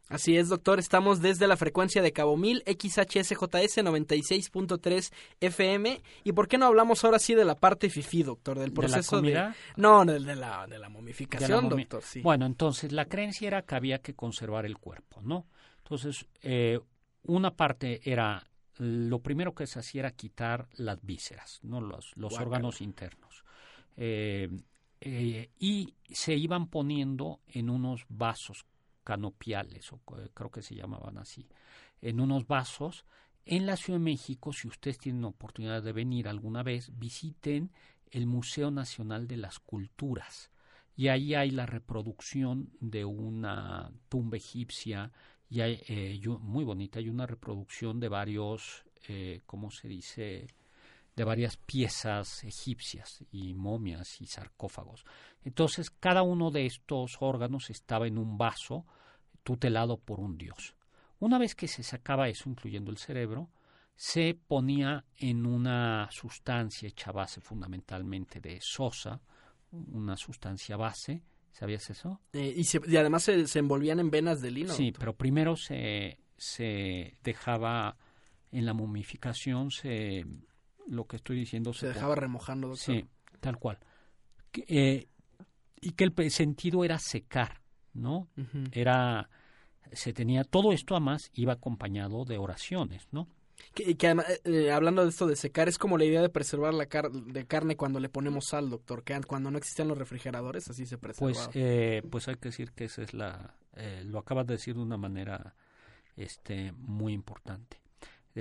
Así 0.08 0.36
es, 0.36 0.48
doctor. 0.48 0.78
Estamos 0.78 1.20
desde 1.20 1.48
la 1.48 1.56
frecuencia 1.56 2.00
de 2.00 2.12
Cabo 2.12 2.36
1000, 2.36 2.62
XHSJS 2.66 3.78
96.3 3.78 5.12
FM. 5.40 6.00
¿Y 6.22 6.32
por 6.32 6.46
qué 6.46 6.58
no 6.58 6.66
hablamos 6.66 7.04
ahora 7.04 7.18
sí 7.18 7.34
de 7.34 7.44
la 7.44 7.56
parte 7.56 7.90
FIFI, 7.90 8.22
doctor? 8.22 8.58
Del 8.58 8.72
proceso 8.72 9.20
¿De 9.20 9.32
la 9.32 9.56
No, 9.76 10.04
de, 10.04 10.20
de, 10.20 10.36
la, 10.36 10.66
de 10.68 10.78
la 10.78 10.88
momificación, 10.88 11.68
doctor. 11.68 12.02
Sí. 12.02 12.20
Bueno, 12.20 12.46
entonces 12.46 12.92
la 12.92 13.06
creencia 13.06 13.48
era 13.48 13.62
que 13.62 13.74
había 13.74 13.98
que 13.98 14.14
conservar 14.14 14.64
el 14.64 14.78
cuerpo, 14.78 15.20
¿no? 15.22 15.46
Entonces, 15.78 16.24
eh, 16.42 16.78
una 17.24 17.56
parte 17.56 18.00
era, 18.04 18.48
lo 18.78 19.18
primero 19.20 19.54
que 19.54 19.66
se 19.66 19.80
hacía 19.80 20.02
era 20.02 20.12
quitar 20.12 20.68
las 20.76 21.02
vísceras, 21.02 21.58
¿no? 21.62 21.80
Los, 21.80 22.12
los 22.16 22.32
órganos 22.38 22.80
internos. 22.80 23.44
Eh, 23.96 24.48
eh, 25.00 25.50
y 25.58 25.94
se 26.08 26.34
iban 26.34 26.68
poniendo 26.68 27.40
en 27.48 27.70
unos 27.70 28.04
vasos 28.08 28.66
canopiales, 29.06 29.92
o 29.92 30.00
creo 30.34 30.50
que 30.50 30.62
se 30.62 30.74
llamaban 30.74 31.16
así, 31.16 31.48
en 32.02 32.20
unos 32.20 32.46
vasos. 32.48 33.06
En 33.44 33.64
la 33.64 33.76
Ciudad 33.76 34.00
de 34.00 34.04
México, 34.04 34.52
si 34.52 34.66
ustedes 34.66 34.98
tienen 34.98 35.24
oportunidad 35.24 35.80
de 35.80 35.92
venir 35.92 36.26
alguna 36.26 36.64
vez, 36.64 36.90
visiten 36.98 37.70
el 38.10 38.26
Museo 38.26 38.72
Nacional 38.72 39.28
de 39.28 39.36
las 39.36 39.60
Culturas. 39.60 40.50
Y 40.96 41.08
ahí 41.08 41.34
hay 41.34 41.52
la 41.52 41.66
reproducción 41.66 42.70
de 42.80 43.04
una 43.04 43.92
tumba 44.08 44.36
egipcia, 44.36 45.12
y 45.48 45.60
hay, 45.60 45.80
eh, 45.86 46.20
muy 46.40 46.64
bonita, 46.64 46.98
hay 46.98 47.08
una 47.08 47.26
reproducción 47.26 48.00
de 48.00 48.08
varios, 48.08 48.84
eh, 49.06 49.42
¿cómo 49.46 49.70
se 49.70 49.86
dice?, 49.86 50.48
de 51.16 51.24
varias 51.24 51.56
piezas 51.56 52.44
egipcias 52.44 53.24
y 53.32 53.54
momias 53.54 54.20
y 54.20 54.26
sarcófagos. 54.26 55.04
Entonces, 55.42 55.90
cada 55.90 56.22
uno 56.22 56.50
de 56.50 56.66
estos 56.66 57.16
órganos 57.20 57.70
estaba 57.70 58.06
en 58.06 58.18
un 58.18 58.36
vaso 58.36 58.84
tutelado 59.42 59.96
por 59.96 60.20
un 60.20 60.36
dios. 60.36 60.76
Una 61.18 61.38
vez 61.38 61.54
que 61.54 61.68
se 61.68 61.82
sacaba 61.82 62.28
eso, 62.28 62.50
incluyendo 62.50 62.90
el 62.90 62.98
cerebro, 62.98 63.50
se 63.94 64.38
ponía 64.46 65.06
en 65.16 65.46
una 65.46 66.08
sustancia 66.10 66.86
hecha 66.86 67.12
base 67.12 67.40
fundamentalmente 67.40 68.40
de 68.40 68.58
sosa, 68.60 69.22
una 69.70 70.18
sustancia 70.18 70.76
base, 70.76 71.22
¿sabías 71.50 71.88
eso? 71.88 72.20
Eh, 72.34 72.52
y, 72.54 72.64
se, 72.64 72.78
y, 72.86 72.96
además 72.98 73.22
se, 73.22 73.46
se, 73.46 73.58
envolvían 73.58 74.00
en 74.00 74.10
venas 74.10 74.42
de 74.42 74.50
lino. 74.50 74.74
Sí, 74.74 74.92
pero 74.92 75.16
primero 75.16 75.56
se, 75.56 76.18
se 76.36 77.14
dejaba 77.22 77.96
en 78.50 78.66
la 78.66 78.74
momificación, 78.74 79.70
se 79.70 80.26
lo 80.88 81.06
que 81.06 81.16
estoy 81.16 81.36
diciendo 81.38 81.72
se, 81.72 81.80
se 81.80 81.86
dejaba 81.88 82.14
remojando. 82.14 82.68
Doctor. 82.68 82.94
Sí, 82.96 83.06
tal 83.40 83.58
cual. 83.58 83.78
Eh, 84.68 85.08
y 85.80 85.90
que 85.92 86.04
el 86.04 86.30
sentido 86.30 86.84
era 86.84 86.98
secar, 86.98 87.60
¿no? 87.92 88.28
Uh 88.36 88.42
-huh. 88.42 88.68
Era 88.72 89.28
se 89.92 90.12
tenía 90.12 90.44
todo 90.44 90.72
esto 90.72 90.94
además 90.94 91.30
iba 91.34 91.52
acompañado 91.52 92.24
de 92.24 92.38
oraciones, 92.38 93.06
¿no? 93.12 93.28
Que, 93.74 93.96
que 93.96 94.06
además, 94.06 94.26
eh, 94.44 94.70
hablando 94.70 95.02
de 95.02 95.08
esto 95.08 95.26
de 95.26 95.34
secar, 95.34 95.68
es 95.68 95.78
como 95.78 95.96
la 95.96 96.04
idea 96.04 96.20
de 96.20 96.28
preservar 96.28 96.74
la 96.74 96.86
car 96.86 97.10
de 97.10 97.46
carne 97.46 97.76
cuando 97.76 98.00
le 98.00 98.10
ponemos 98.10 98.46
sal, 98.48 98.68
doctor, 98.68 99.02
que 99.02 99.18
cuando 99.26 99.50
no 99.50 99.56
existían 99.56 99.88
los 99.88 99.96
refrigeradores, 99.96 100.68
así 100.68 100.84
se 100.84 100.98
preservaba. 100.98 101.46
Pues, 101.46 101.50
eh, 101.54 102.02
pues 102.10 102.28
hay 102.28 102.36
que 102.36 102.50
decir 102.50 102.72
que 102.72 102.84
esa 102.84 103.02
es 103.02 103.14
la, 103.14 103.54
eh, 103.74 104.02
lo 104.04 104.18
acabas 104.18 104.46
de 104.46 104.54
decir 104.54 104.74
de 104.74 104.82
una 104.82 104.98
manera 104.98 105.54
este, 106.16 106.72
muy 106.72 107.14
importante 107.14 107.80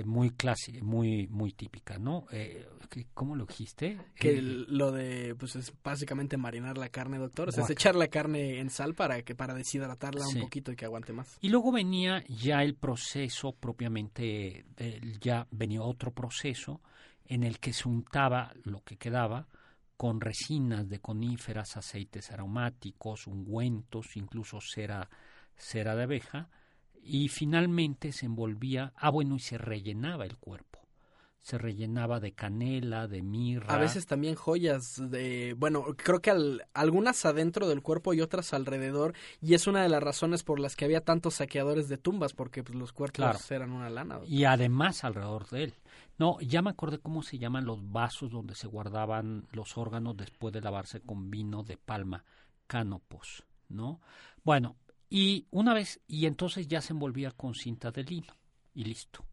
muy 0.04 0.30
clásica, 0.30 0.82
muy 0.82 1.26
muy 1.28 1.52
típica, 1.52 1.98
¿no? 1.98 2.26
Eh, 2.32 2.66
¿Cómo 3.14 3.34
lo 3.34 3.46
dijiste? 3.46 3.98
Que 4.14 4.38
eh, 4.38 4.42
lo 4.42 4.92
de, 4.92 5.34
pues 5.34 5.56
es 5.56 5.72
básicamente 5.82 6.36
marinar 6.36 6.78
la 6.78 6.88
carne, 6.88 7.18
doctor. 7.18 7.48
O 7.48 7.52
sea, 7.52 7.64
es 7.64 7.70
echar 7.70 7.94
la 7.94 8.08
carne 8.08 8.60
en 8.60 8.70
sal 8.70 8.94
para 8.94 9.22
que 9.22 9.34
para 9.34 9.54
deshidratarla 9.54 10.24
sí. 10.24 10.36
un 10.36 10.42
poquito 10.42 10.72
y 10.72 10.76
que 10.76 10.84
aguante 10.84 11.12
más. 11.12 11.38
Y 11.40 11.48
luego 11.48 11.72
venía 11.72 12.24
ya 12.28 12.62
el 12.62 12.74
proceso 12.74 13.52
propiamente, 13.52 14.66
eh, 14.76 15.00
ya 15.20 15.46
venía 15.50 15.82
otro 15.82 16.12
proceso 16.12 16.80
en 17.24 17.42
el 17.42 17.58
que 17.58 17.72
se 17.72 17.88
untaba 17.88 18.52
lo 18.64 18.82
que 18.82 18.96
quedaba 18.96 19.48
con 19.96 20.20
resinas 20.20 20.88
de 20.88 21.00
coníferas, 21.00 21.76
aceites 21.76 22.30
aromáticos, 22.30 23.26
ungüentos, 23.26 24.16
incluso 24.16 24.60
cera, 24.60 25.08
cera 25.56 25.94
de 25.96 26.02
abeja, 26.02 26.50
y 27.06 27.28
finalmente 27.28 28.12
se 28.12 28.26
envolvía, 28.26 28.92
ah 28.96 29.10
bueno, 29.10 29.36
y 29.36 29.40
se 29.40 29.58
rellenaba 29.58 30.24
el 30.24 30.36
cuerpo. 30.36 30.80
Se 31.40 31.58
rellenaba 31.58 32.18
de 32.18 32.32
canela, 32.32 33.06
de 33.06 33.22
mirra. 33.22 33.72
A 33.72 33.78
veces 33.78 34.06
también 34.06 34.34
joyas 34.34 35.00
de, 35.10 35.54
bueno, 35.56 35.84
creo 35.96 36.20
que 36.20 36.32
al, 36.32 36.66
algunas 36.74 37.24
adentro 37.24 37.68
del 37.68 37.82
cuerpo 37.82 38.12
y 38.14 38.20
otras 38.20 38.52
alrededor, 38.52 39.14
y 39.40 39.54
es 39.54 39.68
una 39.68 39.82
de 39.82 39.88
las 39.88 40.02
razones 40.02 40.42
por 40.42 40.58
las 40.58 40.74
que 40.74 40.84
había 40.84 41.02
tantos 41.02 41.34
saqueadores 41.34 41.88
de 41.88 41.98
tumbas, 41.98 42.32
porque 42.32 42.64
pues, 42.64 42.76
los 42.76 42.92
cuerpos 42.92 43.14
claro. 43.14 43.38
eran 43.50 43.70
una 43.70 43.88
lana. 43.88 44.18
Y 44.26 44.42
además 44.42 45.04
alrededor 45.04 45.48
de 45.50 45.64
él. 45.64 45.74
No, 46.18 46.40
ya 46.40 46.62
me 46.62 46.70
acordé 46.70 46.98
cómo 46.98 47.22
se 47.22 47.38
llaman 47.38 47.64
los 47.64 47.92
vasos 47.92 48.30
donde 48.30 48.56
se 48.56 48.66
guardaban 48.66 49.46
los 49.52 49.78
órganos 49.78 50.16
después 50.16 50.52
de 50.52 50.62
lavarse 50.62 51.00
con 51.00 51.30
vino 51.30 51.62
de 51.62 51.76
palma, 51.76 52.24
cánopos, 52.66 53.44
¿no? 53.68 54.00
Bueno, 54.42 54.76
y 55.08 55.46
una 55.50 55.74
vez, 55.74 56.00
y 56.06 56.26
entonces 56.26 56.68
ya 56.68 56.80
se 56.80 56.92
envolvía 56.92 57.30
con 57.30 57.54
cinta 57.54 57.90
de 57.90 58.04
lino 58.04 58.34
y 58.74 58.84
listo, 58.84 59.24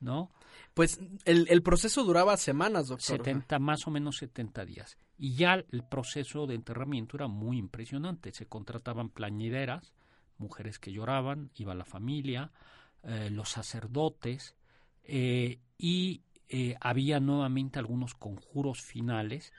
¿no? 0.00 0.30
Pues 0.74 1.00
el, 1.24 1.46
el 1.48 1.62
proceso 1.62 2.04
duraba 2.04 2.36
semanas, 2.36 2.88
doctor. 2.88 3.18
70, 3.18 3.58
más 3.58 3.86
o 3.86 3.90
menos 3.90 4.18
70 4.18 4.64
días. 4.64 4.96
Y 5.18 5.34
ya 5.34 5.54
el 5.54 5.84
proceso 5.84 6.46
de 6.46 6.54
enterramiento 6.54 7.16
era 7.16 7.28
muy 7.28 7.58
impresionante. 7.58 8.32
Se 8.32 8.46
contrataban 8.46 9.08
plañideras, 9.08 9.92
mujeres 10.38 10.78
que 10.78 10.92
lloraban, 10.92 11.50
iba 11.54 11.74
la 11.74 11.84
familia, 11.84 12.50
eh, 13.02 13.30
los 13.30 13.48
sacerdotes, 13.50 14.56
eh, 15.04 15.60
y 15.78 16.22
eh, 16.48 16.76
había 16.80 17.20
nuevamente 17.20 17.78
algunos 17.78 18.14
conjuros 18.14 18.80
finales 18.82 19.52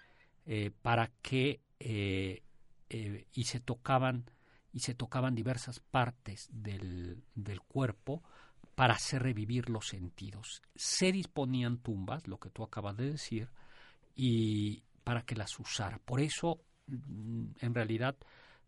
para 0.82 1.10
que, 1.22 1.62
eh, 1.80 2.44
y 3.34 3.46
se 3.46 3.62
tocaban 3.62 4.30
y 4.74 4.80
se 4.80 4.96
tocaban 4.96 5.36
diversas 5.36 5.80
partes 5.80 6.50
del, 6.52 7.24
del, 7.36 7.62
cuerpo 7.62 8.24
para 8.76 8.96
hacer 8.96 9.22
revivir 9.22 9.70
los 9.70 9.88
sentidos. 9.88 10.62
Se 10.76 11.12
disponían 11.12 11.78
tumbas, 11.78 12.28
lo 12.28 12.40
que 12.40 12.50
tú 12.50 12.64
acabas 12.64 12.98
de 12.98 13.12
decir, 13.12 13.50
y 14.16 14.84
para 15.04 15.22
que 15.22 15.36
las 15.36 15.60
usara. 15.60 16.00
Por 16.00 16.20
eso, 16.20 16.60
mm, 16.88 17.46
en 17.62 17.74
realidad, 17.74 18.16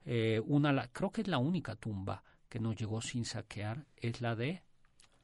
eh, 0.05 0.39
una, 0.45 0.87
creo 0.89 1.11
que 1.11 1.21
es 1.21 1.27
la 1.27 1.39
única 1.39 1.75
tumba 1.75 2.23
que 2.47 2.59
nos 2.59 2.75
llegó 2.75 3.01
sin 3.01 3.25
saquear, 3.25 3.85
es 3.97 4.21
la 4.21 4.35
de 4.35 4.61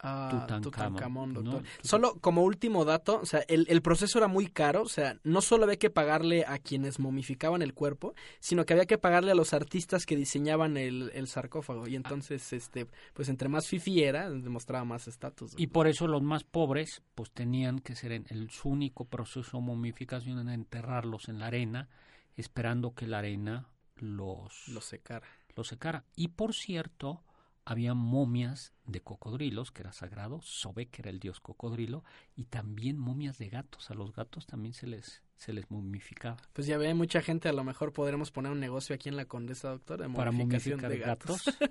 Ah, 0.03 0.59
Tutankamón, 0.61 1.33
doctor. 1.33 1.61
¿no? 1.61 1.69
Solo 1.83 2.15
como 2.19 2.43
último 2.43 2.85
dato, 2.85 3.19
o 3.21 3.25
sea, 3.25 3.43
el, 3.47 3.67
el, 3.69 3.83
proceso 3.83 4.17
era 4.17 4.27
muy 4.27 4.47
caro, 4.47 4.81
o 4.81 4.89
sea, 4.89 5.19
no 5.23 5.41
solo 5.41 5.65
había 5.65 5.77
que 5.77 5.91
pagarle 5.91 6.43
a 6.47 6.57
quienes 6.57 6.99
momificaban 6.99 7.61
el 7.61 7.75
cuerpo, 7.75 8.15
sino 8.39 8.65
que 8.65 8.73
había 8.73 8.87
que 8.87 8.97
pagarle 8.97 9.31
a 9.31 9.35
los 9.35 9.53
artistas 9.53 10.07
que 10.07 10.15
diseñaban 10.15 10.75
el, 10.77 11.11
el 11.13 11.27
sarcófago. 11.27 11.87
Y 11.87 11.95
entonces, 11.95 12.51
este, 12.51 12.87
pues 13.13 13.29
entre 13.29 13.47
más 13.47 13.67
fifi 13.67 14.01
era, 14.01 14.27
demostraba 14.29 14.85
más 14.85 15.07
estatus. 15.07 15.53
Y 15.57 15.67
por 15.67 15.87
eso 15.87 16.07
los 16.07 16.23
más 16.23 16.43
pobres, 16.43 17.03
pues 17.13 17.29
tenían 17.29 17.79
que 17.79 17.95
ser 17.95 18.11
en 18.13 18.25
el 18.29 18.49
su 18.49 18.69
único 18.69 19.05
proceso 19.05 19.57
de 19.57 19.63
momificación 19.63 20.39
en 20.39 20.49
enterrarlos 20.49 21.29
en 21.29 21.37
la 21.37 21.47
arena, 21.47 21.89
esperando 22.35 22.95
que 22.95 23.05
la 23.05 23.19
arena 23.19 23.67
los, 23.97 24.67
los 24.67 24.83
secara. 24.83 25.27
Los 25.55 25.67
secara. 25.67 26.05
Y 26.15 26.29
por 26.29 26.55
cierto, 26.55 27.21
había 27.65 27.93
momias 27.93 28.73
de 28.85 29.01
cocodrilos, 29.01 29.71
que 29.71 29.81
era 29.83 29.93
sagrado, 29.93 30.41
Sobek 30.41 30.99
era 30.99 31.09
el 31.09 31.19
dios 31.19 31.39
cocodrilo, 31.39 32.03
y 32.35 32.45
también 32.45 32.97
momias 32.97 33.37
de 33.37 33.49
gatos. 33.49 33.91
A 33.91 33.93
los 33.93 34.13
gatos 34.13 34.45
también 34.45 34.73
se 34.73 34.87
les, 34.87 35.21
se 35.35 35.53
les 35.53 35.69
momificaba. 35.69 36.37
Pues 36.53 36.67
ya 36.67 36.77
ve, 36.77 36.93
mucha 36.93 37.21
gente, 37.21 37.49
a 37.49 37.53
lo 37.53 37.63
mejor 37.63 37.93
podremos 37.93 38.31
poner 38.31 38.51
un 38.51 38.59
negocio 38.59 38.95
aquí 38.95 39.09
en 39.09 39.15
la 39.15 39.25
Condesa, 39.25 39.69
doctor, 39.69 40.01
de 40.01 40.09
Para 40.09 40.31
momificación 40.31 40.79
de 40.81 40.97
gatos. 40.97 41.45
gatos. 41.45 41.69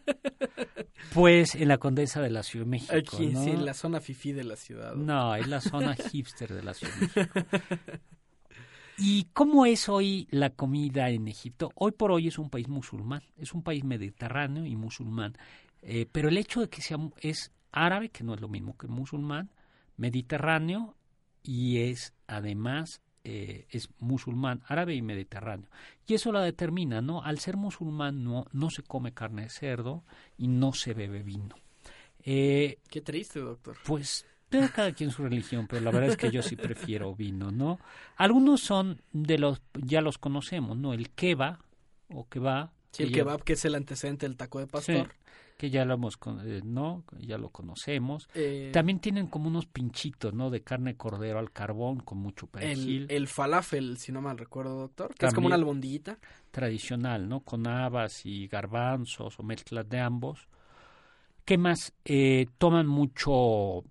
pues 1.15 1.55
en 1.55 1.69
la 1.69 1.79
Condesa 1.79 2.21
de 2.23 2.31
la 2.31 2.43
Ciudad 2.43 2.67
de 2.67 2.71
México, 2.71 2.95
Aquí, 2.97 3.27
¿no? 3.29 3.43
sí, 3.45 3.51
en 3.51 3.65
la 3.65 3.75
zona 3.75 4.01
fifí 4.01 4.33
de 4.33 4.45
la 4.45 4.57
ciudad. 4.57 4.95
¿no? 4.95 5.05
No, 5.05 5.35
es 5.35 5.49
la 5.49 5.61
zona 5.61 5.95
hipster 6.11 6.53
de 6.55 6.63
la 6.63 6.75
Ciudad 6.75 6.95
de 6.95 7.01
México. 7.01 7.41
¿Y 9.03 9.25
cómo 9.33 9.65
es 9.65 9.89
hoy 9.89 10.29
la 10.31 10.51
comida 10.51 11.09
en 11.09 11.27
Egipto? 11.27 11.71
Hoy 11.75 11.93
por 11.93 12.13
hoy 12.13 12.29
es 12.29 12.39
un 12.39 12.51
país 12.51 12.69
musulmán, 12.69 13.23
es 13.39 13.55
un 13.55 13.63
país 13.63 13.83
mediterráneo 13.83 14.67
y 14.67 14.77
musulmán. 14.77 15.39
Eh, 15.83 16.07
pero 16.11 16.29
el 16.29 16.39
hecho 16.39 16.61
de 16.61 16.69
que 16.69 16.83
sea 16.83 16.99
es 17.21 17.53
árabe, 17.73 18.11
que 18.11 18.25
no 18.25 18.35
es 18.35 18.41
lo 18.41 18.49
mismo 18.49 18.77
que 18.77 18.87
musulmán, 18.87 19.51
mediterráneo 19.97 20.97
y 21.43 21.79
es 21.79 22.15
además 22.27 23.01
eh, 23.25 23.67
es 23.71 23.91
musulmán, 23.99 24.63
árabe 24.67 24.95
y 24.95 25.03
mediterráneo. 25.03 25.69
Y 26.07 26.15
eso 26.15 26.33
la 26.33 26.43
determina, 26.43 27.01
¿no? 27.01 27.23
Al 27.23 27.39
ser 27.39 27.57
musulmán 27.57 28.25
no, 28.25 28.47
no 28.53 28.71
se 28.71 28.83
come 28.83 29.13
carne 29.13 29.43
de 29.43 29.51
cerdo 29.51 30.05
y 30.39 30.49
no 30.49 30.73
se 30.73 30.95
bebe 30.95 31.23
vino. 31.23 31.55
Eh, 32.23 32.79
Qué 32.89 33.01
triste, 33.01 33.41
doctor. 33.41 33.77
Pues 33.85 34.27
cada 34.75 34.93
quien 34.93 35.11
su 35.11 35.23
religión, 35.23 35.67
pero 35.69 35.83
la 35.83 35.91
verdad 35.91 36.11
es 36.11 36.17
que 36.17 36.31
yo 36.31 36.43
sí 36.43 36.57
prefiero 36.57 37.15
vino, 37.15 37.51
¿no? 37.51 37.79
Algunos 38.17 38.63
son 38.63 39.01
de 39.13 39.39
los, 39.39 39.63
ya 39.75 40.01
los 40.01 40.19
conocemos, 40.19 40.77
¿no? 40.77 40.93
El 40.93 41.11
keba 41.11 41.61
o 42.09 42.29
keba 42.29 42.73
Sí, 42.93 43.05
el 43.05 43.11
que 43.11 43.21
kebab, 43.21 43.45
que 43.45 43.53
es 43.53 43.65
el 43.65 43.77
antecedente 43.77 44.27
del 44.27 44.37
taco 44.37 44.59
de 44.59 44.67
pastor. 44.67 45.09
Sí, 45.09 45.33
que 45.61 45.69
ya 45.69 45.85
lo 45.85 45.93
hemos, 45.93 46.19
eh, 46.43 46.63
¿no? 46.65 47.05
Ya 47.19 47.37
lo 47.37 47.51
conocemos. 47.51 48.31
Eh, 48.35 48.71
También 48.73 48.99
tienen 48.99 49.27
como 49.27 49.49
unos 49.49 49.67
pinchitos, 49.67 50.33
¿no? 50.33 50.49
De 50.49 50.63
carne 50.63 50.93
de 50.93 50.97
cordero 50.97 51.39
al 51.39 51.51
carbón 51.53 52.01
con 52.01 52.17
mucho 52.17 52.47
perejil. 52.47 53.03
el, 53.03 53.11
el 53.15 53.29
falafel, 53.29 53.99
si 53.99 54.11
no 54.11 54.23
mal 54.23 54.39
recuerdo, 54.39 54.75
doctor, 54.79 55.15
que 55.15 55.27
es 55.27 55.35
como 55.35 55.49
una 55.49 55.57
albondiguita. 55.57 56.19
tradicional, 56.51 57.29
¿no? 57.29 57.41
Con 57.41 57.67
habas 57.67 58.25
y 58.25 58.47
garbanzos 58.49 59.39
o 59.39 59.43
mezclas 59.43 59.87
de 59.87 60.01
ambos. 60.01 60.49
¿Qué 61.45 61.59
más? 61.59 61.93
Eh, 62.07 62.47
toman 62.57 62.87
mucho... 62.87 63.85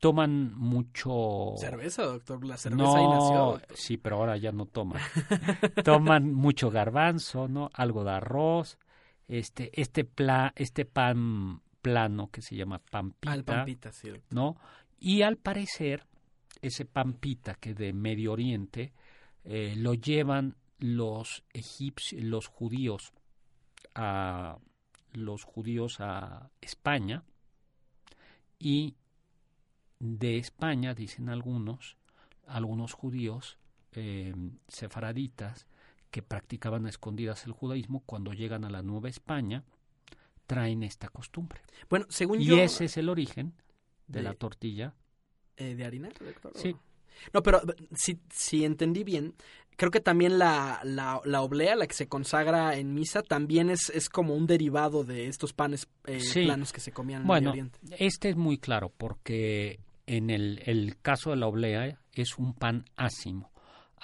Toman 0.00 0.52
mucho... 0.56 1.54
Cerveza, 1.58 2.02
doctor. 2.02 2.44
La 2.44 2.56
cerveza 2.56 2.98
ahí 2.98 3.06
nació. 3.08 3.36
Doctor. 3.52 3.76
sí, 3.76 3.98
pero 3.98 4.16
ahora 4.16 4.36
ya 4.36 4.50
no 4.50 4.66
toman. 4.66 5.00
toman 5.84 6.34
mucho 6.34 6.72
garbanzo, 6.72 7.46
¿no? 7.46 7.70
Algo 7.72 8.02
de 8.02 8.10
arroz, 8.10 8.78
este, 9.38 9.70
este 9.80 10.04
pla, 10.04 10.52
este 10.56 10.84
pan 10.84 11.62
plano 11.80 12.30
que 12.30 12.42
se 12.42 12.54
llama 12.54 12.78
pampita, 12.78 13.34
el 13.34 13.44
pampita. 13.44 13.90
¿no? 14.30 14.56
Y 15.00 15.22
al 15.22 15.38
parecer, 15.38 16.06
ese 16.60 16.84
pampita 16.84 17.54
que 17.54 17.72
de 17.74 17.94
Medio 17.94 18.32
Oriente 18.32 18.92
eh, 19.44 19.74
lo 19.76 19.94
llevan 19.94 20.56
los 20.78 21.44
egipcios, 21.54 22.22
los 22.22 22.46
judíos 22.46 23.14
a 23.94 24.58
los 25.12 25.44
judíos 25.44 26.00
a 26.00 26.50
España 26.60 27.24
y 28.58 28.96
de 29.98 30.36
España, 30.36 30.94
dicen 30.94 31.30
algunos, 31.30 31.96
algunos 32.46 32.92
judíos 32.92 33.56
eh, 33.92 34.34
sefaraditas 34.68 35.66
que 36.12 36.22
practicaban 36.22 36.86
a 36.86 36.90
escondidas 36.90 37.44
el 37.46 37.52
judaísmo, 37.52 38.04
cuando 38.06 38.32
llegan 38.32 38.64
a 38.64 38.70
la 38.70 38.82
Nueva 38.82 39.08
España, 39.08 39.64
traen 40.46 40.84
esta 40.84 41.08
costumbre. 41.08 41.60
Bueno, 41.90 42.06
según 42.08 42.40
Y 42.40 42.44
yo... 42.44 42.58
ese 42.58 42.84
es 42.84 42.96
el 42.98 43.08
origen 43.08 43.54
de, 44.06 44.18
de- 44.18 44.22
la 44.22 44.34
tortilla. 44.34 44.94
eh, 45.56 45.74
¿De 45.74 45.84
harina, 45.84 46.10
doctor? 46.20 46.52
Sí. 46.54 46.76
No, 47.32 47.42
pero 47.42 47.60
si, 47.94 48.18
si 48.30 48.64
entendí 48.64 49.04
bien, 49.04 49.34
creo 49.76 49.90
que 49.90 50.00
también 50.00 50.38
la, 50.38 50.80
la, 50.82 51.20
la 51.24 51.42
oblea, 51.42 51.76
la 51.76 51.86
que 51.86 51.94
se 51.94 52.08
consagra 52.08 52.76
en 52.76 52.94
misa, 52.94 53.22
también 53.22 53.70
es, 53.70 53.90
es 53.90 54.08
como 54.08 54.34
un 54.34 54.46
derivado 54.46 55.04
de 55.04 55.28
estos 55.28 55.52
panes 55.52 55.88
eh, 56.06 56.20
Sí. 56.20 56.44
planos 56.44 56.72
que 56.72 56.80
se 56.80 56.90
comían 56.92 57.22
en 57.22 57.26
Bueno, 57.28 57.50
Oriente. 57.50 57.78
este 57.98 58.30
es 58.30 58.36
muy 58.36 58.58
claro 58.58 58.90
porque 58.96 59.78
en 60.06 60.30
el, 60.30 60.62
el 60.66 60.98
caso 61.00 61.30
de 61.30 61.36
la 61.36 61.46
oblea 61.46 61.98
es 62.14 62.38
un 62.38 62.54
pan 62.54 62.84
ácimo. 62.96 63.51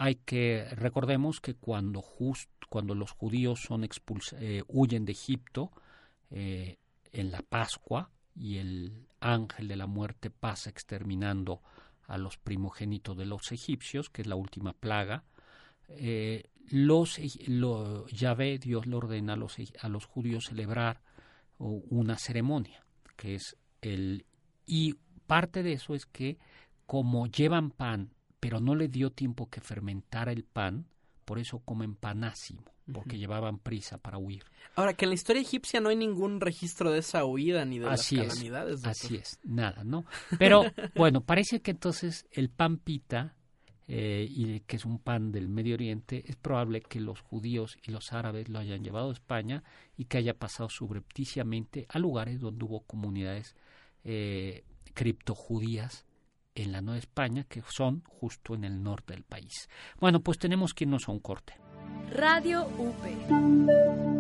Hay 0.01 0.15
que 0.15 0.65
recordemos 0.77 1.41
que 1.41 1.57
cuando 1.57 2.05
los 2.95 3.11
judíos 3.11 3.61
son 3.61 3.85
eh, 4.39 4.63
huyen 4.69 5.05
de 5.05 5.11
Egipto 5.11 5.73
eh, 6.31 6.77
en 7.11 7.33
la 7.33 7.43
Pascua 7.43 8.09
y 8.37 8.59
el 8.59 9.09
ángel 9.19 9.67
de 9.67 9.75
la 9.75 9.89
muerte 9.89 10.31
pasa 10.31 10.71
exterminando 10.71 11.63
a 12.07 12.17
los 12.17 12.37
primogénitos 12.37 13.17
de 13.17 13.27
los 13.27 13.51
egipcios, 13.51 14.09
que 14.09 14.23
es 14.23 14.29
la 14.29 14.37
última 14.37 14.73
plaga, 14.73 15.25
eh, 15.89 16.45
los 16.69 17.19
Yahvé, 18.13 18.59
Dios 18.59 18.87
le 18.87 18.95
ordena 18.95 19.33
a 19.33 19.37
los, 19.37 19.57
a 19.81 19.89
los 19.89 20.05
judíos 20.05 20.45
celebrar 20.45 21.01
una 21.59 22.17
ceremonia, 22.19 22.87
que 23.17 23.35
es 23.35 23.57
el... 23.81 24.27
Y 24.65 24.95
parte 25.27 25.65
de 25.65 25.73
eso 25.73 25.97
es 25.97 26.07
que 26.07 26.39
como 26.87 27.27
llevan 27.27 27.73
pan, 27.73 28.13
pero 28.41 28.61
no 28.61 28.75
le 28.75 28.89
dio 28.89 29.11
tiempo 29.11 29.49
que 29.49 29.61
fermentara 29.61 30.33
el 30.33 30.45
pan, 30.45 30.87
por 31.25 31.39
eso 31.39 31.59
comen 31.61 31.95
panásimo, 31.95 32.65
porque 32.93 33.19
llevaban 33.19 33.59
prisa 33.59 33.99
para 33.99 34.17
huir. 34.19 34.45
Ahora, 34.77 34.95
que 34.95 35.05
en 35.05 35.11
la 35.11 35.15
historia 35.15 35.43
egipcia 35.43 35.81
no 35.81 35.91
hay 35.91 35.97
ningún 35.97 36.41
registro 36.41 36.91
de 36.91 37.01
esa 37.01 37.25
huida 37.25 37.65
ni 37.65 37.79
de 37.79 37.89
Así 37.89 38.17
las 38.17 38.27
es, 38.27 38.33
calamidades. 38.33 38.83
doctor. 38.83 38.91
Así 38.91 39.17
es, 39.17 39.39
nada, 39.45 39.85
¿no? 39.85 40.07
Pero 40.39 40.63
bueno, 40.95 41.21
parece 41.21 41.61
que 41.61 41.73
entonces 41.73 42.27
el 42.31 42.49
pan 42.49 42.79
pita, 42.79 43.35
eh, 43.89 44.27
y 44.29 44.61
que 44.61 44.77
es 44.77 44.85
un 44.85 44.99
pan 44.99 45.33
del 45.33 45.49
Medio 45.49 45.75
Oriente, 45.75 46.25
es 46.27 46.37
probable 46.37 46.81
que 46.81 47.01
los 47.01 47.21
judíos 47.21 47.77
y 47.87 47.91
los 47.91 48.13
árabes 48.13 48.49
lo 48.49 48.59
hayan 48.59 48.83
llevado 48.83 49.11
a 49.11 49.13
España 49.13 49.65
y 49.97 50.05
que 50.07 50.19
haya 50.19 50.35
pasado 50.39 50.71
subrepticiamente 50.71 51.87
a 51.89 51.99
lugares 51.99 52.41
donde 52.41 52.65
hubo 52.65 52.81
comunidades 52.81 53.55
eh, 54.05 54.65
criptojudías 54.95 56.07
en 56.63 56.73
la 56.73 56.81
Nueva 56.81 56.99
España, 56.99 57.45
que 57.45 57.63
son 57.69 58.03
justo 58.07 58.55
en 58.55 58.65
el 58.65 58.83
norte 58.83 59.15
del 59.15 59.25
país. 59.25 59.69
Bueno, 60.01 60.21
pues 60.21 60.39
tenemos 60.39 60.75
que 60.75 60.85
irnos 60.85 61.09
a 61.09 61.13
un 61.13 61.21
corte. 61.21 61.55
Radio 62.11 62.67
UP. 62.79 64.18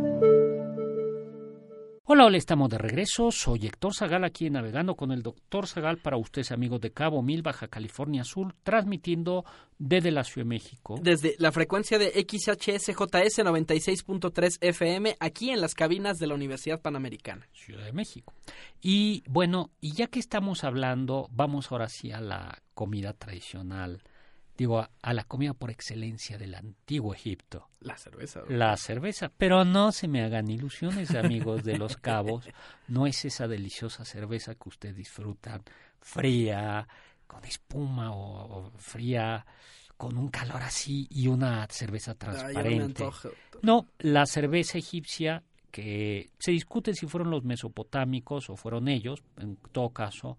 Hola, 2.10 2.24
hola, 2.24 2.38
estamos 2.38 2.70
de 2.70 2.78
regreso. 2.78 3.30
Soy 3.30 3.66
Héctor 3.66 3.94
Zagal 3.94 4.24
aquí 4.24 4.48
Navegando 4.48 4.94
con 4.94 5.12
el 5.12 5.22
Doctor 5.22 5.66
Zagal 5.66 5.98
para 5.98 6.16
ustedes, 6.16 6.52
amigos 6.52 6.80
de 6.80 6.90
Cabo 6.90 7.20
Mil, 7.20 7.42
Baja 7.42 7.68
California 7.68 8.24
Sur, 8.24 8.54
transmitiendo 8.62 9.44
desde 9.78 10.10
la 10.10 10.24
Ciudad 10.24 10.46
de 10.46 10.48
México. 10.48 10.98
Desde 11.02 11.34
la 11.38 11.52
frecuencia 11.52 11.98
de 11.98 12.12
XHSJS 12.12 13.40
96.3 13.40 14.56
FM, 14.58 15.16
aquí 15.20 15.50
en 15.50 15.60
las 15.60 15.74
cabinas 15.74 16.16
de 16.16 16.28
la 16.28 16.34
Universidad 16.34 16.80
Panamericana. 16.80 17.46
Ciudad 17.52 17.84
de 17.84 17.92
México. 17.92 18.32
Y 18.80 19.22
bueno, 19.28 19.68
y 19.78 19.92
ya 19.92 20.06
que 20.06 20.18
estamos 20.18 20.64
hablando, 20.64 21.28
vamos 21.30 21.70
ahora 21.70 21.90
sí 21.90 22.10
a 22.10 22.22
la 22.22 22.62
comida 22.72 23.12
tradicional, 23.12 24.02
digo, 24.58 24.80
a, 24.80 24.90
a 25.00 25.14
la 25.14 25.22
comida 25.22 25.54
por 25.54 25.70
excelencia 25.70 26.36
del 26.36 26.56
antiguo 26.56 27.14
Egipto. 27.14 27.70
La 27.80 27.96
cerveza. 27.96 28.40
doctor. 28.40 28.58
La 28.58 28.76
cerveza, 28.76 29.30
pero 29.34 29.64
no 29.64 29.92
se 29.92 30.08
me 30.08 30.22
hagan 30.24 30.50
ilusiones, 30.50 31.14
amigos 31.14 31.62
de 31.62 31.78
los 31.78 31.96
cabos, 31.96 32.44
no 32.88 33.06
es 33.06 33.24
esa 33.24 33.46
deliciosa 33.46 34.04
cerveza 34.04 34.56
que 34.56 34.68
ustedes 34.68 34.96
disfrutan, 34.96 35.62
fría, 36.00 36.86
con 37.28 37.44
espuma 37.44 38.10
o, 38.10 38.66
o 38.66 38.72
fría, 38.78 39.46
con 39.96 40.18
un 40.18 40.28
calor 40.28 40.62
así 40.62 41.06
y 41.08 41.28
una 41.28 41.64
cerveza 41.70 42.16
transparente. 42.16 43.08
No, 43.62 43.86
la 44.00 44.26
cerveza 44.26 44.78
egipcia, 44.78 45.44
que 45.70 46.30
se 46.38 46.50
discute 46.50 46.94
si 46.94 47.06
fueron 47.06 47.30
los 47.30 47.44
mesopotámicos 47.44 48.50
o 48.50 48.56
fueron 48.56 48.88
ellos, 48.88 49.22
en 49.36 49.56
todo 49.70 49.90
caso, 49.90 50.36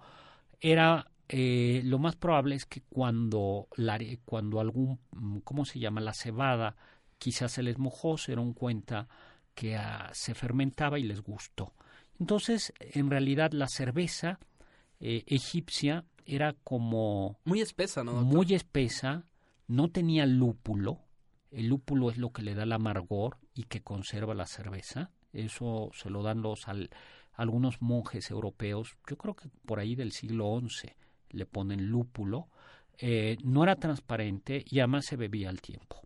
era 0.59 1.09
eh, 1.29 1.81
lo 1.85 1.99
más 1.99 2.15
probable 2.15 2.55
es 2.55 2.65
que 2.65 2.81
cuando, 2.81 3.67
la, 3.75 3.99
cuando 4.25 4.59
algún, 4.59 4.99
mm, 5.11 5.39
¿cómo 5.39 5.63
se 5.65 5.79
llama? 5.79 6.01
La 6.01 6.13
cebada 6.13 6.75
quizás 7.17 7.51
se 7.51 7.63
les 7.63 7.77
mojó, 7.77 8.17
se 8.17 8.31
dieron 8.31 8.53
cuenta 8.53 9.07
que 9.53 9.75
ah, 9.75 10.09
se 10.13 10.33
fermentaba 10.33 10.99
y 10.99 11.03
les 11.03 11.21
gustó. 11.21 11.73
Entonces, 12.19 12.73
en 12.79 13.09
realidad, 13.09 13.51
la 13.51 13.67
cerveza 13.67 14.39
eh, 14.99 15.23
egipcia 15.27 16.05
era 16.25 16.53
como 16.63 17.39
Muy 17.45 17.61
espesa, 17.61 18.03
¿no, 18.03 18.13
doctor? 18.13 18.35
muy 18.37 18.53
espesa, 18.53 19.25
no 19.67 19.89
tenía 19.89 20.25
lúpulo. 20.25 20.99
El 21.51 21.67
lúpulo 21.67 22.09
es 22.11 22.17
lo 22.17 22.31
que 22.31 22.41
le 22.43 22.53
da 22.55 22.63
el 22.63 22.71
amargor 22.73 23.37
y 23.53 23.63
que 23.63 23.81
conserva 23.81 24.33
la 24.35 24.45
cerveza. 24.45 25.11
Eso 25.33 25.89
se 25.93 26.09
lo 26.09 26.21
dan 26.23 26.41
los 26.41 26.67
al- 26.67 26.89
algunos 27.33 27.81
monjes 27.81 28.29
europeos, 28.31 28.97
yo 29.09 29.17
creo 29.17 29.35
que 29.35 29.49
por 29.65 29.79
ahí 29.79 29.95
del 29.95 30.11
siglo 30.11 30.59
XI 30.59 30.93
le 31.31 31.45
ponen 31.45 31.87
lúpulo. 31.87 32.47
Eh, 32.97 33.37
no 33.43 33.63
era 33.63 33.75
transparente 33.75 34.63
y 34.67 34.79
además 34.79 35.05
se 35.05 35.15
bebía 35.15 35.49
al 35.49 35.61
tiempo. 35.61 36.01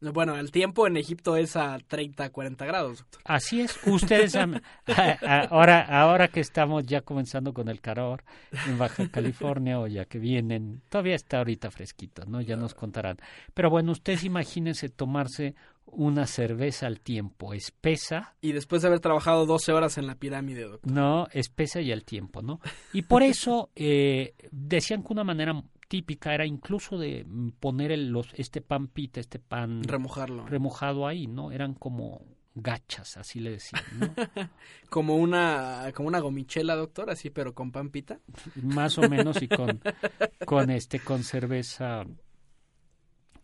Bueno, 0.00 0.36
el 0.36 0.50
tiempo 0.50 0.86
en 0.86 0.96
Egipto 0.96 1.36
es 1.36 1.56
a 1.56 1.78
30, 1.86 2.30
40 2.30 2.64
grados, 2.64 2.98
doctor. 3.00 3.20
Así 3.24 3.60
es, 3.60 3.78
ustedes 3.86 4.34
han- 4.34 4.62
ahora, 5.50 5.80
ahora 5.82 6.28
que 6.28 6.40
estamos 6.40 6.84
ya 6.86 7.02
comenzando 7.02 7.52
con 7.52 7.68
el 7.68 7.80
calor 7.80 8.24
en 8.66 8.78
Baja 8.78 9.08
California 9.10 9.78
o 9.78 9.86
ya 9.86 10.06
que 10.06 10.18
vienen, 10.18 10.80
todavía 10.88 11.14
está 11.16 11.38
ahorita 11.38 11.70
fresquito, 11.70 12.24
¿no? 12.26 12.40
Ya 12.40 12.56
nos 12.56 12.74
contarán. 12.74 13.18
Pero 13.52 13.68
bueno, 13.70 13.92
ustedes 13.92 14.24
imagínense 14.24 14.88
tomarse 14.88 15.54
una 15.92 16.26
cerveza 16.26 16.86
al 16.86 17.00
tiempo, 17.00 17.52
espesa, 17.52 18.34
Y 18.40 18.52
después 18.52 18.80
de 18.82 18.88
haber 18.88 19.00
trabajado 19.00 19.44
12 19.44 19.72
horas 19.72 19.98
en 19.98 20.06
la 20.06 20.14
pirámide, 20.14 20.62
doctor. 20.62 20.90
¿no? 20.92 21.26
Espesa 21.32 21.80
y 21.80 21.90
al 21.90 22.04
tiempo, 22.04 22.42
¿no? 22.42 22.60
Y 22.92 23.02
por 23.02 23.22
eso 23.24 23.70
eh, 23.74 24.34
decían 24.52 25.02
que 25.02 25.12
una 25.12 25.24
manera 25.24 25.60
típica 25.90 26.32
era 26.32 26.46
incluso 26.46 26.96
de 26.98 27.24
mm, 27.26 27.48
poner 27.58 27.90
el, 27.90 28.10
los, 28.10 28.28
este 28.34 28.60
pan 28.60 28.86
pita, 28.86 29.18
este 29.18 29.40
pan 29.40 29.82
Remojarlo. 29.82 30.46
remojado 30.46 31.04
ahí, 31.08 31.26
¿no? 31.26 31.50
Eran 31.50 31.74
como 31.74 32.22
gachas, 32.54 33.16
así 33.16 33.40
le 33.40 33.50
decían, 33.50 33.82
¿no? 33.98 34.14
Como 34.88 35.16
una, 35.16 35.90
como 35.94 36.08
una 36.08 36.18
gomichela, 36.20 36.74
doctor, 36.76 37.10
así, 37.10 37.30
pero 37.30 37.54
con 37.54 37.72
pampita. 37.72 38.20
más 38.62 38.98
o 38.98 39.08
menos 39.08 39.42
y 39.42 39.48
con 39.48 39.80
con 40.46 40.70
este 40.70 41.00
con 41.00 41.22
cerveza 41.24 42.04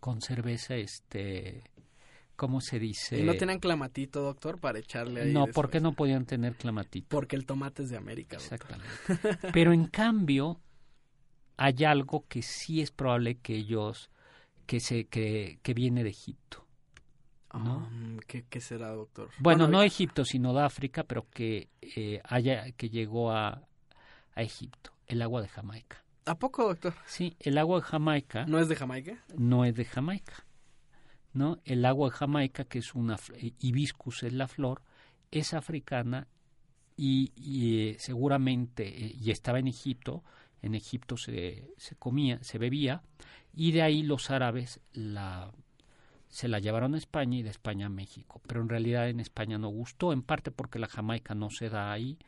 con 0.00 0.20
cerveza 0.20 0.76
este 0.76 1.62
cómo 2.37 2.61
se 2.61 2.78
dice 2.78 3.18
Y 3.18 3.22
no 3.22 3.35
tenían 3.35 3.59
clamatito, 3.61 4.22
doctor, 4.22 4.61
para 4.61 4.78
echarle 4.78 5.22
ahí. 5.22 5.32
no 5.32 5.46
después. 5.46 5.54
porque 5.54 5.80
no 5.80 5.94
podían 5.94 6.26
tener 6.26 6.54
clamatito 6.54 7.09
Porque 7.09 7.35
el 7.37 7.46
tomate 7.46 7.82
es 7.85 7.90
de 7.90 7.96
América, 7.96 8.37
doctor. 8.38 8.54
exactamente 8.54 9.50
pero 9.52 9.72
en 9.72 9.87
cambio 9.87 10.61
hay 11.56 11.84
algo 11.84 12.24
que 12.28 12.42
sí 12.42 12.80
es 12.80 12.90
probable 12.90 13.36
que 13.36 13.56
ellos 13.56 14.10
que 14.66 14.80
se 14.80 15.06
que, 15.06 15.58
que 15.62 15.74
viene 15.74 16.02
de 16.04 16.10
Egipto 16.10 16.66
¿no? 17.54 17.76
Um, 17.76 18.18
¿qué, 18.26 18.44
qué 18.48 18.60
será, 18.60 18.90
doctor? 18.90 19.30
Bueno, 19.38 19.66
no 19.66 19.82
Egipto, 19.82 20.24
sino 20.24 20.52
de 20.52 20.62
África, 20.62 21.04
pero 21.04 21.26
que 21.30 21.68
eh, 21.80 22.20
haya, 22.24 22.70
que 22.72 22.90
llegó 22.90 23.32
a, 23.32 23.62
a 24.34 24.42
Egipto, 24.42 24.92
el 25.06 25.22
agua 25.22 25.42
de 25.42 25.48
Jamaica. 25.48 26.04
¿A 26.26 26.34
poco, 26.34 26.64
doctor? 26.68 26.94
Sí, 27.06 27.36
el 27.38 27.56
agua 27.56 27.78
de 27.78 27.86
Jamaica 27.86 28.46
¿No 28.46 28.58
es 28.58 28.68
de 28.68 28.76
Jamaica? 28.76 29.22
no 29.36 29.64
es 29.64 29.74
de 29.76 29.84
Jamaica, 29.84 30.44
¿no? 31.32 31.58
El 31.64 31.84
agua 31.84 32.10
de 32.10 32.16
Jamaica, 32.16 32.64
que 32.64 32.80
es 32.80 32.94
una 32.94 33.16
eh, 33.34 33.52
hibiscus 33.60 34.24
es 34.24 34.32
la 34.32 34.48
flor, 34.48 34.82
es 35.30 35.54
africana 35.54 36.26
y, 36.96 37.32
y, 37.36 37.90
eh, 37.90 37.96
seguramente 37.98 38.88
eh, 38.88 39.14
y 39.18 39.30
estaba 39.30 39.58
en 39.58 39.68
Egipto. 39.68 40.24
En 40.66 40.74
Egipto 40.74 41.16
se, 41.16 41.64
se 41.76 41.96
comía, 41.96 42.42
se 42.42 42.59
bebía 42.59 43.02
y 43.55 43.72
de 43.72 43.83
ahí 43.83 44.02
los 44.02 44.31
árabes 44.31 44.81
la 44.92 45.52
se 46.29 46.48
la 46.48 46.59
llevaron 46.59 46.94
a 46.94 46.98
España 46.98 47.38
y 47.38 47.42
de 47.42 47.50
España 47.50 47.87
a 47.87 47.88
México. 47.88 48.42
Pero 48.46 48.61
en 48.61 48.68
realidad 48.68 49.09
en 49.09 49.20
España 49.20 49.59
no 49.59 49.68
gustó, 49.68 50.12
en 50.12 50.22
parte 50.22 50.50
porque 50.50 50.79
la 50.79 50.88
Jamaica 50.88 51.35
no 51.35 51.50
se 51.50 51.70
da 51.70 51.92
ahí. 51.92 52.18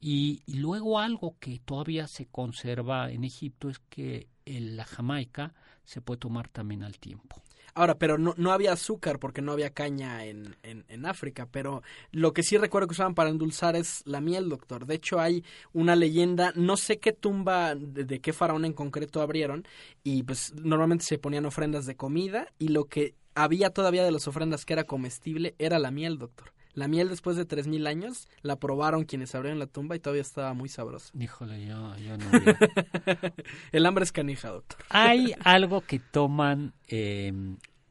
Y, 0.00 0.42
luego 0.46 1.00
algo 1.00 1.36
que 1.40 1.58
todavía 1.58 2.06
se 2.06 2.26
conserva 2.26 3.10
en 3.10 3.24
Egipto 3.24 3.68
es 3.68 3.80
que 3.80 4.28
el- 4.44 4.76
la 4.76 4.84
Jamaica 4.84 5.54
se 5.84 6.00
puede 6.00 6.18
tomar 6.18 6.48
también 6.48 6.84
al 6.84 6.98
tiempo. 6.98 7.42
Ahora, 7.78 7.96
pero 7.96 8.18
no, 8.18 8.34
no 8.36 8.50
había 8.50 8.72
azúcar 8.72 9.20
porque 9.20 9.40
no 9.40 9.52
había 9.52 9.70
caña 9.70 10.24
en, 10.24 10.56
en, 10.64 11.06
África, 11.06 11.46
pero 11.48 11.84
lo 12.10 12.32
que 12.32 12.42
sí 12.42 12.58
recuerdo 12.58 12.88
que 12.88 12.94
usaban 12.94 13.14
para 13.14 13.30
endulzar 13.30 13.76
es 13.76 14.02
la 14.04 14.20
miel, 14.20 14.48
doctor. 14.48 14.84
De 14.84 14.96
hecho, 14.96 15.20
hay 15.20 15.44
una 15.72 15.94
leyenda, 15.94 16.52
no 16.56 16.76
sé 16.76 16.98
qué 16.98 17.12
tumba 17.12 17.76
de 17.76 18.20
qué 18.20 18.32
faraón 18.32 18.64
en 18.64 18.72
concreto 18.72 19.22
abrieron, 19.22 19.64
y 20.02 20.24
pues 20.24 20.54
normalmente 20.56 21.04
se 21.04 21.18
ponían 21.18 21.46
ofrendas 21.46 21.86
de 21.86 21.94
comida, 21.94 22.48
y 22.58 22.70
lo 22.70 22.86
que 22.86 23.14
había 23.36 23.70
todavía 23.70 24.02
de 24.02 24.10
las 24.10 24.26
ofrendas 24.26 24.64
que 24.64 24.72
era 24.72 24.82
comestible 24.82 25.54
era 25.60 25.78
la 25.78 25.92
miel, 25.92 26.18
doctor. 26.18 26.52
La 26.78 26.86
miel 26.86 27.08
después 27.08 27.36
de 27.36 27.44
3.000 27.44 27.88
años 27.88 28.28
la 28.42 28.60
probaron 28.60 29.04
quienes 29.04 29.34
abrieron 29.34 29.58
la 29.58 29.66
tumba 29.66 29.96
y 29.96 29.98
todavía 29.98 30.22
estaba 30.22 30.54
muy 30.54 30.68
sabrosa. 30.68 31.10
Híjole, 31.18 31.66
yo, 31.66 31.96
yo 31.96 32.16
no. 32.16 32.26
El 33.72 33.84
hambre 33.84 34.04
es 34.04 34.12
canija, 34.12 34.50
doctor. 34.50 34.78
Hay 34.88 35.34
algo 35.44 35.80
que 35.80 35.98
toman, 35.98 36.74
eh, 36.86 37.32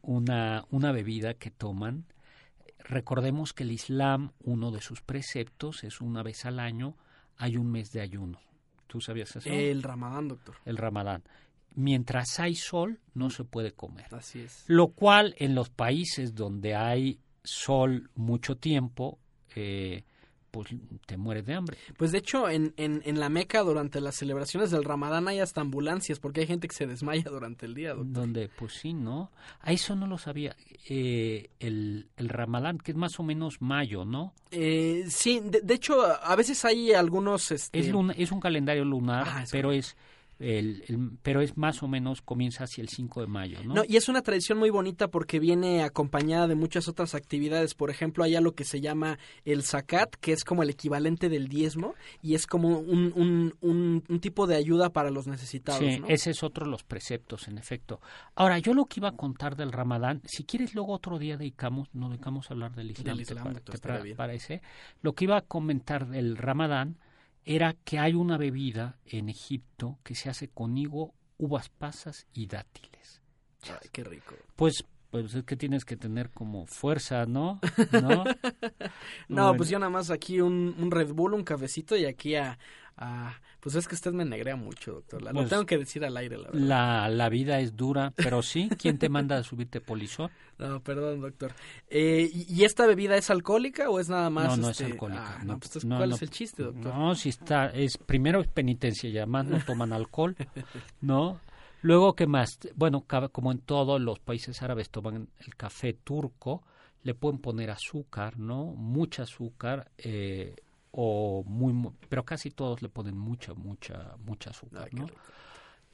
una, 0.02 0.63
una 0.71 0.93
bebida 0.93 1.34
que 1.34 1.52
toman. 1.52 2.06
Recordemos 2.80 3.52
que 3.52 3.63
el 3.63 3.73
Islam, 3.73 4.32
uno 4.45 4.71
de 4.71 4.80
sus 4.80 5.02
preceptos 5.02 5.84
es 5.84 6.00
una 6.00 6.23
vez 6.23 6.45
al 6.45 6.58
año 6.58 6.95
hay 7.36 7.58
un 7.58 7.69
mes 7.69 7.91
de 7.91 8.00
ayuno. 8.00 8.39
¿Tú 8.88 9.02
sabías 9.02 9.36
eso? 9.36 9.50
El 9.50 9.84
ramadán, 9.84 10.30
doctor. 10.30 10.56
el 10.63 10.78
Ramadán. 10.78 11.23
Mientras 11.76 12.39
hay 12.39 12.56
sol, 12.56 13.02
no 13.13 13.32
se 13.32 13.43
puede 13.43 13.73
comer. 13.73 14.08
Así 14.12 14.39
es. 14.39 14.63
Lo 14.67 14.93
cual 14.93 15.36
en 15.39 15.56
los 15.56 15.69
países 15.69 16.34
donde 16.36 16.73
hay 16.73 17.19
sol 17.48 18.10
mucho 18.16 18.58
tiempo, 18.58 19.18
eh, 19.56 20.04
pues 20.52 20.70
te 21.06 21.18
mueres 21.18 21.46
de 21.46 21.54
hambre. 21.54 21.78
Pues 21.98 22.12
de 22.12 22.20
hecho, 22.20 22.50
en, 22.50 22.74
en, 22.78 23.02
en 23.06 23.20
la 23.20 23.30
Meca, 23.30 23.62
durante 23.62 24.02
las 24.02 24.16
celebraciones 24.16 24.72
del 24.72 24.84
Ramadán, 24.86 25.28
hay 25.28 25.40
hasta 25.40 25.62
ambulancias, 25.62 26.20
porque 26.20 26.42
hay 26.42 26.48
gente 26.48 26.68
que 26.68 26.74
se 26.76 26.88
desmaya 26.88 27.30
durante 27.30 27.66
el 27.66 27.76
día, 27.76 27.90
doctor. 27.90 28.12
Donde, 28.12 28.50
pues 28.50 28.74
sí, 28.74 28.94
¿no? 28.94 29.32
A 29.60 29.72
eso 29.74 29.96
no 29.96 30.08
lo 30.08 30.18
sabía. 30.18 30.56
Eh, 30.90 31.50
el, 31.60 32.08
el 32.16 32.30
Ramadán, 32.30 32.78
que 32.80 32.92
es 32.92 32.98
más 32.98 33.20
o 33.20 33.24
menos 33.24 33.62
mayo, 33.62 34.06
¿no? 34.06 34.34
Eh, 34.52 35.04
sí, 35.10 35.42
de, 35.44 35.62
de 35.62 35.74
hecho, 35.74 36.02
a 36.02 36.36
veces 36.36 36.64
hay 36.66 36.94
algunos... 36.94 37.52
Este, 37.52 37.80
Es, 37.80 37.90
luna- 37.90 38.14
es 38.18 38.32
un 38.32 38.40
calendario 38.40 38.86
lunar, 38.86 39.44
es 39.44 39.52
pero 39.52 39.72
es 39.72 39.96
el, 40.39 40.84
el- 40.88 41.12
pero 41.21 41.41
es 41.41 41.58
más 41.58 41.84
o 41.84 41.88
menos 41.88 42.21
comienza 42.21 42.63
hacia 42.63 42.82
el 42.82 42.89
5 42.89 43.21
de 43.21 43.28
mayo, 43.28 43.60
¿no? 43.63 43.73
No, 43.76 43.84
y 43.88 43.97
es 43.97 44.08
una 44.08 44.21
tradición 44.21 44.58
muy 44.58 44.69
bonita 44.69 45.10
porque 45.10 45.39
viene 45.39 45.84
acompañada 45.84 46.47
de 46.47 46.56
muchas 46.56 46.88
otras 46.88 47.13
actividades. 47.13 47.73
Por 47.73 47.89
ejemplo, 47.89 48.23
hay 48.23 48.38
lo 48.38 48.54
que 48.54 48.65
se 48.65 48.82
llama 48.82 49.17
el 49.45 49.63
zakat, 49.63 50.13
que 50.15 50.32
es 50.32 50.43
como 50.43 50.62
el 50.62 50.69
equivalente 50.69 51.28
del 51.28 51.47
diezmo, 51.47 51.95
y 52.21 52.36
es 52.36 52.45
como 52.45 52.78
un, 52.80 53.12
un, 53.15 53.56
un, 53.62 54.04
un 54.08 54.19
tipo 54.19 54.45
de 54.45 54.56
ayuda 54.56 54.91
para 54.91 55.10
los 55.10 55.26
necesitados. 55.28 55.80
Sí, 55.82 56.00
¿no? 56.00 56.08
ese 56.08 56.30
es 56.32 56.43
otro 56.43 56.65
de 56.65 56.71
los 56.71 56.84
preceptos, 56.84 57.47
en 57.47 57.58
efecto. 57.58 58.00
Ahora, 58.36 58.60
yo 58.60 58.73
lo 58.76 58.86
que 58.86 59.00
iba 59.00 59.10
a 59.10 59.15
contar 59.15 59.56
del 59.56 59.71
Ramadán, 59.71 60.21
si 60.26 60.43
quieres 60.43 60.76
luego 60.76 60.93
otro 60.93 61.17
día 61.17 61.36
dedicamos, 61.38 61.89
nos 61.93 62.12
dedicamos 62.12 62.50
a 62.50 62.54
hablar 62.54 62.76
del 62.76 62.91
Islam, 62.91 63.17
Del 63.17 63.26
¿te 63.26 63.34
Islam, 63.34 63.56
parece? 64.15 64.62
Lo 65.02 65.13
que 65.13 65.26
iba 65.26 65.38
a 65.38 65.41
comentar 65.41 66.08
del 66.08 66.38
Ramadán 66.38 66.97
era 67.48 67.74
que 67.86 67.98
hay 67.98 68.14
una 68.14 68.38
bebida 68.38 69.00
en 69.06 69.30
Egipto 69.30 70.00
que 70.04 70.16
se 70.16 70.30
hace 70.30 70.50
con 70.50 70.78
higo, 70.78 71.14
uvas 71.38 71.70
pasas 71.70 72.28
y 72.34 72.48
dátiles. 72.48 73.22
Ay, 73.64 73.90
qué 73.94 74.04
rico. 74.04 74.36
Pues, 74.58 74.84
pues 75.10 75.34
es 75.34 75.44
que 75.46 75.56
tienes 75.56 75.86
que 75.86 75.96
tener 75.96 76.30
como 76.32 76.66
fuerza, 76.66 77.26
¿no? 77.26 77.62
¿No? 77.94 78.26
No, 79.30 79.44
Bueno. 79.46 79.56
pues 79.56 79.70
yo 79.70 79.80
nada 79.80 79.90
más 79.90 80.12
aquí 80.12 80.42
un, 80.42 80.76
un 80.78 80.92
Red 80.92 81.14
Bull, 81.14 81.34
un 81.34 81.46
cafecito 81.46 81.96
y 81.96 82.04
aquí 82.06 82.36
a, 82.36 82.60
a- 82.98 83.36
Pues 83.60 83.76
es 83.76 83.88
que 83.88 83.96
usted 83.96 84.12
me 84.12 84.26
negrea 84.26 84.56
mucho, 84.56 84.94
doctor. 84.94 85.22
La- 85.22 85.32
lo 85.32 85.40
Pues, 85.40 85.50
tengo 85.50 85.66
que 85.66 85.78
decir 85.78 86.04
al 86.04 86.18
aire, 86.18 86.38
la 86.38 86.50
verdad. 86.50 86.60
La, 86.60 87.10
la 87.10 87.30
vida 87.30 87.60
es 87.60 87.76
dura, 87.76 88.12
pero 88.16 88.42
sí, 88.42 88.70
¿quién 88.80 88.98
te 88.98 89.10
manda 89.10 89.38
a 89.38 89.44
subirte 89.44 89.82
polizón? 89.82 90.30
No, 90.58 90.82
perdón, 90.82 91.22
doctor. 91.22 91.52
Eh, 91.88 92.32
¿y, 92.34 92.64
esta 92.64 92.88
bebida 92.88 93.16
es 93.16 93.30
alcohólica 93.30 93.92
o 93.92 94.00
es 94.00 94.10
nada 94.10 94.32
más? 94.32 94.58
no, 94.58 94.64
no 94.64 94.70
este, 94.72 94.86
es 94.86 94.92
alcohólica. 94.92 95.38
ah, 95.40 95.44
no, 95.44 95.60
pues, 95.60 95.86
no, 95.86 95.98
¿cuál 95.98 96.10
no, 96.10 96.16
es 96.16 96.22
el 96.24 96.32
chiste, 96.32 96.64
doctor? 96.64 96.96
No, 96.96 97.14
si 97.14 97.30
está, 97.30 97.68
es 97.68 98.00
primero 98.00 98.42
es 98.42 98.48
penitencia, 98.48 99.08
y 99.08 99.18
además 99.18 99.46
no 99.46 99.60
toman 99.60 99.94
alcohol, 99.94 100.36
¿no? 101.02 101.40
Luego, 101.84 102.16
¿qué 102.16 102.26
más? 102.26 102.58
Bueno, 102.76 103.06
como 103.32 103.52
en 103.52 103.60
todos 103.60 104.02
los 104.02 104.18
países 104.20 104.60
árabes 104.64 104.90
toman 104.90 105.30
el 105.46 105.56
café 105.56 105.94
turco, 105.94 106.64
le 107.04 107.14
pueden 107.14 107.40
poner 107.40 107.70
azúcar, 107.70 108.40
¿no? 108.40 108.66
Mucha 108.66 109.24
azúcar, 109.24 109.92
eh, 110.00 110.56
o 110.91 111.43
muy, 111.45 111.73
mu- 111.73 111.93
pero 112.10 112.23
casi 112.26 112.52
todos 112.52 112.82
le 112.82 112.89
ponen 112.89 113.17
mucha, 113.17 113.54
mucha, 113.54 114.15
mucha 114.26 114.50
azúcar, 114.52 114.89
Ay, 114.91 115.00
¿no? 115.00 115.08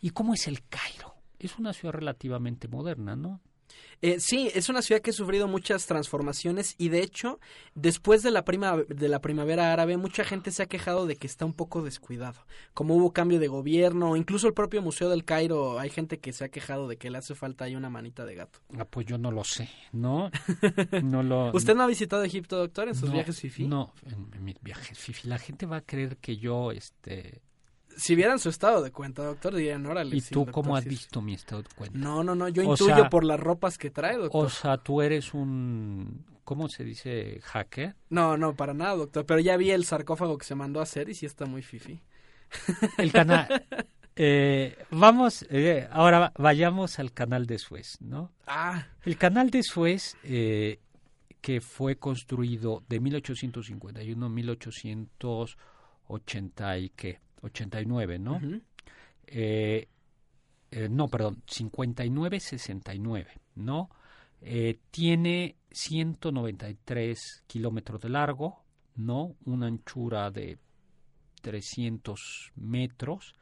¿Y 0.01 0.10
cómo 0.12 0.34
es 0.34 0.47
el 0.47 0.67
Cairo? 0.67 1.15
Es 1.39 1.58
una 1.60 1.73
ciudad 1.73 1.93
relativamente 1.93 2.67
moderna, 2.67 3.15
¿no? 3.15 3.41
Eh, 4.02 4.19
sí, 4.19 4.52
es 4.54 4.67
una 4.67 4.82
ciudad 4.82 5.02
que 5.02 5.12
ha 5.12 5.13
sufrido 5.13 5.47
muchas 5.47 5.86
transformaciones 5.86 6.76
y 6.78 6.89
de 6.89 7.02
hecho, 7.02 7.39
después 7.73 8.21
de 8.21 8.32
la, 8.32 8.43
prima, 8.43 8.76
de 8.88 9.08
la 9.08 9.21
primavera 9.21 9.71
árabe, 9.71 9.95
mucha 9.95 10.26
gente 10.26 10.52
se 10.52 10.62
ha 10.62 10.65
quejado 10.65 11.06
de 11.06 11.15
que 11.15 11.26
está 11.26 11.45
un 11.45 11.54
poco 11.54 11.82
descuidado. 11.82 12.45
Como 12.73 12.95
hubo 12.95 13.13
cambio 13.13 13.39
de 13.39 13.47
gobierno, 13.47 14.17
incluso 14.17 14.47
el 14.47 14.54
propio 14.54 14.82
Museo 14.82 15.10
del 15.10 15.23
Cairo, 15.23 15.80
hay 15.80 15.89
gente 15.89 16.19
que 16.19 16.34
se 16.34 16.43
ha 16.43 16.49
quejado 16.49 16.89
de 16.89 16.97
que 16.97 17.10
le 17.10 17.17
hace 17.17 17.34
falta 17.34 17.63
ahí 17.63 17.76
una 17.78 17.89
manita 17.89 18.26
de 18.26 18.36
gato. 18.36 18.60
Ah, 18.78 18.84
pues 18.84 19.06
yo 19.06 19.17
no 19.17 19.32
lo 19.32 19.43
sé, 19.45 19.69
¿no? 19.93 20.30
No 21.04 21.23
lo... 21.23 21.52
¿Usted 21.54 21.76
no 21.76 21.84
ha 21.84 21.88
visitado 21.88 22.23
Egipto, 22.23 22.58
doctor, 22.58 22.89
en 22.89 22.95
sus 22.95 23.10
No, 23.10 23.15
viajes 23.15 23.39
fifi? 23.39 23.67
No, 23.67 23.93
en, 24.06 24.30
en 24.34 24.43
mis 24.43 24.62
viajes 24.62 24.97
fifi. 24.97 25.28
La 25.28 25.38
gente 25.38 25.65
va 25.65 25.78
a 25.78 25.82
creer 25.82 26.17
que 26.17 26.38
yo, 26.38 26.71
este... 26.71 27.41
Si 27.97 28.15
vieran 28.15 28.39
su 28.39 28.49
estado 28.49 28.82
de 28.82 28.91
cuenta, 28.91 29.23
doctor, 29.23 29.53
dirían, 29.56 29.86
órale. 29.86 30.15
¿Y 30.15 30.21
sí, 30.21 30.34
tú 30.34 30.39
doctor, 30.45 30.53
cómo 30.53 30.75
has 30.75 30.84
sí, 30.84 30.89
visto 30.89 31.21
mi 31.21 31.34
estado 31.34 31.62
de 31.63 31.69
cuenta? 31.75 31.97
No, 31.97 32.23
no, 32.23 32.36
no, 32.36 32.47
yo 32.49 32.63
O 32.67 32.71
intuyo 32.71 32.95
sea- 32.95 33.10
por 33.10 33.23
las 33.23 33.39
ropas 33.39 33.77
que 33.77 33.89
trae, 33.91 34.17
doctor. 34.17 34.45
O 34.45 34.49
sea, 34.49 34.77
tú 34.77 35.01
eres 35.01 35.34
un... 35.34 36.25
¿Cómo 36.43 36.67
se 36.67 36.84
dice? 36.84 37.39
¿Hacker? 37.43 37.95
No, 38.10 38.36
no, 38.38 38.56
para 38.56 38.73
nada, 38.73 38.95
doctor, 38.95 39.25
pero 39.25 39.39
ya 39.39 39.56
vi 39.58 39.71
el 39.71 39.86
sarcófago 39.86 40.38
que 40.38 40.45
se 40.45 40.56
mandó 40.56 40.82
a 40.82 40.84
hacer 40.84 41.08
y 41.10 41.15
sí 41.15 41.25
está 41.25 41.45
muy 41.45 41.62
fifi. 41.62 42.01
El 42.97 43.12
canal... 43.12 43.47
Eh, 44.15 44.77
vamos, 44.91 45.43
eh, 45.49 45.88
ahora 45.91 46.32
vayamos 46.38 46.99
al 46.99 47.12
canal 47.13 47.47
de 47.47 47.58
Suez, 47.58 47.97
¿no? 47.99 48.32
Ah, 48.45 48.86
El 49.06 49.17
canal 49.17 49.49
de 49.49 49.63
Suez, 49.63 50.15
eh, 50.23 50.79
que 51.41 51.62
fue 51.62 51.95
construido 51.95 52.84
de 52.88 52.99
1851 52.99 54.23
a 54.23 54.29
1880 54.29 56.77
y 56.77 56.89
qué, 56.89 57.19
89, 57.43 58.19
¿no? 58.19 58.38
ujú. 58.38 58.62
eh, 59.27 59.88
eh, 60.71 60.89
no, 60.89 61.08
perdón, 61.08 61.43
59-69, 61.47 63.27
¿no? 63.56 63.89
Eh, 64.41 64.79
tiene 64.89 65.56
193 65.71 67.43
kilómetros 67.45 68.01
de 68.01 68.10
largo, 68.10 68.63
¿no? 68.95 69.36
Una 69.45 69.67
anchura 69.67 70.32
de 70.32 70.58
300 71.41 72.51
metros 72.56 73.35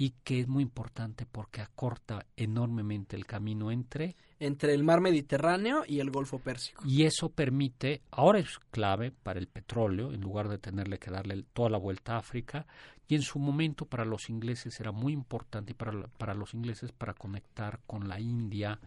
y 0.00 0.10
que 0.22 0.38
es 0.38 0.46
muy 0.46 0.62
importante 0.62 1.26
porque 1.26 1.60
acorta 1.60 2.24
enormemente 2.36 3.16
el 3.16 3.26
camino 3.26 3.72
entre 3.72 4.14
entre 4.38 4.72
el 4.72 4.84
mar 4.84 5.00
Mediterráneo 5.00 5.82
y 5.86 5.98
el 5.98 6.12
Golfo 6.12 6.38
Pérsico. 6.38 6.84
y 6.86 7.02
eso 7.02 7.30
permite, 7.30 8.02
ahora 8.12 8.38
es 8.38 8.60
clave 8.70 9.10
para 9.10 9.40
el 9.40 9.48
petróleo, 9.48 10.12
en 10.12 10.20
lugar 10.20 10.48
de 10.48 10.58
tenerle 10.58 11.00
que 11.00 11.10
darle 11.10 11.42
toda 11.52 11.68
la 11.68 11.78
vuelta 11.78 12.14
a 12.14 12.18
África, 12.18 12.64
y 13.08 13.16
en 13.16 13.22
su 13.22 13.40
momento 13.40 13.86
para 13.86 14.04
los 14.04 14.30
ingleses 14.30 14.78
era 14.78 14.92
muy 14.92 15.12
importante, 15.12 15.72
y 15.72 15.74
para, 15.74 16.06
para 16.16 16.34
los 16.34 16.54
ingleses 16.54 16.92
para 16.92 17.14
conectar 17.14 17.80
con 17.84 18.08
la 18.08 18.20
India 18.20 18.78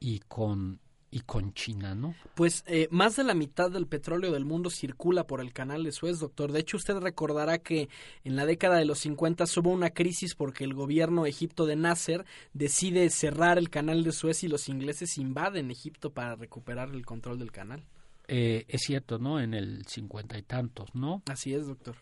y 0.00 0.18
con 0.26 0.80
y 1.10 1.20
con 1.20 1.54
China, 1.54 1.94
¿no? 1.94 2.14
Pues 2.34 2.64
eh, 2.66 2.88
más 2.90 3.16
de 3.16 3.24
la 3.24 3.34
mitad 3.34 3.70
del 3.70 3.86
petróleo 3.86 4.32
del 4.32 4.44
mundo 4.44 4.70
circula 4.70 5.26
por 5.26 5.40
el 5.40 5.52
canal 5.52 5.84
de 5.84 5.92
Suez, 5.92 6.18
doctor. 6.18 6.52
De 6.52 6.60
hecho, 6.60 6.76
usted 6.76 6.98
recordará 6.98 7.58
que 7.58 7.88
en 8.24 8.36
la 8.36 8.44
década 8.44 8.76
de 8.76 8.84
los 8.84 8.98
50 9.00 9.44
hubo 9.56 9.70
una 9.70 9.90
crisis 9.90 10.34
porque 10.34 10.64
el 10.64 10.74
gobierno 10.74 11.26
egipto 11.26 11.66
de 11.66 11.76
Nasser 11.76 12.24
decide 12.52 13.08
cerrar 13.10 13.58
el 13.58 13.70
canal 13.70 14.04
de 14.04 14.12
Suez 14.12 14.42
y 14.44 14.48
los 14.48 14.68
ingleses 14.68 15.16
invaden 15.18 15.70
Egipto 15.70 16.10
para 16.10 16.36
recuperar 16.36 16.90
el 16.90 17.06
control 17.06 17.38
del 17.38 17.52
canal. 17.52 17.84
Eh, 18.26 18.66
es 18.68 18.82
cierto, 18.82 19.18
¿no? 19.18 19.40
En 19.40 19.54
el 19.54 19.86
cincuenta 19.86 20.36
y 20.36 20.42
tantos, 20.42 20.94
¿no? 20.94 21.22
Así 21.26 21.54
es, 21.54 21.66
doctor. 21.66 21.96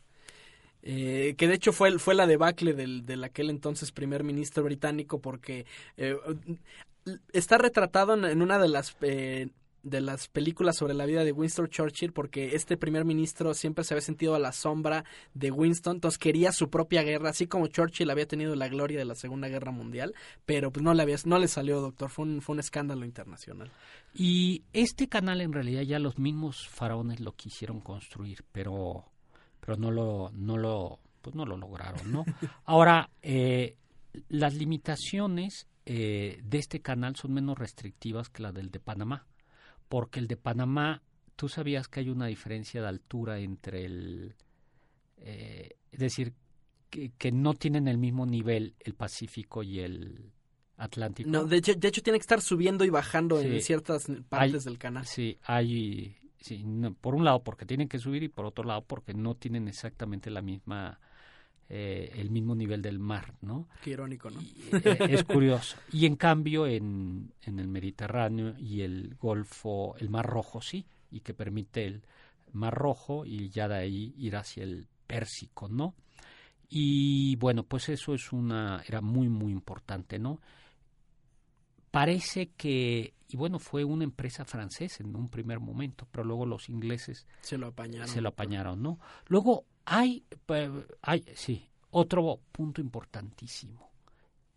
Eh, 0.82 1.34
que 1.36 1.48
de 1.48 1.54
hecho 1.54 1.72
fue, 1.72 1.98
fue 1.98 2.14
la 2.14 2.26
debacle 2.26 2.72
del, 2.72 3.04
del 3.04 3.24
aquel 3.24 3.50
entonces 3.50 3.90
primer 3.90 4.22
ministro 4.22 4.62
británico 4.62 5.20
porque 5.20 5.66
eh, 5.96 6.16
está 7.32 7.58
retratado 7.58 8.14
en, 8.14 8.42
una 8.42 8.58
de 8.58 8.68
las 8.68 8.96
eh, 9.00 9.48
de 9.86 10.00
las 10.00 10.26
películas 10.26 10.76
sobre 10.76 10.94
la 10.94 11.06
vida 11.06 11.22
de 11.22 11.30
Winston 11.30 11.68
Churchill 11.68 12.12
porque 12.12 12.56
este 12.56 12.76
primer 12.76 13.04
ministro 13.04 13.54
siempre 13.54 13.84
se 13.84 13.94
había 13.94 14.02
sentido 14.02 14.34
a 14.34 14.40
la 14.40 14.50
sombra 14.50 15.04
de 15.32 15.52
Winston, 15.52 15.98
entonces 15.98 16.18
quería 16.18 16.50
su 16.50 16.68
propia 16.70 17.04
guerra, 17.04 17.30
así 17.30 17.46
como 17.46 17.68
Churchill 17.68 18.10
había 18.10 18.26
tenido 18.26 18.56
la 18.56 18.66
gloria 18.66 18.98
de 18.98 19.04
la 19.04 19.14
Segunda 19.14 19.46
Guerra 19.46 19.70
Mundial, 19.70 20.12
pero 20.44 20.72
pues 20.72 20.82
no 20.82 20.92
le 20.92 21.02
había, 21.02 21.16
no 21.24 21.38
le 21.38 21.46
salió, 21.46 21.80
doctor, 21.80 22.10
fue 22.10 22.24
un, 22.24 22.42
fue 22.42 22.54
un 22.54 22.60
escándalo 22.60 23.04
internacional. 23.04 23.70
Y 24.12 24.64
este 24.72 25.08
canal 25.08 25.40
en 25.40 25.52
realidad 25.52 25.82
ya 25.82 26.00
los 26.00 26.18
mismos 26.18 26.66
faraones 26.68 27.20
lo 27.20 27.36
quisieron 27.36 27.80
construir, 27.80 28.44
pero 28.50 29.04
pero 29.60 29.76
no 29.76 29.92
lo 29.92 30.30
no 30.32 30.56
lo 30.56 30.98
pues 31.22 31.36
no 31.36 31.46
lo 31.46 31.56
lograron, 31.56 32.10
¿no? 32.10 32.24
Ahora 32.64 33.08
eh, 33.22 33.76
las 34.28 34.54
limitaciones 34.54 35.68
eh, 35.88 36.40
de 36.42 36.58
este 36.58 36.82
canal 36.82 37.14
son 37.14 37.32
menos 37.32 37.56
restrictivas 37.56 38.28
que 38.28 38.42
las 38.42 38.52
del 38.52 38.72
de 38.72 38.80
Panamá, 38.80 39.24
porque 39.88 40.18
el 40.18 40.26
de 40.26 40.36
Panamá, 40.36 41.00
tú 41.36 41.48
sabías 41.48 41.86
que 41.86 42.00
hay 42.00 42.10
una 42.10 42.26
diferencia 42.26 42.82
de 42.82 42.88
altura 42.88 43.38
entre 43.38 43.84
el, 43.84 44.34
eh, 45.18 45.76
es 45.92 46.00
decir, 46.00 46.34
que, 46.90 47.12
que, 47.16 47.30
no 47.30 47.54
tienen 47.54 47.86
el 47.86 47.98
mismo 47.98 48.26
nivel 48.26 48.74
el 48.80 48.94
Pacífico 48.94 49.62
y 49.62 49.78
el 49.78 50.32
Atlántico. 50.76 51.30
No, 51.30 51.44
de 51.44 51.58
hecho, 51.58 51.74
de 51.74 51.86
hecho 51.86 52.02
tiene 52.02 52.18
que 52.18 52.24
estar 52.24 52.40
subiendo 52.40 52.84
y 52.84 52.90
bajando 52.90 53.40
sí, 53.40 53.46
en 53.46 53.60
ciertas 53.62 54.06
partes 54.28 54.66
hay, 54.66 54.72
del 54.72 54.78
canal. 54.78 55.06
Sí, 55.06 55.38
hay, 55.44 56.16
sí, 56.40 56.64
no, 56.64 56.94
por 56.94 57.14
un 57.14 57.24
lado 57.24 57.44
porque 57.44 57.64
tienen 57.64 57.88
que 57.88 58.00
subir 58.00 58.24
y 58.24 58.28
por 58.28 58.44
otro 58.44 58.64
lado 58.64 58.84
porque 58.84 59.14
no 59.14 59.36
tienen 59.36 59.68
exactamente 59.68 60.30
la 60.30 60.42
misma 60.42 60.98
eh, 61.68 62.12
el 62.14 62.30
mismo 62.30 62.54
nivel 62.54 62.80
del 62.80 62.98
mar, 62.98 63.34
¿no? 63.40 63.68
Qué 63.82 63.90
irónico, 63.90 64.30
¿no? 64.30 64.40
Y, 64.40 64.54
eh, 64.72 64.98
es 65.10 65.24
curioso. 65.24 65.76
Y 65.92 66.06
en 66.06 66.14
cambio 66.16 66.66
en, 66.66 67.32
en 67.42 67.58
el 67.58 67.66
Mediterráneo 67.66 68.54
y 68.56 68.82
el 68.82 69.16
Golfo, 69.16 69.96
el 69.98 70.08
Mar 70.08 70.26
Rojo 70.26 70.60
sí, 70.60 70.86
y 71.10 71.20
que 71.20 71.34
permite 71.34 71.84
el 71.86 72.02
Mar 72.52 72.74
Rojo 72.74 73.26
y 73.26 73.48
ya 73.50 73.66
de 73.68 73.76
ahí 73.76 74.14
ir 74.16 74.36
hacia 74.36 74.62
el 74.62 74.86
Pérsico, 75.06 75.68
¿no? 75.68 75.94
Y 76.68 77.36
bueno, 77.36 77.64
pues 77.64 77.88
eso 77.88 78.14
es 78.14 78.32
una 78.32 78.82
era 78.86 79.00
muy 79.00 79.28
muy 79.28 79.52
importante, 79.52 80.18
¿no? 80.18 80.40
Parece 81.90 82.50
que 82.56 83.14
y 83.28 83.36
bueno, 83.36 83.58
fue 83.58 83.84
una 83.84 84.04
empresa 84.04 84.44
francesa 84.44 85.02
en 85.02 85.16
un 85.16 85.28
primer 85.28 85.58
momento, 85.58 86.06
pero 86.10 86.24
luego 86.24 86.46
los 86.46 86.68
ingleses 86.68 87.26
se 87.40 87.58
lo 87.58 87.68
apañaron. 87.68 88.08
Se 88.08 88.20
lo 88.20 88.28
apañaron, 88.30 88.82
¿no? 88.82 89.00
Luego 89.26 89.64
hay, 89.86 90.24
hay, 91.00 91.24
sí, 91.34 91.68
otro 91.90 92.40
punto 92.50 92.80
importantísimo, 92.80 93.88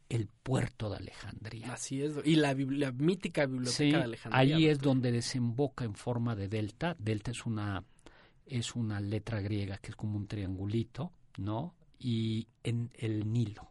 el 0.09 0.27
puerto 0.27 0.89
de 0.89 0.97
Alejandría. 0.97 1.71
Así 1.71 2.01
es, 2.01 2.15
y 2.25 2.35
la, 2.35 2.55
la 2.55 2.91
mítica 2.91 3.45
biblioteca 3.45 3.77
sí, 3.77 3.91
de 3.91 4.03
Alejandría. 4.03 4.57
Ahí 4.57 4.65
es 4.65 4.79
donde 4.79 5.11
desemboca 5.11 5.85
en 5.85 5.93
forma 5.93 6.35
de 6.35 6.47
delta. 6.47 6.95
Delta 6.97 7.29
es 7.29 7.45
una, 7.45 7.83
es 8.47 8.75
una 8.75 8.99
letra 8.99 9.39
griega 9.39 9.77
que 9.77 9.91
es 9.91 9.95
como 9.95 10.17
un 10.17 10.27
triangulito, 10.27 11.13
¿no? 11.37 11.75
Y 11.99 12.47
en 12.63 12.89
el 12.95 13.31
Nilo, 13.31 13.69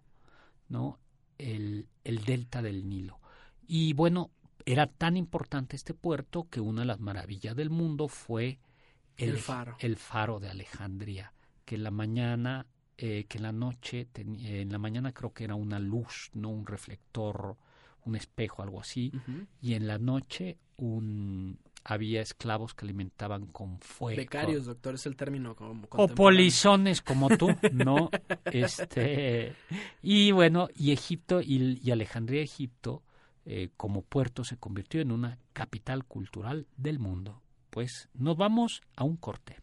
¿no? 0.68 1.00
El, 1.38 1.88
el 2.04 2.24
delta 2.24 2.62
del 2.62 2.88
Nilo. 2.88 3.18
Y 3.66 3.94
bueno, 3.94 4.30
era 4.64 4.86
tan 4.86 5.16
importante 5.16 5.74
este 5.74 5.92
puerto 5.92 6.46
que 6.48 6.60
una 6.60 6.82
de 6.82 6.86
las 6.86 7.00
maravillas 7.00 7.56
del 7.56 7.70
mundo 7.70 8.06
fue 8.06 8.60
el, 9.16 9.30
el 9.30 9.38
faro. 9.38 9.76
el 9.80 9.96
faro 9.96 10.38
de 10.38 10.50
Alejandría 10.50 11.32
que 11.68 11.74
en 11.74 11.82
la 11.82 11.90
mañana, 11.90 12.64
eh, 12.96 13.26
que 13.28 13.36
en 13.36 13.42
la 13.42 13.52
noche, 13.52 14.06
ten, 14.10 14.36
eh, 14.36 14.62
en 14.62 14.72
la 14.72 14.78
mañana 14.78 15.12
creo 15.12 15.34
que 15.34 15.44
era 15.44 15.54
una 15.54 15.78
luz, 15.78 16.30
no 16.32 16.48
un 16.48 16.66
reflector, 16.66 17.58
un 18.06 18.16
espejo, 18.16 18.62
algo 18.62 18.80
así, 18.80 19.12
uh 19.12 19.18
-huh. 19.18 19.46
y 19.60 19.74
en 19.74 19.86
la 19.86 19.98
noche 19.98 20.56
un 20.78 21.58
había 21.84 22.22
esclavos 22.22 22.72
que 22.72 22.86
alimentaban 22.86 23.48
con 23.48 23.80
fuego. 23.80 24.16
Becarios, 24.16 24.64
doctor, 24.64 24.94
es 24.94 25.04
el 25.04 25.14
término 25.14 25.54
como 25.54 25.86
O 25.90 26.08
polizones 26.08 27.02
como 27.02 27.28
tú, 27.36 27.48
¿no? 27.72 28.08
este 28.46 29.54
y 30.02 30.32
bueno, 30.32 30.68
y 30.74 30.92
Egipto 30.92 31.42
y, 31.42 31.78
y 31.84 31.90
Alejandría, 31.90 32.40
Egipto, 32.42 33.02
eh, 33.44 33.68
como 33.76 34.00
puerto 34.00 34.42
se 34.42 34.56
convirtió 34.56 35.02
en 35.02 35.12
una 35.12 35.38
capital 35.52 36.06
cultural 36.06 36.66
del 36.78 36.98
mundo. 36.98 37.42
Pues 37.68 38.08
nos 38.14 38.38
vamos 38.38 38.80
a 38.96 39.04
un 39.04 39.18
corte. 39.18 39.58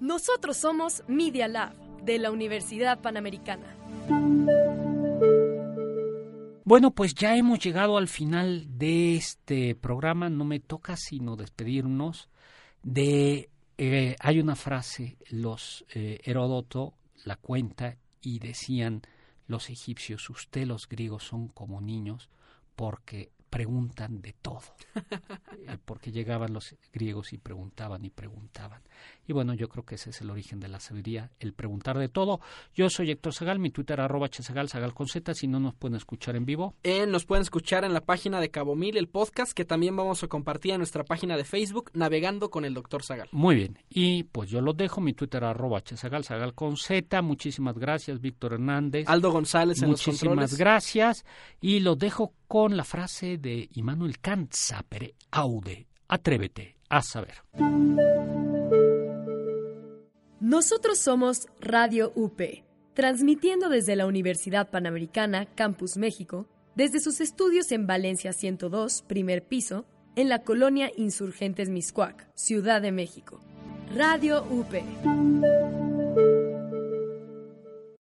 Nosotros 0.00 0.56
somos 0.58 1.02
Media 1.08 1.48
Lab 1.48 1.74
de 2.04 2.18
la 2.18 2.30
Universidad 2.30 3.00
Panamericana. 3.00 3.74
Bueno, 6.64 6.90
pues 6.90 7.14
ya 7.14 7.36
hemos 7.36 7.60
llegado 7.60 7.96
al 7.96 8.08
final 8.08 8.66
de 8.78 9.16
este 9.16 9.74
programa. 9.74 10.28
No 10.28 10.44
me 10.44 10.60
toca 10.60 10.96
sino 10.96 11.36
despedirnos 11.36 12.28
de... 12.82 13.50
Eh, 13.78 14.16
hay 14.20 14.40
una 14.40 14.56
frase, 14.56 15.18
los 15.28 15.84
eh, 15.94 16.20
Heródoto 16.24 16.94
la 17.24 17.36
cuenta 17.36 17.98
y 18.22 18.38
decían 18.38 19.02
los 19.46 19.68
egipcios, 19.70 20.30
usted 20.30 20.66
los 20.66 20.88
griegos 20.88 21.24
son 21.24 21.48
como 21.48 21.80
niños 21.80 22.30
porque 22.74 23.30
preguntan 23.56 24.20
de 24.20 24.34
todo, 24.34 24.60
eh, 25.66 25.78
porque 25.82 26.12
llegaban 26.12 26.52
los 26.52 26.74
griegos 26.92 27.32
y 27.32 27.38
preguntaban 27.38 28.04
y 28.04 28.10
preguntaban. 28.10 28.82
Y 29.26 29.32
bueno, 29.32 29.54
yo 29.54 29.70
creo 29.70 29.82
que 29.82 29.94
ese 29.94 30.10
es 30.10 30.20
el 30.20 30.28
origen 30.28 30.60
de 30.60 30.68
la 30.68 30.78
sabiduría, 30.78 31.30
el 31.40 31.54
preguntar 31.54 31.96
de 31.96 32.10
todo. 32.10 32.40
Yo 32.74 32.90
soy 32.90 33.10
Héctor 33.10 33.32
Zagal, 33.32 33.58
mi 33.58 33.70
Twitter 33.70 33.98
arroba 33.98 34.28
chesagal, 34.28 34.68
Zagal 34.68 34.92
con 34.92 35.08
Z, 35.08 35.32
si 35.32 35.48
no 35.48 35.58
nos 35.58 35.74
pueden 35.74 35.96
escuchar 35.96 36.36
en 36.36 36.44
vivo. 36.44 36.74
Eh, 36.82 37.06
nos 37.06 37.24
pueden 37.24 37.40
escuchar 37.40 37.84
en 37.84 37.94
la 37.94 38.02
página 38.02 38.40
de 38.40 38.50
Cabo 38.50 38.76
Mil, 38.76 38.98
el 38.98 39.08
podcast, 39.08 39.52
que 39.52 39.64
también 39.64 39.96
vamos 39.96 40.22
a 40.22 40.28
compartir 40.28 40.72
en 40.72 40.78
nuestra 40.78 41.04
página 41.04 41.38
de 41.38 41.44
Facebook, 41.44 41.90
Navegando 41.94 42.50
con 42.50 42.66
el 42.66 42.74
Doctor 42.74 43.02
Zagal. 43.02 43.30
Muy 43.32 43.56
bien, 43.56 43.78
y 43.88 44.24
pues 44.24 44.50
yo 44.50 44.60
los 44.60 44.76
dejo, 44.76 45.00
mi 45.00 45.14
Twitter 45.14 45.42
arroba 45.44 45.82
chesagal, 45.82 46.24
Zagal 46.24 46.52
con 46.52 46.76
Z, 46.76 47.22
muchísimas 47.22 47.78
gracias, 47.78 48.20
Víctor 48.20 48.52
Hernández. 48.52 49.08
Aldo 49.08 49.32
González 49.32 49.80
en 49.80 49.88
Muchísimas 49.88 50.22
los 50.22 50.28
controles. 50.28 50.58
gracias, 50.58 51.24
y 51.62 51.80
los 51.80 51.98
dejo 51.98 52.34
con 52.46 52.76
la 52.76 52.84
frase 52.84 53.38
de 53.38 53.68
Immanuel 53.74 54.18
Kant, 54.18 54.52
sapere 54.52 55.14
aude, 55.30 55.86
atrévete 56.08 56.76
a 56.88 57.02
saber. 57.02 57.34
Nosotros 60.40 60.98
somos 60.98 61.48
Radio 61.60 62.12
UP, 62.14 62.40
transmitiendo 62.94 63.68
desde 63.68 63.96
la 63.96 64.06
Universidad 64.06 64.70
Panamericana, 64.70 65.46
Campus 65.46 65.96
México, 65.96 66.46
desde 66.74 67.00
sus 67.00 67.20
estudios 67.20 67.72
en 67.72 67.86
Valencia 67.86 68.32
102, 68.32 69.02
primer 69.02 69.44
piso, 69.44 69.86
en 70.14 70.28
la 70.28 70.42
colonia 70.42 70.90
Insurgentes 70.96 71.68
Miscuac, 71.68 72.28
Ciudad 72.34 72.80
de 72.80 72.92
México. 72.92 73.40
Radio 73.94 74.44
UP. 74.50 75.85